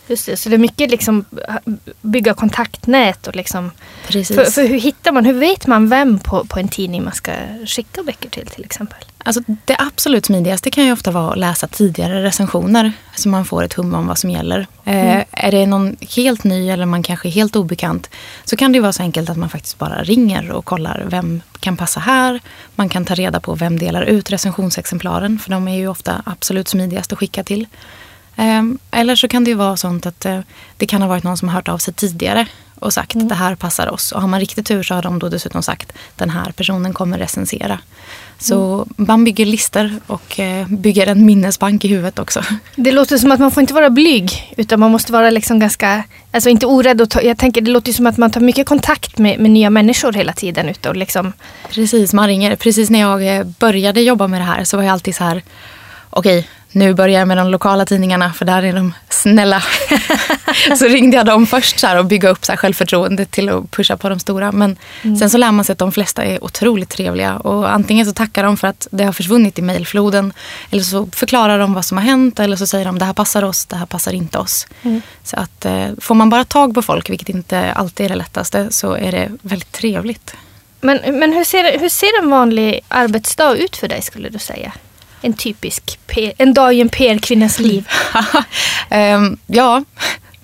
Just 0.08 0.26
det, 0.26 0.36
så 0.36 0.48
det 0.48 0.56
är 0.56 0.58
mycket 0.58 0.90
liksom 0.90 1.24
bygga 2.00 2.34
kontaktnät 2.34 3.26
och 3.26 3.36
liksom 3.36 3.70
Precis. 4.08 4.36
för, 4.36 4.44
för 4.44 4.66
hur 4.66 4.80
hittar 4.80 5.12
man, 5.12 5.24
hur 5.24 5.32
vet 5.32 5.66
man 5.66 5.88
vem 5.88 6.18
på, 6.18 6.44
på 6.44 6.58
en 6.58 6.68
tidning 6.68 7.04
man 7.04 7.12
ska 7.12 7.32
skicka 7.66 8.02
böcker 8.02 8.30
till 8.30 8.46
till 8.46 8.64
exempel? 8.64 8.98
Alltså, 9.26 9.42
det 9.64 9.76
absolut 9.78 10.26
smidigaste 10.26 10.70
kan 10.70 10.84
ju 10.84 10.92
ofta 10.92 11.10
vara 11.10 11.32
att 11.32 11.38
läsa 11.38 11.66
tidigare 11.66 12.22
recensioner 12.22 12.92
så 13.14 13.28
man 13.28 13.44
får 13.44 13.62
ett 13.62 13.72
hum 13.72 13.94
om 13.94 14.06
vad 14.06 14.18
som 14.18 14.30
gäller. 14.30 14.66
Eh, 14.84 15.24
är 15.30 15.50
det 15.50 15.66
någon 15.66 15.96
helt 16.16 16.44
ny 16.44 16.70
eller 16.70 16.86
man 16.86 17.02
kanske 17.02 17.28
är 17.28 17.30
helt 17.30 17.56
obekant 17.56 18.10
så 18.44 18.56
kan 18.56 18.72
det 18.72 18.80
vara 18.80 18.92
så 18.92 19.02
enkelt 19.02 19.30
att 19.30 19.36
man 19.36 19.48
faktiskt 19.48 19.78
bara 19.78 20.02
ringer 20.02 20.50
och 20.50 20.64
kollar 20.64 21.04
vem 21.06 21.40
kan 21.60 21.76
passa 21.76 22.00
här. 22.00 22.40
Man 22.74 22.88
kan 22.88 23.04
ta 23.04 23.14
reda 23.14 23.40
på 23.40 23.54
vem 23.54 23.78
delar 23.78 24.02
ut 24.02 24.30
recensionsexemplaren 24.30 25.38
för 25.38 25.50
de 25.50 25.68
är 25.68 25.76
ju 25.76 25.88
ofta 25.88 26.22
absolut 26.26 26.68
smidigast 26.68 27.12
att 27.12 27.18
skicka 27.18 27.44
till. 27.44 27.66
Ehm, 28.36 28.78
Eller 28.90 29.16
så 29.16 29.28
kan 29.28 29.44
det 29.44 29.50
ju 29.50 29.56
vara 29.56 29.76
sånt 29.76 30.06
att 30.06 30.26
eh, 30.26 30.40
det 30.76 30.86
kan 30.86 31.02
ha 31.02 31.08
varit 31.08 31.24
någon 31.24 31.36
som 31.36 31.48
har 31.48 31.54
hört 31.54 31.68
av 31.68 31.78
sig 31.78 31.94
tidigare 31.94 32.46
och 32.78 32.92
sagt 32.92 33.12
det 33.14 33.34
här 33.34 33.54
passar 33.54 33.92
oss. 33.92 34.12
Och 34.12 34.20
har 34.20 34.28
man 34.28 34.40
riktigt 34.40 34.66
tur 34.66 34.82
så 34.82 34.94
har 34.94 35.02
de 35.02 35.18
då 35.18 35.28
dessutom 35.28 35.62
sagt 35.62 35.92
den 36.16 36.30
här 36.30 36.52
personen 36.52 36.92
kommer 36.92 37.18
recensera. 37.18 37.78
Så 38.38 38.86
man 38.96 39.24
bygger 39.24 39.46
listor 39.46 39.90
och 40.06 40.40
eh, 40.40 40.68
bygger 40.68 41.06
en 41.06 41.26
minnesbank 41.26 41.84
i 41.84 41.88
huvudet 41.88 42.18
också. 42.18 42.42
Det 42.76 42.92
låter 42.92 43.18
som 43.18 43.32
att 43.32 43.40
man 43.40 43.50
får 43.50 43.60
inte 43.60 43.74
vara 43.74 43.90
blyg 43.90 44.54
utan 44.56 44.80
man 44.80 44.90
måste 44.90 45.12
vara 45.12 45.30
liksom 45.30 45.58
ganska, 45.58 46.04
alltså 46.30 46.50
inte 46.50 46.66
orädd 46.66 47.00
att 47.00 47.10
ta, 47.10 47.22
jag 47.22 47.38
tänker 47.38 47.60
det 47.60 47.70
låter 47.70 47.92
som 47.92 48.06
att 48.06 48.16
man 48.16 48.30
tar 48.30 48.40
mycket 48.40 48.66
kontakt 48.66 49.18
med, 49.18 49.38
med 49.40 49.50
nya 49.50 49.70
människor 49.70 50.12
hela 50.12 50.32
tiden 50.32 50.68
ute 50.68 50.88
och 50.88 50.96
liksom 50.96 51.32
Precis, 51.70 52.12
man 52.12 52.26
ringer. 52.26 52.56
Precis 52.56 52.90
när 52.90 53.00
jag 53.00 53.36
eh, 53.36 53.44
började 53.44 54.00
jobba 54.00 54.26
med 54.26 54.40
det 54.40 54.44
här 54.44 54.64
så 54.64 54.76
var 54.76 54.84
jag 54.84 54.92
alltid 54.92 55.14
så 55.16 55.24
här 55.24 55.42
okej, 56.10 56.48
nu 56.72 56.94
börjar 56.94 57.18
jag 57.18 57.28
med 57.28 57.36
de 57.36 57.48
lokala 57.48 57.86
tidningarna 57.86 58.32
för 58.32 58.44
där 58.44 58.62
är 58.62 58.72
de 58.72 58.94
snälla. 59.08 59.62
så 60.78 60.84
ringde 60.84 61.16
jag 61.16 61.26
dem 61.26 61.46
först 61.46 61.78
så 61.78 61.86
här, 61.86 61.98
och 61.98 62.04
bygga 62.04 62.28
upp 62.28 62.44
så 62.44 62.52
här, 62.52 62.56
självförtroendet 62.56 63.30
till 63.30 63.48
att 63.48 63.70
pusha 63.70 63.96
på 63.96 64.08
de 64.08 64.18
stora. 64.18 64.52
Men 64.52 64.76
Mm. 65.02 65.16
sen 65.16 65.30
så 65.30 65.38
lär 65.38 65.52
man 65.52 65.64
sig 65.64 65.72
att 65.72 65.78
de 65.78 65.92
flesta 65.92 66.24
är 66.24 66.44
otroligt 66.44 66.88
trevliga. 66.88 67.36
Och 67.36 67.72
antingen 67.72 68.06
så 68.06 68.12
tackar 68.12 68.42
de 68.44 68.56
för 68.56 68.68
att 68.68 68.86
det 68.90 69.04
har 69.04 69.12
försvunnit 69.12 69.58
i 69.58 69.62
mejlfloden. 69.62 70.32
Eller 70.70 70.82
så 70.82 71.08
förklarar 71.12 71.58
de 71.58 71.74
vad 71.74 71.84
som 71.84 71.98
har 71.98 72.04
hänt. 72.04 72.40
Eller 72.40 72.56
så 72.56 72.66
säger 72.66 72.84
de 72.84 72.98
det 72.98 73.04
här 73.04 73.12
passar 73.12 73.42
oss, 73.42 73.66
det 73.66 73.76
här 73.76 73.86
passar 73.86 74.12
inte 74.12 74.38
oss. 74.38 74.66
Mm. 74.82 75.02
Så 75.24 75.36
att 75.36 75.64
eh, 75.64 75.86
får 76.00 76.14
man 76.14 76.30
bara 76.30 76.44
tag 76.44 76.74
på 76.74 76.82
folk, 76.82 77.10
vilket 77.10 77.28
inte 77.28 77.72
alltid 77.72 78.04
är 78.06 78.08
det 78.08 78.16
lättaste, 78.16 78.72
så 78.72 78.92
är 78.92 79.12
det 79.12 79.28
väldigt 79.42 79.72
trevligt. 79.72 80.34
Men, 80.80 81.18
men 81.18 81.32
hur, 81.32 81.44
ser, 81.44 81.78
hur 81.78 81.88
ser 81.88 82.22
en 82.22 82.30
vanlig 82.30 82.80
arbetsdag 82.88 83.54
ut 83.56 83.76
för 83.76 83.88
dig 83.88 84.02
skulle 84.02 84.28
du 84.28 84.38
säga? 84.38 84.72
En 85.26 85.32
typisk 85.32 85.98
en 86.38 86.54
dag 86.54 86.74
i 86.74 86.80
en 86.80 86.88
PR-kvinnas 86.88 87.58
liv. 87.58 87.88
Ehm, 88.90 89.36
ja, 89.46 89.84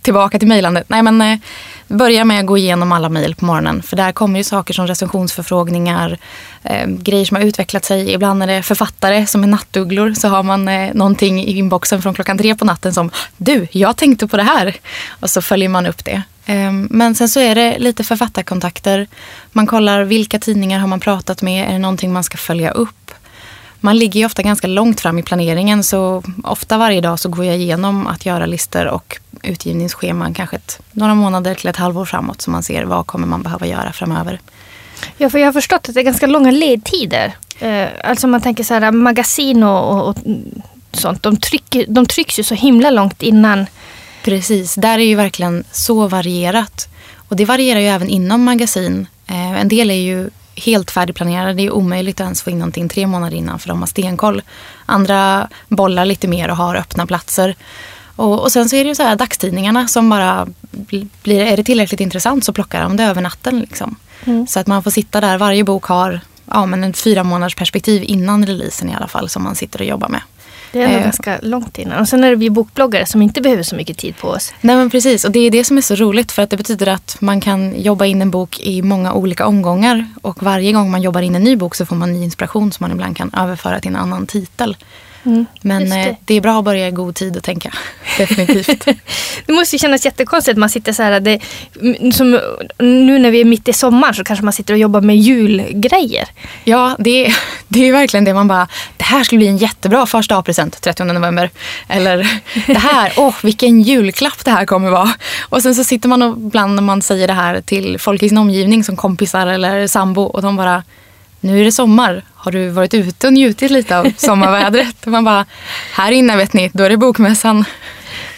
tillbaka 0.02 0.38
till 0.38 0.48
mejlandet. 0.48 0.88
Nej, 0.88 1.02
men 1.02 1.22
eh, 1.22 1.38
börja 1.88 2.24
med 2.24 2.40
att 2.40 2.46
gå 2.46 2.58
igenom 2.58 2.92
alla 2.92 3.08
mejl 3.08 3.34
på 3.34 3.44
morgonen. 3.44 3.82
För 3.82 3.96
där 3.96 4.12
kommer 4.12 4.38
ju 4.38 4.44
saker 4.44 4.74
som 4.74 4.86
recensionsförfrågningar, 4.86 6.18
eh, 6.62 6.86
grejer 6.86 7.24
som 7.24 7.36
har 7.36 7.44
utvecklat 7.44 7.84
sig. 7.84 8.12
Ibland 8.12 8.42
är 8.42 8.46
det 8.46 8.62
författare 8.62 9.26
som 9.26 9.42
är 9.42 9.48
nattugglor. 9.48 10.14
Så 10.14 10.28
har 10.28 10.42
man 10.42 10.68
eh, 10.68 10.94
någonting 10.94 11.40
i 11.40 11.58
inboxen 11.58 12.02
från 12.02 12.14
klockan 12.14 12.38
tre 12.38 12.54
på 12.54 12.64
natten 12.64 12.92
som 12.92 13.10
du, 13.36 13.66
jag 13.70 13.96
tänkte 13.96 14.26
på 14.26 14.36
det 14.36 14.42
här. 14.42 14.76
Och 15.10 15.30
så 15.30 15.42
följer 15.42 15.68
man 15.68 15.86
upp 15.86 16.04
det. 16.04 16.22
Ehm, 16.46 16.88
men 16.90 17.14
sen 17.14 17.28
så 17.28 17.40
är 17.40 17.54
det 17.54 17.78
lite 17.78 18.04
författarkontakter. 18.04 19.06
Man 19.52 19.66
kollar 19.66 20.04
vilka 20.04 20.38
tidningar 20.38 20.78
har 20.78 20.88
man 20.88 21.00
pratat 21.00 21.42
med. 21.42 21.68
Är 21.68 21.72
det 21.72 21.78
någonting 21.78 22.12
man 22.12 22.24
ska 22.24 22.38
följa 22.38 22.70
upp? 22.70 23.12
Man 23.84 23.98
ligger 23.98 24.20
ju 24.20 24.26
ofta 24.26 24.42
ganska 24.42 24.66
långt 24.66 25.00
fram 25.00 25.18
i 25.18 25.22
planeringen 25.22 25.84
så 25.84 26.22
ofta 26.44 26.78
varje 26.78 27.00
dag 27.00 27.18
så 27.18 27.28
går 27.28 27.44
jag 27.44 27.56
igenom 27.56 28.06
att 28.06 28.26
göra 28.26 28.46
listor 28.46 28.86
och 28.86 29.18
utgivningsscheman 29.42 30.34
kanske 30.34 30.56
ett, 30.56 30.80
några 30.92 31.14
månader 31.14 31.54
till 31.54 31.68
ett 31.68 31.76
halvår 31.76 32.04
framåt 32.04 32.40
så 32.40 32.50
man 32.50 32.62
ser 32.62 32.84
vad 32.84 33.06
kommer 33.06 33.26
man 33.26 33.42
behöva 33.42 33.66
göra 33.66 33.92
framöver. 33.92 34.40
Ja, 35.16 35.30
för 35.30 35.38
jag 35.38 35.46
har 35.46 35.52
förstått 35.52 35.88
att 35.88 35.94
det 35.94 36.00
är 36.00 36.04
ganska 36.04 36.26
långa 36.26 36.50
ledtider. 36.50 37.36
Eh, 37.58 37.88
alltså 38.04 38.26
man 38.26 38.40
tänker 38.40 38.64
så 38.64 38.74
här 38.74 38.92
magasin 38.92 39.62
och, 39.62 39.92
och, 39.92 40.08
och 40.08 40.16
sånt. 40.92 41.22
De, 41.22 41.36
trycker, 41.36 41.84
de 41.88 42.06
trycks 42.06 42.38
ju 42.38 42.42
så 42.42 42.54
himla 42.54 42.90
långt 42.90 43.22
innan. 43.22 43.66
Precis, 44.24 44.74
där 44.74 44.98
är 44.98 45.04
ju 45.04 45.14
verkligen 45.14 45.64
så 45.72 46.08
varierat. 46.08 46.88
Och 47.16 47.36
det 47.36 47.44
varierar 47.44 47.80
ju 47.80 47.86
även 47.86 48.08
inom 48.08 48.44
magasin. 48.44 49.06
Eh, 49.26 49.60
en 49.60 49.68
del 49.68 49.90
är 49.90 49.94
ju 49.94 50.30
helt 50.56 50.90
färdigplanerade. 50.90 51.52
Det 51.52 51.66
är 51.66 51.70
omöjligt 51.70 52.20
att 52.20 52.24
ens 52.24 52.42
få 52.42 52.50
in 52.50 52.58
någonting 52.58 52.88
tre 52.88 53.06
månader 53.06 53.36
innan 53.36 53.58
för 53.58 53.68
de 53.68 53.80
har 53.80 53.86
stenkoll. 53.86 54.42
Andra 54.86 55.48
bollar 55.68 56.04
lite 56.04 56.28
mer 56.28 56.50
och 56.50 56.56
har 56.56 56.74
öppna 56.74 57.06
platser. 57.06 57.56
Och, 58.16 58.42
och 58.42 58.52
sen 58.52 58.68
så 58.68 58.76
är 58.76 58.84
det 58.84 58.88
ju 58.88 58.94
så 58.94 59.02
här 59.02 59.16
dagstidningarna 59.16 59.88
som 59.88 60.10
bara 60.10 60.46
blir, 61.22 61.40
är 61.40 61.56
det 61.56 61.64
tillräckligt 61.64 62.00
intressant 62.00 62.44
så 62.44 62.52
plockar 62.52 62.82
de 62.82 62.96
det 62.96 63.04
över 63.04 63.22
natten. 63.22 63.60
Liksom. 63.60 63.96
Så 64.48 64.60
att 64.60 64.66
man 64.66 64.82
får 64.82 64.90
sitta 64.90 65.20
där, 65.20 65.38
varje 65.38 65.64
bok 65.64 65.84
har 65.84 66.20
ja, 66.46 66.66
men 66.66 66.84
en 66.84 66.92
fyra 66.92 67.24
månaders 67.24 67.54
perspektiv 67.54 68.04
innan 68.06 68.46
releasen 68.46 68.90
i 68.90 68.94
alla 68.94 69.08
fall 69.08 69.28
som 69.28 69.42
man 69.42 69.54
sitter 69.54 69.80
och 69.80 69.86
jobbar 69.86 70.08
med. 70.08 70.20
Det 70.72 70.82
är 70.82 70.88
nog 70.88 70.96
Eh. 70.96 71.02
ganska 71.02 71.38
långt 71.42 71.78
innan. 71.78 72.00
Och 72.00 72.08
sen 72.08 72.24
är 72.24 72.30
det 72.30 72.36
vi 72.36 72.50
bokbloggare 72.50 73.06
som 73.06 73.22
inte 73.22 73.40
behöver 73.40 73.62
så 73.62 73.76
mycket 73.76 73.98
tid 73.98 74.16
på 74.16 74.28
oss. 74.28 74.52
Nej 74.60 74.76
men 74.76 74.90
precis 74.90 75.24
och 75.24 75.30
det 75.30 75.40
är 75.40 75.50
det 75.50 75.64
som 75.64 75.76
är 75.76 75.80
så 75.80 75.94
roligt 75.94 76.32
för 76.32 76.42
att 76.42 76.50
det 76.50 76.56
betyder 76.56 76.86
att 76.86 77.16
man 77.20 77.40
kan 77.40 77.80
jobba 77.80 78.06
in 78.06 78.22
en 78.22 78.30
bok 78.30 78.60
i 78.60 78.82
många 78.82 79.12
olika 79.12 79.46
omgångar 79.46 80.06
och 80.22 80.42
varje 80.42 80.72
gång 80.72 80.90
man 80.90 81.02
jobbar 81.02 81.22
in 81.22 81.34
en 81.34 81.44
ny 81.44 81.56
bok 81.56 81.74
så 81.74 81.86
får 81.86 81.96
man 81.96 82.12
ny 82.12 82.24
inspiration 82.24 82.72
som 82.72 82.84
man 82.84 82.92
ibland 82.92 83.16
kan 83.16 83.30
överföra 83.36 83.80
till 83.80 83.90
en 83.90 83.96
annan 83.96 84.26
titel. 84.26 84.76
Men 85.22 85.46
Mm, 85.64 85.80
just 85.82 85.92
det. 85.92 86.04
det. 86.04 86.16
det 86.24 86.34
är 86.34 86.40
bra 86.40 86.58
att 86.58 86.64
börja 86.64 86.88
i 86.88 86.90
god 86.90 87.14
tid 87.14 87.36
och 87.36 87.42
tänka. 87.42 87.72
Definitivt. 88.18 88.84
Det 89.46 89.52
måste 89.52 89.76
ju 89.76 89.78
kännas 89.78 90.04
jättekonstigt 90.04 90.58
man 90.58 90.68
sitter 90.68 90.92
så 90.92 91.02
här. 91.02 91.20
Det, 91.20 91.38
som, 92.14 92.40
nu 92.78 93.18
när 93.18 93.30
vi 93.30 93.40
är 93.40 93.44
mitt 93.44 93.68
i 93.68 93.72
sommaren 93.72 94.14
så 94.14 94.24
kanske 94.24 94.44
man 94.44 94.52
sitter 94.52 94.74
och 94.74 94.78
jobbar 94.80 95.00
med 95.00 95.16
julgrejer. 95.16 96.28
ja, 96.64 96.96
det 96.98 97.26
är, 97.26 97.36
det 97.68 97.88
är 97.88 97.92
verkligen 97.92 98.24
det 98.24 98.34
man 98.34 98.48
bara, 98.48 98.68
det 98.96 99.04
här 99.04 99.24
skulle 99.24 99.38
bli 99.38 99.48
en 99.48 99.56
jättebra 99.56 100.06
första 100.06 100.36
A-present 100.38 100.80
30 100.82 101.04
november. 101.04 101.50
Eller 101.88 102.40
det 102.66 102.78
här, 102.78 103.12
åh 103.16 103.34
vilken 103.42 103.82
julklapp 103.82 104.44
det 104.44 104.50
här 104.50 104.66
kommer 104.66 104.90
vara. 104.90 105.12
Och 105.48 105.62
sen 105.62 105.74
så 105.74 105.84
sitter 105.84 106.08
man 106.08 106.22
och 106.22 106.36
ibland 106.38 106.74
när 106.74 106.82
man 106.82 107.02
säger 107.02 107.26
det 107.26 107.32
här 107.32 107.60
till 107.60 107.98
folk 107.98 108.22
i 108.22 108.28
sin 108.28 108.38
omgivning 108.38 108.84
som 108.84 108.96
kompisar 108.96 109.46
eller 109.46 109.86
sambo 109.86 110.22
och 110.22 110.42
de 110.42 110.56
bara, 110.56 110.82
nu 111.42 111.60
är 111.60 111.64
det 111.64 111.72
sommar. 111.72 112.22
Har 112.34 112.52
du 112.52 112.68
varit 112.68 112.94
ute 112.94 113.26
och 113.26 113.32
njutit 113.32 113.70
lite 113.70 113.98
av 113.98 114.12
sommarvädret? 114.16 115.06
Och 115.06 115.12
man 115.12 115.24
bara, 115.24 115.46
här 115.92 116.12
inne 116.12 116.36
vet 116.36 116.52
ni, 116.52 116.70
då 116.74 116.84
är 116.84 116.90
det 116.90 116.96
bokmässan. 116.96 117.64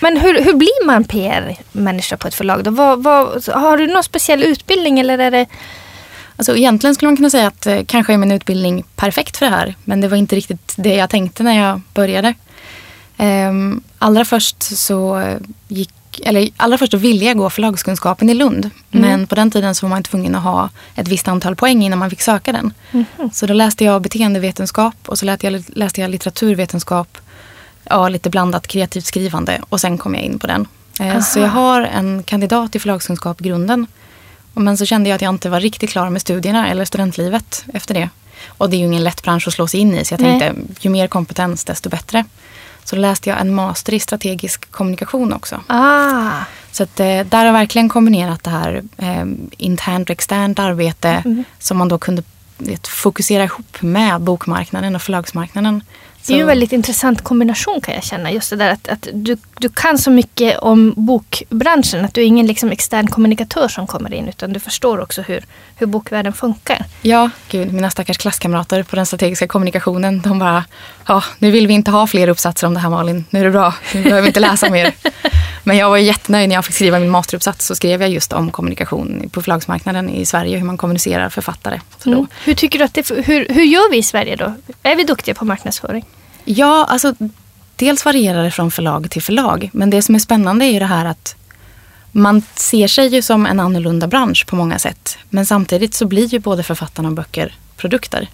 Men 0.01 0.17
hur, 0.17 0.45
hur 0.45 0.55
blir 0.55 0.87
man 0.87 1.05
PR-människa 1.05 2.17
på 2.17 2.29
ett 2.29 2.35
förlag? 2.35 2.65
Då? 2.65 2.71
Vad, 2.71 3.03
vad, 3.03 3.49
har 3.49 3.77
du 3.77 3.87
någon 3.87 4.03
speciell 4.03 4.43
utbildning 4.43 5.01
eller 5.01 5.19
är 5.19 5.31
det... 5.31 5.47
Alltså 6.37 6.57
egentligen 6.57 6.95
skulle 6.95 7.09
man 7.09 7.17
kunna 7.17 7.31
säga 7.31 7.47
att 7.47 7.67
eh, 7.67 7.85
kanske 7.87 8.13
är 8.13 8.19
min 8.19 8.33
utbildning 8.33 8.85
perfekt 8.97 9.37
för 9.37 9.47
det 9.47 9.53
här. 9.53 9.75
Men 9.85 10.01
det 10.01 10.09
var 10.09 10.17
inte 10.17 10.37
riktigt 10.37 10.75
det 10.77 10.95
jag 10.95 11.11
tänkte 11.11 11.43
när 11.43 11.67
jag 11.69 11.81
började. 11.95 12.35
Ehm, 13.17 13.83
allra 13.99 14.25
först 14.25 14.63
så 14.63 15.19
eh, 15.19 15.39
gick, 16.15 16.27
eller 16.27 16.49
allra 16.57 16.79
först 16.79 16.95
ville 16.95 17.25
jag 17.25 17.37
gå 17.37 17.51
förlagskunskapen 17.51 18.31
i 18.31 18.35
Lund. 18.35 18.71
Men 18.91 19.27
på 19.27 19.35
den 19.35 19.51
tiden 19.51 19.75
så 19.75 19.87
var 19.87 19.91
man 19.91 20.03
tvungen 20.03 20.35
att 20.35 20.43
ha 20.43 20.71
ett 20.95 21.09
visst 21.09 21.29
antal 21.29 21.57
poäng 21.57 21.85
innan 21.85 21.99
man 21.99 22.11
fick 22.11 22.23
söka 22.23 22.53
den. 22.53 22.73
Så 23.33 23.47
då 23.47 23.55
läste 23.55 23.85
jag 23.85 24.03
beteendevetenskap 24.03 24.97
och 25.07 25.19
så 25.19 25.27
läste 25.27 25.47
jag, 25.47 25.65
läste 25.69 26.01
jag 26.01 26.11
litteraturvetenskap. 26.11 27.19
Ja, 27.85 28.09
lite 28.09 28.31
blandat 28.31 28.67
kreativt 28.67 29.05
skrivande 29.07 29.61
och 29.69 29.81
sen 29.81 29.99
kom 29.99 30.15
jag 30.15 30.25
in 30.25 30.39
på 30.39 30.47
den. 30.47 30.67
Eh, 31.01 31.21
så 31.21 31.39
jag 31.39 31.49
har 31.49 31.83
en 31.83 32.23
kandidat 32.23 32.77
i 32.77 32.79
förlagskunskap 32.79 33.41
i 33.41 33.45
grunden. 33.45 33.87
Men 34.55 34.77
så 34.77 34.85
kände 34.85 35.09
jag 35.09 35.17
att 35.17 35.23
jag 35.23 35.35
inte 35.35 35.51
var 35.51 35.61
riktigt 35.61 35.91
klar 35.91 36.11
med 36.11 36.21
studierna 36.21 36.69
eller 36.69 36.85
studentlivet 36.85 37.65
efter 37.73 37.95
det. 37.95 38.09
Och 38.49 38.71
det 38.71 38.77
är 38.77 38.79
ju 38.79 38.85
ingen 38.85 39.05
lätt 39.05 39.23
bransch 39.23 39.49
att 39.49 39.55
slå 39.55 39.67
sig 39.67 39.81
in 39.81 39.95
i 39.95 40.05
så 40.05 40.15
jag 40.15 40.21
Nej. 40.21 40.41
tänkte 40.41 40.63
ju 40.81 40.91
mer 40.91 41.07
kompetens 41.07 41.65
desto 41.65 41.89
bättre. 41.89 42.25
Så 42.85 42.97
läste 42.97 43.31
jag 43.31 43.41
en 43.41 43.55
master 43.55 43.95
i 43.95 44.01
strategisk 44.01 44.71
kommunikation 44.71 45.33
också. 45.33 45.61
Ah, 45.67 46.31
Så 46.73 46.83
att, 46.83 47.01
eh, 47.01 47.07
där 47.07 47.39
har 47.39 47.45
jag 47.45 47.53
verkligen 47.53 47.89
kombinerat 47.89 48.43
det 48.45 48.51
här 48.51 48.83
eh, 48.97 49.25
internt 49.57 50.09
och 50.11 50.13
externt 50.13 50.59
arbete 50.59 51.23
som 51.59 51.77
man 51.79 51.89
då 51.89 51.99
kunde 51.99 52.23
vet, 52.59 52.87
fokusera 52.87 53.45
ihop 53.45 53.77
med 53.83 54.21
bokmarknaden 54.21 54.95
och 54.97 55.03
förlagsmarknaden. 55.03 55.83
Det 56.27 56.33
är 56.33 56.37
ju 56.37 56.41
Så- 56.41 56.43
en 56.43 56.47
väldigt 56.47 56.73
intressant 56.73 57.25
kombination 57.25 57.81
kan 57.81 57.95
jag 57.95 58.05
känna. 58.05 58.31
Just 58.31 58.51
det 58.51 58.57
där 58.57 58.71
att, 58.71 58.89
att 58.89 59.09
du, 59.13 59.37
du 59.59 59.69
kan 59.69 59.99
så 59.99 60.11
mycket 60.11 60.59
om 60.59 60.95
bokbranschen. 60.97 62.05
Att 62.05 62.15
du 62.15 62.21
är 62.21 62.27
ingen 62.27 62.47
liksom 62.47 62.71
extern 62.73 63.07
kommunikatör 63.07 63.69
som 63.69 63.87
kommer 63.87 64.15
in. 64.15 64.29
Utan 64.29 64.53
du 64.53 64.61
förstår 64.61 65.01
också 65.01 65.23
hur, 65.23 65.45
hur 65.77 65.87
bokvärlden 65.87 66.33
funkar. 66.33 66.85
Ja, 67.03 67.31
gud, 67.51 67.73
mina 67.73 67.91
stackars 67.91 68.19
klasskamrater 68.19 68.83
på 68.83 68.97
den 68.97 69.07
strategiska 69.07 69.47
kommunikationen, 69.47 70.21
de 70.21 70.39
bara, 70.39 70.65
ja, 71.07 71.25
nu 71.39 71.51
vill 71.51 71.67
vi 71.67 71.75
inte 71.75 71.91
ha 71.91 72.07
fler 72.07 72.29
uppsatser 72.29 72.67
om 72.67 72.75
det 72.75 72.81
här 72.81 72.91
Malin, 72.91 73.25
nu 73.31 73.41
är 73.41 73.45
det 73.45 73.51
bra, 73.51 73.75
nu 73.95 74.03
behöver 74.03 74.23
vi 74.23 74.27
inte 74.27 74.41
läsa 74.41 74.71
mer. 74.71 74.93
Men 75.65 75.77
jag 75.77 75.91
var 75.91 75.97
jättenöjd 75.97 76.49
när 76.49 76.57
jag 76.57 76.65
fick 76.65 76.75
skriva 76.75 76.99
min 76.99 77.11
masteruppsats, 77.11 77.67
så 77.67 77.75
skrev 77.75 78.01
jag 78.01 78.11
just 78.11 78.33
om 78.33 78.51
kommunikation 78.51 79.31
på 79.33 79.43
förlagsmarknaden 79.43 80.11
i 80.11 80.27
Sverige, 80.27 80.59
hur 80.59 80.65
man 80.65 80.77
kommunicerar 80.77 81.29
författare. 81.29 81.81
Mm. 82.07 82.27
Hur 82.45 82.55
tycker 82.55 82.79
du 82.79 82.85
att 82.85 82.95
det, 82.95 83.11
hur, 83.11 83.49
hur 83.49 83.65
gör 83.65 83.91
vi 83.91 83.97
i 83.97 84.03
Sverige 84.03 84.37
då? 84.37 84.55
Är 84.83 84.97
vi 84.97 85.05
duktiga 85.05 85.35
på 85.35 85.45
marknadsföring? 85.45 86.05
Ja, 86.45 86.87
alltså 86.91 87.15
dels 87.77 88.05
varierar 88.05 88.45
det 88.45 88.51
från 88.51 88.71
förlag 88.71 89.11
till 89.11 89.23
förlag, 89.23 89.71
men 89.73 89.91
det 89.91 90.03
som 90.03 90.15
är 90.15 90.19
spännande 90.19 90.65
är 90.65 90.71
ju 90.71 90.79
det 90.79 90.85
här 90.87 91.05
att 91.05 91.37
man 92.13 92.43
ser 92.55 92.89
sig 92.89 93.15
ju 93.15 93.23
som 93.23 93.47
en 93.47 93.61
annorlunda 93.61 94.07
bransch 94.07 94.47
på 94.47 94.57
många 94.57 94.79
sätt. 94.79 95.19
Men 95.31 95.47
samtidigt 95.47 95.95
så 95.95 96.07
blir 96.07 96.27
ju 96.27 96.39
både 96.39 96.63
författarna 96.63 97.09
och 97.09 97.15
böcker 97.15 97.55
produkter. 97.77 98.29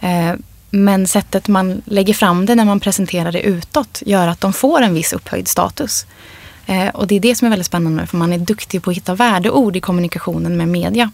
Eh, 0.00 0.34
Men 0.70 1.08
sättet 1.08 1.48
man 1.48 1.82
lägger 1.84 2.14
fram 2.14 2.46
det 2.46 2.54
när 2.54 2.64
man 2.64 2.80
presenterar 2.80 3.32
det 3.32 3.40
utåt 3.40 4.02
gör 4.06 4.28
att 4.28 4.40
de 4.40 4.52
får 4.52 4.82
en 4.82 4.94
viss 4.94 5.12
upphöjd 5.12 5.48
status. 5.48 6.06
Eh, 6.70 6.88
Och 6.88 7.06
det 7.06 7.14
är 7.16 7.20
det 7.20 7.34
som 7.34 7.46
är 7.46 7.50
väldigt 7.50 7.66
spännande 7.66 8.06
för 8.06 8.16
man 8.16 8.32
är 8.32 8.38
duktig 8.38 8.82
på 8.82 8.90
att 8.90 8.96
hitta 8.96 9.14
värdeord 9.14 9.76
i 9.76 9.80
kommunikationen 9.80 10.56
med 10.56 10.68
media. 10.68 11.10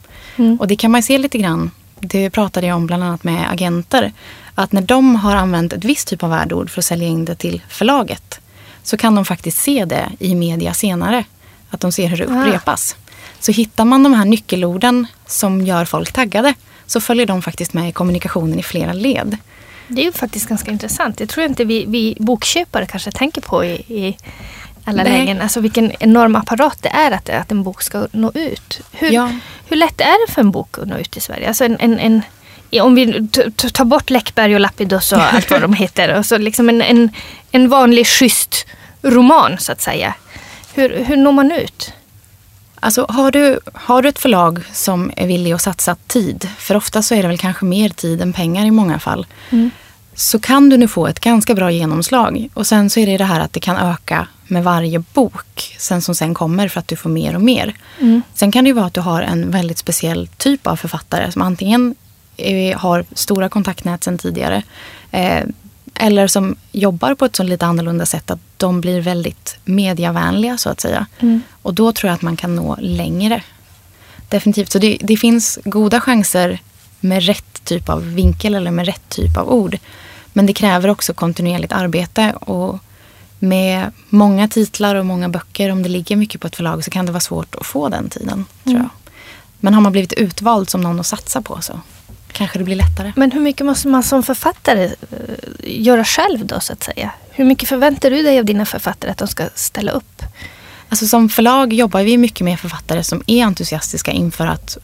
Och 0.59 0.67
det 0.69 0.77
kan 0.77 0.91
man 0.91 1.03
se 1.03 1.19
lite 1.19 1.39
grann, 1.39 1.71
det 2.01 2.31
pratade 2.31 2.67
jag 2.67 2.77
om 2.77 2.87
bland 2.87 3.05
annat 3.05 3.25
med 3.25 3.51
agenter, 3.53 4.13
att 4.55 4.73
när 4.73 4.83
de 4.83 5.17
har 5.17 5.37
använt 5.37 5.73
ett 5.73 5.85
visst 5.85 6.09
typ 6.09 6.23
av 6.23 6.31
värdeord 6.31 6.71
för 6.71 6.81
att 6.81 6.85
sälja 6.85 7.09
in 7.09 7.25
det 7.25 7.35
till 7.35 7.63
förlaget 7.69 8.41
så 8.83 8.97
kan 8.97 9.15
de 9.15 9.25
faktiskt 9.25 9.59
se 9.59 9.85
det 9.85 10.11
i 10.19 10.35
media 10.35 10.75
senare. 10.75 11.25
Att 11.71 11.81
de 11.81 11.93
ser 11.93 12.09
hur 12.09 12.17
det 12.17 12.25
upprepas. 12.25 12.97
Så 13.41 13.53
hittar 13.53 13.85
man 13.85 14.03
de 14.03 14.13
här 14.15 14.25
nyckelorden 14.25 15.07
som 15.27 15.67
gör 15.67 15.85
folk 15.85 16.13
taggade 16.13 16.55
så 16.87 17.01
följer 17.01 17.27
de 17.27 17.43
faktiskt 17.43 17.75
med 17.75 17.89
i 17.89 17.93
kommunikationen 17.93 18.59
i 18.59 18.63
flera 18.63 18.93
led. 18.93 19.37
Det 19.89 20.01
är 20.01 20.05
ju 20.05 20.13
faktiskt 20.13 20.49
ganska 20.49 20.71
intressant. 20.71 21.19
Det 21.19 21.27
tror 21.27 21.43
jag 21.43 21.51
inte 21.51 21.65
vi, 21.65 21.85
vi 21.89 22.17
bokköpare 22.21 22.87
kanske 22.87 23.11
tänker 23.13 23.41
på 23.41 23.65
i, 23.65 23.71
i 23.73 24.17
alla 24.89 25.03
Nej. 25.03 25.12
lägen. 25.18 25.41
Alltså 25.41 25.61
vilken 25.61 25.93
enorm 26.01 26.37
apparat 26.37 26.78
det 26.82 26.89
är 26.89 27.11
att, 27.11 27.28
att 27.28 27.51
en 27.51 27.62
bok 27.62 27.82
ska 27.82 28.07
nå 28.12 28.32
ut. 28.34 28.80
Hur, 28.93 29.11
Ja. 29.11 29.30
hur 29.68 29.76
lätt 29.76 30.01
är 30.01 30.26
det 30.26 30.32
för 30.32 30.41
en 30.41 30.51
bok 30.51 30.78
att 30.78 30.89
nå 30.89 30.97
ut 30.99 31.16
i 31.16 31.20
Sverige? 31.20 31.49
Alltså 31.49 31.64
en, 31.64 31.76
en, 31.80 31.99
en, 31.99 32.22
om 32.82 32.95
vi 32.95 33.28
tar 33.72 33.84
bort 33.84 34.11
Läckberg 34.11 34.55
och 34.55 34.61
Lapidus 34.61 35.12
och 35.12 35.34
allt 35.34 35.51
vad 35.51 35.61
de 35.62 35.72
heter. 35.82 36.18
Och 36.18 36.26
så 36.26 36.39
liksom 36.39 36.68
en, 36.68 36.82
en, 36.82 37.11
en 37.51 37.68
vanlig 37.68 38.07
schysst 38.07 38.66
roman 39.03 39.57
så 39.59 39.72
att 39.72 39.80
säga. 39.80 40.14
Hur, 40.74 41.05
hur 41.05 41.16
når 41.16 41.32
man 41.32 41.53
ut? 41.53 41.93
Alltså, 42.80 43.07
har, 43.09 43.30
du, 43.30 43.61
har 43.74 44.03
du 44.03 44.09
ett 44.09 44.18
förlag 44.18 44.62
som 44.72 45.12
är 45.16 45.26
villig 45.26 45.53
att 45.53 45.62
satsa 45.62 45.97
tid, 46.07 46.49
för 46.59 46.74
ofta 46.76 47.03
så 47.03 47.14
är 47.14 47.22
det 47.22 47.28
väl 47.28 47.39
kanske 47.39 47.64
mer 47.64 47.89
tid 47.89 48.20
än 48.22 48.32
pengar 48.32 48.66
i 48.66 48.70
många 48.70 48.99
fall, 48.99 49.26
så 50.14 50.39
kan 50.39 50.68
du 50.68 50.76
nu 50.76 50.89
få 50.89 51.07
ett 51.07 51.20
ganska 51.20 51.55
bra 51.55 51.70
genomslag. 51.70 52.49
Och 52.55 52.66
sen 52.66 52.91
så 52.91 53.01
är 53.01 53.07
det 53.07 53.16
det 53.16 53.24
här 53.24 53.41
att 53.41 53.53
det 53.53 53.61
kan 53.61 53.76
öka 53.76 54.28
med 54.49 54.65
varje 54.65 54.99
bok 54.99 55.77
sen 55.79 56.03
som 56.03 56.15
sen 56.15 56.35
kommer 56.35 56.69
för 56.69 56.81
att 56.81 56.89
du 56.89 56.97
får 56.97 57.11
mer 57.11 57.35
och 57.35 57.43
mer. 57.43 57.75
Sen 58.35 58.53
kan 58.53 58.65
det 58.65 58.69
ju 58.69 58.75
vara 58.75 58.87
att 58.87 58.95
du 58.95 59.01
har 59.01 59.23
en 59.23 59.51
väldigt 59.51 59.79
speciell 59.79 60.29
typ 60.37 60.67
av 60.67 60.77
författare 60.77 61.33
som 61.33 61.43
antingen 61.43 61.95
eh, 62.37 62.79
har 62.79 63.05
stora 63.15 63.49
kontaktnät 63.49 64.05
sen 64.05 64.19
tidigare 64.19 64.63
eh, 65.11 65.45
eller 65.95 66.27
som 66.27 66.57
jobbar 66.73 67.15
på 67.15 67.25
ett 67.25 67.37
så 67.37 67.43
lite 67.43 67.67
annorlunda 67.67 68.07
sätt 68.07 68.31
att 68.31 68.41
de 68.57 68.81
blir 68.81 69.01
väldigt 69.01 69.59
mediavänliga 69.65 70.59
så 70.59 70.71
att 70.71 70.81
säga. 70.81 71.07
Och 71.63 71.75
då 71.75 71.93
tror 71.93 72.09
jag 72.09 72.15
att 72.15 72.23
man 72.23 72.37
kan 72.37 72.57
nå 72.57 72.77
längre. 72.81 73.43
Definitivt. 74.29 74.71
Så 74.73 74.79
det, 74.79 74.99
det 75.01 75.17
finns 75.17 75.59
goda 75.65 76.01
chanser 76.01 76.61
med 77.01 77.23
rätt 77.23 77.65
typ 77.65 77.89
av 77.89 78.15
vinkel 78.15 78.55
eller 78.55 78.71
med 78.71 78.87
rätt 78.87 79.09
typ 79.09 79.37
av 79.37 79.51
ord. 79.51 79.79
Men 80.33 80.47
det 80.47 80.53
kräver 80.53 80.89
också 80.89 81.15
kontinuerligt 81.15 81.73
arbete. 81.73 82.33
Och 82.33 82.79
med 83.39 83.93
många 84.09 84.49
titlar 84.49 84.95
och 84.95 85.07
många 85.07 85.28
böcker, 85.28 85.70
om 85.70 85.82
det 85.82 85.89
ligger 85.89 86.16
mycket 86.16 86.41
på 86.41 86.47
ett 86.47 86.57
förlag 86.57 86.84
så 86.84 86.91
kan 86.91 87.07
det 87.07 87.12
vara 87.12 87.20
svårt 87.20 87.55
att 87.55 87.66
få 87.66 87.89
den 87.89 88.09
tiden. 88.09 88.45
tror 88.64 88.76
jag. 88.76 88.89
Men 89.61 89.74
har 89.74 89.80
man 89.80 89.93
blivit 89.93 90.12
utvald 90.12 90.70
som 90.70 90.80
någon 90.80 91.01
att 91.01 91.07
satsa 91.07 91.43
på 91.43 91.61
så 91.61 91.80
kanske 92.32 92.59
det 92.59 92.64
blir 92.64 92.76
lättare. 92.76 93.12
Men 93.16 93.32
hur 93.32 93.41
mycket 93.41 93.66
måste 93.66 93.89
man 93.89 94.03
som 94.03 94.22
författare 94.22 94.84
eh, 94.84 94.91
göra 95.64 96.05
själv 96.05 96.47
då 96.47 96.61
så 96.61 96.72
att 96.72 96.82
säga? 96.82 97.11
Hur 97.30 97.45
mycket 97.45 97.68
förväntar 97.68 98.11
du 98.11 98.22
dig 98.22 98.39
av 98.39 98.45
dina 98.45 98.66
författare 98.66 99.11
att 99.11 99.18
de 99.18 99.28
ska 99.28 99.45
ställa 99.55 99.93
upp? 99.93 100.22
Alltså 100.89 101.07
som 101.07 101.28
förlag 101.28 101.72
jobbar 101.72 102.03
vi 102.03 102.18
mycket 102.18 102.45
med 102.45 102.61
författare 102.61 103.05
som 103.05 103.22
är 103.26 103.45
entusiastiska 103.45 104.11
inför 104.11 104.47
att 104.47 104.78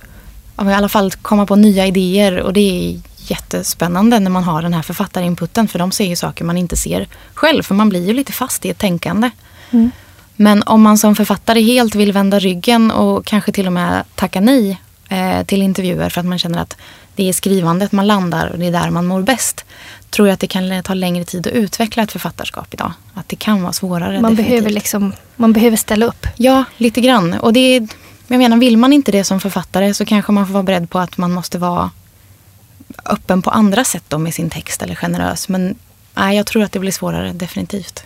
i 0.60 0.72
alla 0.72 0.88
fall 0.88 1.10
komma 1.10 1.46
på 1.46 1.56
nya 1.56 1.86
idéer. 1.86 2.40
Och 2.40 2.52
det 2.52 2.60
är 2.60 3.00
jättespännande 3.30 4.18
när 4.18 4.30
man 4.30 4.44
har 4.44 4.62
den 4.62 4.74
här 4.74 4.82
författarinputen. 4.82 5.68
För 5.68 5.78
de 5.78 5.92
ser 5.92 6.04
ju 6.04 6.16
saker 6.16 6.44
man 6.44 6.58
inte 6.58 6.76
ser 6.76 7.08
själv. 7.34 7.62
För 7.62 7.74
man 7.74 7.88
blir 7.88 8.06
ju 8.06 8.12
lite 8.12 8.32
fast 8.32 8.64
i 8.64 8.70
ett 8.70 8.78
tänkande. 8.78 9.30
Men 10.36 10.62
om 10.62 10.82
man 10.82 10.98
som 10.98 11.16
författare 11.16 11.60
helt 11.62 11.94
vill 11.94 12.12
vända 12.12 12.38
ryggen 12.38 12.90
och 12.90 13.24
kanske 13.24 13.52
till 13.52 13.66
och 13.66 13.72
med 13.72 14.04
tacka 14.14 14.40
nej 14.40 14.80
eh, 15.08 15.44
till 15.44 15.62
intervjuer 15.62 16.08
för 16.08 16.20
att 16.20 16.26
man 16.26 16.38
känner 16.38 16.58
att 16.58 16.76
det 17.14 17.28
är 17.28 17.32
skrivandet 17.32 17.92
man 17.92 18.06
landar 18.06 18.46
och 18.46 18.58
det 18.58 18.66
är 18.66 18.72
där 18.72 18.90
man 18.90 19.06
mår 19.06 19.22
bäst. 19.22 19.64
Tror 20.10 20.28
jag 20.28 20.34
att 20.34 20.40
det 20.40 20.46
kan 20.46 20.82
ta 20.82 20.94
längre 20.94 21.24
tid 21.24 21.46
att 21.46 21.52
utveckla 21.52 22.02
ett 22.02 22.12
författarskap 22.12 22.74
idag. 22.74 22.92
Att 23.14 23.28
det 23.28 23.36
kan 23.36 23.62
vara 23.62 23.72
svårare. 23.72 24.20
Man 24.20 24.30
definitivt. 24.30 24.46
behöver, 24.46 24.70
liksom, 24.70 25.12
man 25.36 25.52
behöver 25.52 25.76
ställa 25.76 26.06
upp. 26.06 26.26
Ja, 26.36 26.64
lite 26.76 27.00
grann. 27.00 27.34
Och 27.34 27.52
det 27.52 27.60
är, 27.60 27.88
jag 28.26 28.38
menar, 28.38 28.56
vill 28.56 28.76
man 28.76 28.92
inte 28.92 29.12
det 29.12 29.24
som 29.24 29.40
författare 29.40 29.94
så 29.94 30.04
kanske 30.04 30.32
man 30.32 30.46
får 30.46 30.52
vara 30.52 30.62
beredd 30.62 30.90
på 30.90 30.98
att 30.98 31.18
man 31.18 31.32
måste 31.32 31.58
vara 31.58 31.90
öppen 33.04 33.42
på 33.42 33.50
andra 33.50 33.84
sätt 33.84 34.04
då 34.08 34.18
med 34.18 34.34
sin 34.34 34.50
text 34.50 34.82
eller 34.82 34.94
generös. 34.94 35.48
Men 35.48 35.74
nej, 36.14 36.36
jag 36.36 36.46
tror 36.46 36.62
att 36.62 36.72
det 36.72 36.78
blir 36.78 36.92
svårare, 36.92 37.32
definitivt. 37.32 38.04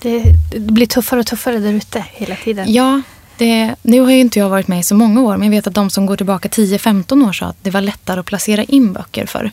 Det, 0.00 0.24
det 0.50 0.60
blir 0.60 0.86
tuffare 0.86 1.20
och 1.20 1.26
tuffare 1.26 1.58
där 1.58 1.72
ute 1.72 2.04
hela 2.12 2.36
tiden. 2.36 2.72
Ja, 2.72 3.02
det, 3.36 3.74
nu 3.82 4.00
har 4.00 4.10
ju 4.10 4.20
inte 4.20 4.38
jag 4.38 4.48
varit 4.48 4.68
med 4.68 4.80
i 4.80 4.82
så 4.82 4.94
många 4.94 5.20
år 5.20 5.36
men 5.36 5.46
jag 5.46 5.50
vet 5.50 5.66
att 5.66 5.74
de 5.74 5.90
som 5.90 6.06
går 6.06 6.16
tillbaka 6.16 6.48
10-15 6.48 7.28
år 7.28 7.32
sa 7.32 7.46
att 7.46 7.56
det 7.62 7.70
var 7.70 7.80
lättare 7.80 8.20
att 8.20 8.26
placera 8.26 8.64
in 8.64 8.92
böcker 8.92 9.26
för. 9.26 9.50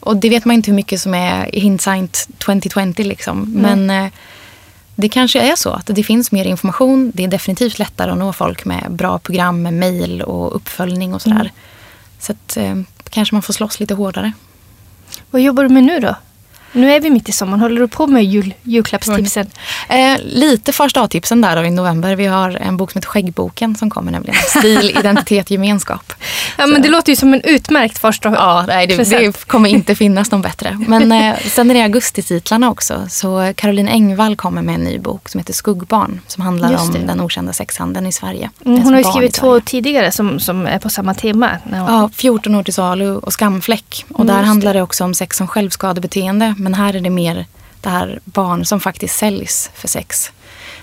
Och 0.00 0.16
det 0.16 0.28
vet 0.28 0.44
man 0.44 0.54
inte 0.54 0.70
hur 0.70 0.76
mycket 0.76 1.00
som 1.00 1.14
är 1.14 1.50
hindsight 1.52 2.28
2020 2.38 2.94
liksom. 2.96 3.52
Men 3.52 3.90
eh, 3.90 4.12
det 4.94 5.08
kanske 5.08 5.40
är 5.40 5.56
så 5.56 5.70
att 5.70 5.86
det 5.86 6.02
finns 6.02 6.32
mer 6.32 6.44
information. 6.44 7.12
Det 7.14 7.24
är 7.24 7.28
definitivt 7.28 7.78
lättare 7.78 8.10
att 8.10 8.18
nå 8.18 8.32
folk 8.32 8.64
med 8.64 8.86
bra 8.90 9.18
program, 9.18 9.62
med 9.62 9.74
mejl 9.74 10.22
och 10.22 10.56
uppföljning 10.56 11.14
och 11.14 11.22
sådär. 11.22 11.52
Så 12.18 12.32
att 12.32 12.56
eh, 12.56 12.74
kanske 13.14 13.34
man 13.34 13.42
får 13.42 13.52
slåss 13.52 13.80
lite 13.80 13.94
hårdare. 13.94 14.32
Vad 15.30 15.42
jobbar 15.42 15.62
du 15.62 15.68
med 15.68 15.84
nu 15.84 16.00
då? 16.00 16.16
Nu 16.74 16.92
är 16.92 17.00
vi 17.00 17.10
mitt 17.10 17.28
i 17.28 17.32
sommaren. 17.32 17.60
Håller 17.60 17.80
du 17.80 17.88
på 17.88 18.06
med 18.06 18.24
jul, 18.24 18.54
julklappstipsen? 18.62 19.50
Eh, 19.88 20.18
lite 20.24 20.72
första 20.72 21.00
A-tipsen 21.02 21.40
där 21.40 21.56
då 21.56 21.62
i 21.64 21.70
november. 21.70 22.16
Vi 22.16 22.26
har 22.26 22.50
en 22.50 22.76
bok 22.76 22.90
som 22.92 22.98
heter 22.98 23.08
Skäggboken 23.08 23.76
som 23.76 23.90
kommer 23.90 24.12
nämligen. 24.12 24.36
Stil, 24.58 24.90
identitet, 24.98 25.50
gemenskap. 25.50 26.12
Ja, 26.56 26.66
men 26.66 26.82
det 26.82 26.88
låter 26.88 27.12
ju 27.12 27.16
som 27.16 27.34
en 27.34 27.40
utmärkt 27.44 27.98
första 27.98 28.28
Ja, 28.34 28.64
nej, 28.68 28.86
det, 28.86 28.96
det 29.10 29.46
kommer 29.46 29.68
inte 29.68 29.94
finnas 30.04 30.30
någon 30.30 30.42
bättre. 30.42 30.78
Men 30.88 31.12
eh, 31.12 31.36
sen 31.38 31.70
är 31.70 31.74
det 31.74 31.82
augustititlarna 31.82 32.70
också. 32.70 33.06
Så 33.08 33.52
Caroline 33.56 33.88
Engvall 33.88 34.36
kommer 34.36 34.62
med 34.62 34.74
en 34.74 34.80
ny 34.84 34.98
bok 34.98 35.28
som 35.28 35.38
heter 35.38 35.52
Skuggbarn. 35.52 36.20
Som 36.26 36.42
handlar 36.42 36.68
om 36.80 36.92
den 37.06 37.20
okända 37.20 37.52
sexhandeln 37.52 38.06
i 38.06 38.12
Sverige. 38.12 38.50
Mm, 38.66 38.82
hon 38.82 38.92
har 38.92 39.00
ju 39.00 39.04
skrivit 39.12 39.34
två 39.34 39.60
tidigare 39.60 40.10
som, 40.12 40.40
som 40.40 40.66
är 40.66 40.78
på 40.78 40.88
samma 40.90 41.14
tema. 41.14 41.50
Hon- 41.64 41.74
Ja, 41.78 42.10
14 42.14 42.54
år 42.54 42.62
till 42.62 42.74
salu 42.74 43.16
och 43.16 43.32
Skamfläck. 43.32 44.04
Och 44.14 44.20
Mm, 44.20 44.36
där 44.36 44.42
handlar 44.42 44.74
det 44.74 44.82
också 44.82 45.04
om 45.04 45.14
sex 45.14 45.36
som 45.36 45.48
självskadebeteende. 45.48 46.54
Men 46.64 46.74
här 46.74 46.96
är 46.96 47.00
det 47.00 47.10
mer 47.10 47.46
det 47.80 47.90
här 47.90 48.20
barn 48.24 48.64
som 48.64 48.80
faktiskt 48.80 49.18
säljs 49.18 49.70
för 49.74 49.88
sex. 49.88 50.32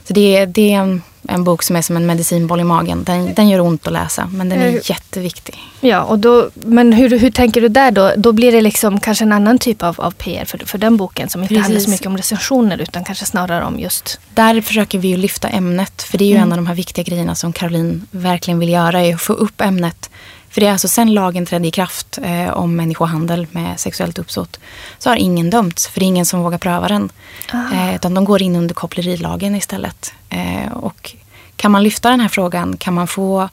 Så 0.07 0.13
det 0.13 0.37
är, 0.37 0.45
det 0.45 0.73
är 0.73 0.77
en, 0.77 1.01
en 1.27 1.43
bok 1.43 1.63
som 1.63 1.75
är 1.75 1.81
som 1.81 1.97
en 1.97 2.05
medicinboll 2.05 2.59
i 2.59 2.63
magen. 2.63 3.03
Den, 3.03 3.33
den 3.33 3.49
gör 3.49 3.59
ont 3.59 3.87
att 3.87 3.93
läsa, 3.93 4.29
men 4.33 4.49
den 4.49 4.61
Eh, 4.61 4.73
är 4.73 4.89
jätteviktig. 4.91 5.59
Ja, 5.79 6.01
och 6.03 6.19
då, 6.19 6.49
men 6.53 6.93
hur, 6.93 7.19
hur 7.19 7.31
tänker 7.31 7.61
du 7.61 7.67
där 7.67 7.91
då? 7.91 8.13
Då 8.17 8.31
blir 8.31 8.51
det 8.51 8.61
liksom 8.61 8.99
kanske 8.99 9.23
en 9.23 9.31
annan 9.31 9.57
typ 9.57 9.83
av, 9.83 10.01
av 10.01 10.11
PR 10.11 10.45
för, 10.45 10.57
för 10.57 10.77
den 10.77 10.97
boken 10.97 11.29
som 11.29 11.41
inte 11.41 11.55
handlar 11.55 11.69
så 11.69 11.73
Precis. 11.73 11.91
mycket 11.91 12.07
om 12.07 12.17
recensioner 12.17 12.81
utan 12.81 13.03
kanske 13.03 13.25
snarare 13.25 13.65
om 13.65 13.79
just... 13.79 14.19
Där 14.33 14.61
försöker 14.61 14.99
vi 14.99 15.07
ju 15.07 15.17
lyfta 15.17 15.49
ämnet. 15.49 16.01
För 16.01 16.17
det 16.17 16.23
är 16.23 16.29
ju 16.29 16.35
en 16.35 16.51
av 16.51 16.57
de 16.57 16.67
här 16.67 16.75
viktiga 16.75 17.03
grejerna 17.03 17.35
som 17.35 17.53
Caroline 17.53 18.07
verkligen 18.11 18.59
vill 18.59 18.69
göra. 18.69 19.01
Är 19.01 19.15
att 19.15 19.21
få 19.21 19.33
upp 19.33 19.61
ämnet. 19.61 20.09
För 20.51 20.61
det 20.61 20.67
är 20.67 20.71
alltså 20.71 20.87
sen 20.87 21.13
lagen 21.13 21.45
trädde 21.45 21.67
i 21.67 21.71
kraft 21.71 22.19
eh, 22.23 22.49
om 22.49 22.75
människohandel 22.75 23.47
med 23.51 23.79
sexuellt 23.79 24.19
uppsåt. 24.19 24.59
Så 24.99 25.09
har 25.09 25.15
ingen 25.15 25.49
dömts. 25.49 25.87
För 25.87 25.99
det 25.99 26.05
är 26.05 26.07
ingen 26.07 26.25
som 26.25 26.41
vågar 26.41 26.57
pröva 26.57 26.87
den. 26.87 27.09
Eh, 27.73 27.95
utan 27.95 28.13
de 28.13 28.25
går 28.25 28.41
in 28.41 28.55
under 28.55 28.75
kopplerilagen 28.75 29.55
istället. 29.55 30.13
Eh, 30.29 30.71
och 30.73 31.15
kan 31.55 31.71
man 31.71 31.83
lyfta 31.83 32.09
den 32.09 32.19
här 32.19 32.27
frågan 32.27 32.77
kan 32.77 32.93
man 32.93 33.07
få 33.07 33.49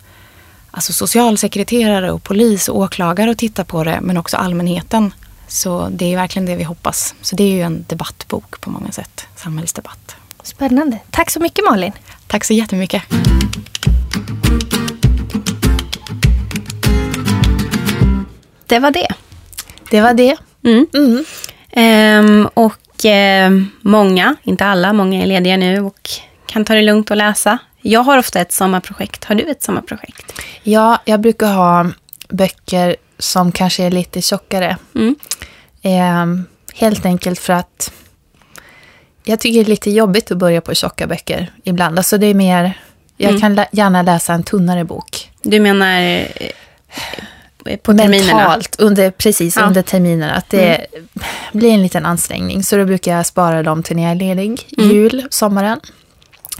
alltså 0.71 0.93
socialsekreterare 0.93 2.11
och 2.11 2.23
polis 2.23 2.69
och 2.69 2.77
åklagare 2.77 3.31
att 3.31 3.39
titta 3.39 3.65
på 3.65 3.85
det. 3.85 3.99
Men 4.03 4.17
också 4.17 4.37
allmänheten. 4.37 5.13
Så 5.49 5.89
det 5.89 6.13
är 6.13 6.17
verkligen 6.17 6.47
det 6.47 6.57
vi 6.57 6.65
hoppas. 6.65 7.15
Så 7.21 7.37
det 7.37 7.45
är 7.45 7.53
ju 7.53 7.63
en 7.63 7.85
debattbok 7.89 8.61
på 8.61 8.71
många 8.71 8.93
sätt. 8.93 9.27
Samhällsdebatt. 9.37 10.17
Spännande. 10.43 10.99
Tack 11.11 11.31
så 11.31 11.41
mycket 11.41 11.65
Malin. 11.65 11.93
Tack 12.27 12.45
så 12.45 12.53
jättemycket. 12.53 13.03
Det 18.69 18.79
var 18.79 18.91
det. 18.91 19.09
Det 19.91 20.01
var 20.01 20.15
det. 20.15 20.37
Mm. 20.65 21.25
Ehm, 21.71 22.49
och 22.55 23.05
ehm, 23.05 23.71
många, 23.81 24.35
inte 24.43 24.65
alla, 24.65 24.93
många 24.93 25.23
är 25.23 25.27
lediga 25.27 25.57
nu 25.57 25.81
och 25.81 26.11
kan 26.47 26.65
ta 26.65 26.75
det 26.75 26.83
lugnt 26.83 27.11
och 27.11 27.17
läsa. 27.17 27.59
Jag 27.83 28.01
har 28.01 28.19
ofta 28.19 28.41
ett 28.41 28.53
sommarprojekt. 28.53 29.25
Har 29.25 29.35
du 29.35 29.45
ett 29.51 29.63
sommarprojekt? 29.63 30.33
Ja, 30.63 30.99
jag 31.05 31.21
brukar 31.21 31.53
ha 31.53 31.87
böcker 32.29 32.97
som 33.19 33.53
kanske 33.53 33.83
är 33.85 33.91
lite 33.91 34.23
tjockare. 34.23 34.77
Mm. 34.95 35.15
Ehm, 35.83 36.45
helt 36.75 37.07
enkelt 37.07 37.39
för 37.39 37.53
att 37.53 37.93
jag 39.25 39.41
tycker 39.41 39.59
det 39.59 39.65
är 39.67 39.71
lite 39.71 39.91
jobbigt 39.91 40.31
att 40.31 40.39
börja 40.39 40.61
på 40.61 40.75
tjocka 40.75 41.07
böcker 41.07 41.53
ibland. 41.65 41.99
Alltså 41.99 42.19
det 42.19 42.27
är 42.27 42.35
mer, 42.35 42.73
jag 43.17 43.29
Mm. 43.29 43.41
kan 43.41 43.55
lä- 43.55 43.69
gärna 43.73 44.03
läsa 44.03 44.33
en 44.35 44.43
tunnare 44.43 44.85
bok. 44.85 45.31
Du 45.43 45.61
menar 45.61 46.01
eh, 46.01 46.27
på 47.77 47.93
terminerna? 47.93 48.35
Mentalt, 48.39 48.77
under, 48.79 49.11
precis 49.11 49.57
Ja. 49.57 49.63
under 49.63 49.83
terminerna. 49.83 50.35
Att 50.35 50.51
det 50.51 50.87
blir 51.53 51.71
en 51.71 51.83
liten 51.83 52.07
ansträngning. 52.07 52.63
Så 52.65 52.77
då 52.77 52.85
brukar 52.85 53.17
jag 53.17 53.27
spara 53.27 53.63
dem 53.63 53.83
till 53.83 53.97
när 53.97 54.03
jag 54.03 54.13
är 54.13 54.17
ledig. 54.17 54.67
Jul, 54.69 55.27
sommaren. 55.31 55.81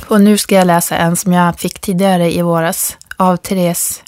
Och 0.09 0.21
nu 0.21 0.39
ska 0.39 0.55
jag 0.55 0.67
läsa 0.67 0.97
en 0.97 1.17
som 1.17 1.33
jag 1.33 1.59
fick 1.61 1.81
tidigare 1.81 2.35
i 2.35 2.43
våras. 2.43 2.97
Av 3.17 3.37
Therese 3.37 4.03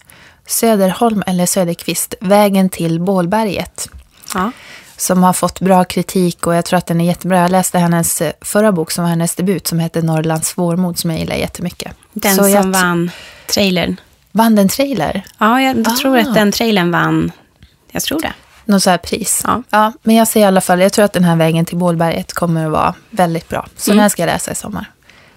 Söderholm 0.47 1.23
eller 1.27 1.47
Söderqvist. 1.47 2.15
Vägen 2.21 2.69
till 2.69 3.01
Bålberget. 3.01 3.89
Ja. 4.35 4.53
Som 4.97 5.23
har 5.23 5.33
fått 5.33 5.61
bra 5.61 5.85
kritik 5.85 6.47
och 6.47 6.55
jag 6.55 6.65
tror 6.65 6.79
att 6.79 6.87
den 6.87 7.01
är 7.01 7.05
jättebra. 7.05 7.39
Jag 7.39 7.51
läste 7.51 7.79
hennes 7.79 8.21
eh, 8.21 8.33
förra 8.41 8.73
bok 8.73 8.91
som 8.91 9.05
var 9.05 9.09
hennes 9.11 9.35
debut 9.35 9.67
som 9.67 9.79
heter 9.79 10.03
Norrlands 10.03 10.49
svårmod 10.49 10.99
som 10.99 11.11
jag 11.11 11.21
gillar 11.21 11.37
jättemycket. 11.37 11.93
Den 12.13 12.37
Så 12.37 12.49
jag 12.49 12.63
som 12.63 12.73
vann 12.73 13.11
trailern. 13.47 13.97
Vann 14.33 14.55
den 14.55 14.69
trailer? 14.69 15.23
Ja, 15.39 15.61
jag 15.63 15.97
tror 15.97 16.17
Ah. 16.19 16.21
att 16.21 16.35
den 16.35 16.53
trailern 16.53 16.91
vann. 16.91 17.33
Jag 17.93 18.03
tror 18.03 18.21
det. 18.21 18.33
Någon 18.65 18.81
så 18.81 18.91
här 18.91 18.99
pris. 18.99 19.45
Ja. 19.71 19.93
men 20.03 20.17
jag 20.17 20.29
säger 20.29 20.47
i 20.47 20.49
alla 20.49 20.61
fall, 20.61 20.81
jag 20.81 20.93
tror 20.93 21.05
att 21.05 21.13
den 21.13 21.25
här 21.25 21.37
vägen 21.37 21.65
till 21.65 21.77
Bålberget 21.77 22.33
kommer 22.33 22.67
att 22.67 22.73
vara 22.73 22.95
väldigt 23.11 23.49
bra. 23.49 23.67
Så 23.77 23.91
Mm. 23.91 23.97
den 23.97 24.03
här 24.03 24.09
ska 24.09 24.23
jag 24.23 24.27
läsa 24.27 24.53
i 24.53 24.55
sommar. 24.55 24.91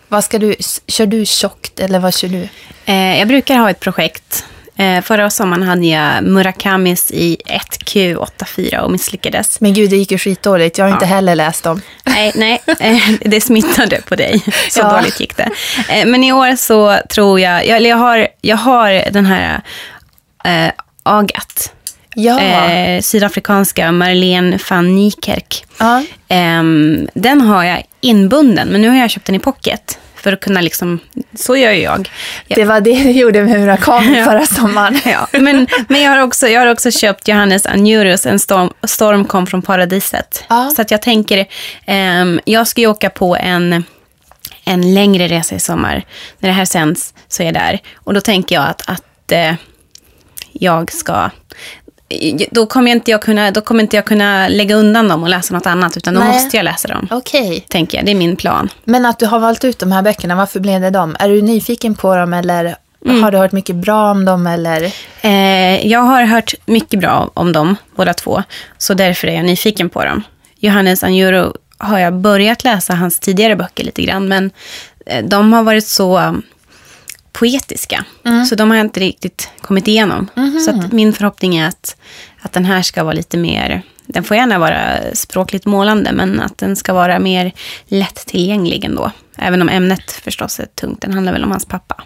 Vad 0.07 0.23
ska 0.23 0.39
du, 0.39 0.55
kör 0.87 1.05
du 1.05 1.25
tjockt 1.25 1.79
eller 1.79 1.99
vad 1.99 2.13
kör 2.13 2.27
du? 2.27 2.47
Eh, 2.85 3.19
jag 3.19 3.27
brukar 3.27 3.57
ha 3.57 3.69
ett 3.69 3.79
projekt 3.79 4.45
Eh, 4.77 5.01
förra 5.01 5.29
sommaren 5.29 5.63
hade 5.63 5.85
jag 5.85 6.23
Murakamis 6.23 7.11
i 7.11 7.37
1Q84 7.45 8.77
och 8.77 8.91
misslyckades. 8.91 9.61
Men 9.61 9.73
gud, 9.73 9.89
det 9.89 9.95
gick 9.97 10.11
ju 10.11 10.17
skitdåligt. 10.17 10.77
Jag 10.77 10.85
har 10.85 10.91
inte 10.93 11.05
heller 11.05 11.35
läst 11.35 11.63
dem. 11.63 11.81
Nej, 12.03 12.31
nej 12.35 12.61
eh, 12.79 12.97
det 13.29 13.41
smittade 13.41 14.01
på 14.01 14.15
dig. 14.15 14.41
Så 14.69 14.79
Ja. 14.79 14.95
dåligt 14.97 15.19
gick 15.19 15.37
det. 15.37 15.49
Eh, 15.89 16.05
men 16.05 16.23
i 16.23 16.31
år 16.33 16.55
så 16.55 16.97
tror 17.09 17.39
jag, 17.39 17.67
jag, 17.67 17.77
eller 17.77 17.89
jag, 17.89 17.97
har, 17.97 18.27
jag 18.41 18.57
har 18.57 19.11
den 19.11 19.25
här 19.25 19.61
eh, 20.45 20.71
Agat. 21.03 21.73
Ja. 22.15 22.39
Eh, 22.39 23.01
sydafrikanska 23.01 23.91
Marlene 23.91 24.59
van 24.69 24.95
Niekerk. 24.95 25.65
ja. 25.77 26.03
Ehm, 26.27 27.07
den 27.13 27.41
har 27.41 27.63
jag 27.63 27.83
inbunden, 28.01 28.67
men 28.67 28.81
nu 28.81 28.89
har 28.89 28.95
jag 28.95 29.09
köpt 29.11 29.25
den 29.25 29.35
i 29.35 29.39
pocket. 29.39 29.99
För 30.23 30.33
att 30.33 30.39
kunna 30.39 30.61
liksom, 30.61 30.99
så 31.35 31.57
gör 31.57 31.71
ju 31.71 31.81
jag. 31.81 32.09
jag 32.47 32.57
Det 32.57 32.65
var 32.65 32.81
det 32.81 33.03
du 33.03 33.11
gjorde 33.11 33.43
med 33.43 33.59
Murakami 33.59 34.23
förra 34.25 34.45
sommaren. 34.45 34.99
Ja, 35.05 35.27
men, 35.31 35.67
men 35.87 36.01
jag, 36.01 36.11
har 36.11 36.21
också, 36.21 36.47
jag 36.47 36.61
har 36.61 36.67
också 36.67 36.91
köpt 36.91 37.27
Johannes 37.27 37.65
Anjurus, 37.65 38.25
En 38.25 38.39
storm, 38.39 38.69
storm 38.83 39.25
kom 39.25 39.47
från 39.47 39.61
paradiset. 39.61 40.43
Ja. 40.49 40.71
Så 40.75 40.81
att 40.81 40.91
jag 40.91 41.01
tänker, 41.01 41.45
ehm, 41.85 42.39
jag 42.45 42.67
ska 42.67 42.81
ju 42.81 42.87
åka 42.87 43.09
på 43.09 43.35
en, 43.35 43.83
en 44.65 44.93
längre 44.93 45.27
resa 45.27 45.55
i 45.55 45.59
sommar. 45.59 46.03
När 46.39 46.49
det 46.49 46.55
här 46.55 46.65
sänds 46.65 47.13
så 47.27 47.43
är 47.43 47.45
jag 47.45 47.53
där. 47.53 47.79
Och 47.95 48.13
då 48.13 48.21
tänker 48.21 48.55
jag 48.55 48.65
att, 48.69 48.89
att 48.89 49.31
eh, 49.31 49.53
jag 50.51 50.91
ska... 50.91 51.29
Då 52.51 52.65
kommer, 52.65 52.91
inte 52.91 53.11
jag 53.11 53.21
kunna, 53.21 53.51
då 53.51 53.61
kommer 53.61 53.83
inte 53.83 53.95
jag 53.95 54.05
kunna 54.05 54.47
lägga 54.47 54.75
undan 54.75 55.07
dem 55.07 55.23
och 55.23 55.29
läsa 55.29 55.53
något 55.53 55.65
annat, 55.65 55.97
utan 55.97 56.13
då 56.13 56.19
Nej. 56.19 56.33
måste 56.33 56.57
jag 56.57 56.63
läsa 56.63 56.87
dem. 56.87 57.07
Okej. 57.11 57.65
Tänker 57.69 57.97
jag, 57.97 58.05
det 58.05 58.11
är 58.11 58.15
min 58.15 58.35
plan. 58.35 58.69
Men 58.83 59.05
att 59.05 59.19
du 59.19 59.25
har 59.25 59.39
valt 59.39 59.63
ut 59.63 59.79
de 59.79 59.91
här 59.91 60.01
böckerna, 60.01 60.35
varför 60.35 60.59
blev 60.59 60.81
det 60.81 60.89
dem? 60.89 61.15
Är 61.19 61.29
du 61.29 61.41
nyfiken 61.41 61.95
på 61.95 62.15
dem 62.15 62.33
eller 62.33 62.75
har 63.05 63.31
du 63.31 63.37
hört 63.37 63.51
mycket 63.51 63.75
bra 63.75 64.11
om 64.11 64.25
dem? 64.25 64.47
Eller? 64.47 64.93
Eh, 65.21 65.87
jag 65.87 65.99
har 65.99 66.23
hört 66.23 66.53
mycket 66.65 66.99
bra 66.99 67.31
om 67.33 67.51
dem, 67.51 67.75
båda 67.95 68.13
två. 68.13 68.43
Så 68.77 68.93
därför 68.93 69.27
är 69.27 69.35
jag 69.35 69.45
nyfiken 69.45 69.89
på 69.89 70.05
dem. 70.05 70.23
Johannes 70.59 71.03
Anjuro 71.03 71.53
har 71.77 71.99
jag 71.99 72.13
börjat 72.13 72.63
läsa 72.63 72.93
hans 72.93 73.19
tidigare 73.19 73.55
böcker 73.55 73.83
lite 73.83 74.01
grann. 74.01 74.27
Men 74.27 74.51
eh, 75.05 75.25
de 75.25 75.53
har 75.53 75.63
varit 75.63 75.87
så 75.87 76.35
poetiska. 77.33 78.05
Så 78.49 78.55
de 78.55 78.69
har 78.69 78.77
jag 78.77 78.85
inte 78.85 78.99
riktigt 78.99 79.49
kommit 79.61 79.87
igenom. 79.87 80.27
Så 80.65 80.71
att 80.71 80.91
min 80.91 81.13
förhoppning 81.13 81.55
är 81.55 81.67
att, 81.67 81.97
att 82.41 82.53
den 82.53 82.65
här 82.65 82.81
ska 82.81 83.03
vara 83.03 83.13
lite 83.13 83.37
mer... 83.37 83.81
Den 84.05 84.23
får 84.23 84.37
gärna 84.37 84.59
vara 84.59 84.99
språkligt 85.13 85.65
målande, 85.65 86.11
men 86.11 86.39
att 86.39 86.57
den 86.57 86.75
ska 86.75 86.93
vara 86.93 87.19
mer 87.19 87.51
lättillgänglig 87.87 88.83
ändå. 88.85 89.11
Även 89.37 89.61
om 89.61 89.69
ämnet 89.69 90.11
förstås 90.11 90.59
är 90.59 90.65
tungt. 90.65 91.01
Den 91.01 91.13
handlar 91.13 91.33
väl 91.33 91.43
om 91.43 91.51
hans 91.51 91.65
pappa. 91.65 92.03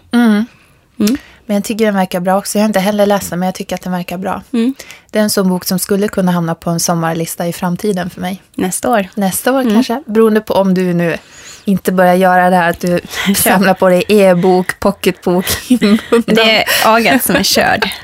Men 1.48 1.56
jag 1.56 1.64
tycker 1.64 1.86
den 1.86 1.96
verkar 1.96 2.20
bra 2.20 2.38
också. 2.38 2.58
Jag 2.58 2.64
har 2.64 2.68
inte 2.68 2.80
heller 2.80 3.06
läst 3.06 3.30
den, 3.30 3.40
men 3.40 3.46
jag 3.46 3.56
tycker 3.56 3.76
att 3.76 3.82
den 3.82 3.92
verkar 3.92 4.18
bra. 4.18 4.42
Mm. 4.54 4.76
Det 5.12 5.20
är 5.20 5.24
en 5.24 5.30
sån 5.30 5.50
bok 5.50 5.66
som 5.66 5.80
skulle 5.80 6.08
kunna 6.08 6.32
hamna 6.32 6.56
på 6.56 6.70
en 6.70 6.80
sommarlista 6.80 7.48
i 7.48 7.54
framtiden 7.54 8.10
för 8.10 8.22
mig. 8.22 8.42
Nästa 8.56 8.92
år. 8.92 9.08
Nästa 9.16 9.54
år 9.54 9.64
kanske. 9.64 10.04
Beroende 10.06 10.42
på 10.42 10.54
om 10.54 10.74
du 10.74 10.94
nu 10.94 11.18
inte 11.66 11.92
börjar 11.92 12.14
göra 12.16 12.50
det 12.50 12.56
här 12.56 12.70
att 12.70 12.80
du 12.80 13.00
samlar 13.36 13.74
på 13.74 13.90
dig 13.90 14.04
e-bok, 14.08 14.80
pocketbok. 14.80 15.46
Det 16.26 16.62
är 16.62 16.66
Agat 16.86 17.24
som 17.24 17.36
är 17.36 17.44
körd. 17.44 17.90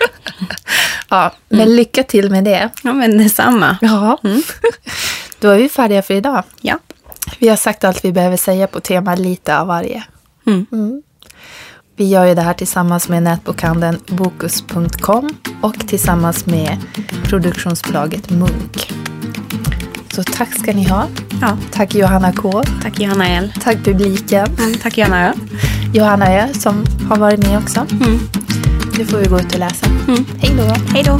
Ja, 1.09 1.33
men 1.49 1.75
lycka 1.75 2.03
till 2.03 2.29
med 2.31 2.43
det. 2.43 2.69
Ja, 2.83 2.93
men 2.93 3.17
detsamma. 3.17 3.77
Ja. 3.81 4.17
Då 5.39 5.49
är 5.49 5.57
vi 5.57 5.69
färdiga 5.69 6.01
för 6.01 6.13
idag. 6.13 6.43
Ja. 6.61 6.79
Vi 7.39 7.49
har 7.49 7.55
sagt 7.55 7.83
allt 7.83 8.05
vi 8.05 8.11
behöver 8.11 8.37
säga 8.37 8.67
på 8.67 8.79
tema 8.79 9.15
lite 9.15 9.57
av 9.57 9.67
varje. 9.67 10.03
Mm. 10.47 11.01
Vi 11.95 12.09
gör 12.09 12.25
ju 12.25 12.35
det 12.35 12.41
här 12.41 12.53
tillsammans 12.53 13.09
med 13.09 13.23
nätbokhandeln 13.23 13.99
Bokus.com 14.07 15.29
och 15.61 15.87
tillsammans 15.87 16.45
med 16.45 16.77
produktionsbolaget 17.23 18.29
Munk. 18.29 18.93
Så 20.13 20.23
tack 20.23 20.59
ska 20.59 20.73
ni 20.73 20.89
ha. 20.89 21.07
ja. 21.41 21.57
Tack 21.71 21.95
Johanna 21.95 22.33
K. 22.33 22.63
Tack 22.81 22.99
Johanna 22.99 23.27
L. 23.29 23.53
Tack 23.63 23.77
publiken. 23.83 24.47
Tack 24.81 24.97
Johanna 24.97 25.27
Ö. 25.29 25.33
Johanna 25.93 26.33
Ö 26.33 26.47
som 26.53 26.85
har 27.09 27.17
varit 27.17 27.47
med 27.47 27.57
också. 27.57 27.79
Mm. 27.91 28.19
Nu 28.97 29.05
får 29.05 29.17
vi 29.17 29.27
gå 29.27 29.39
ut 29.39 29.53
och 29.53 29.59
läsa. 29.59 29.85
Hej 30.39 30.55
då. 30.57 30.93
Hej 30.93 31.03
då. 31.03 31.19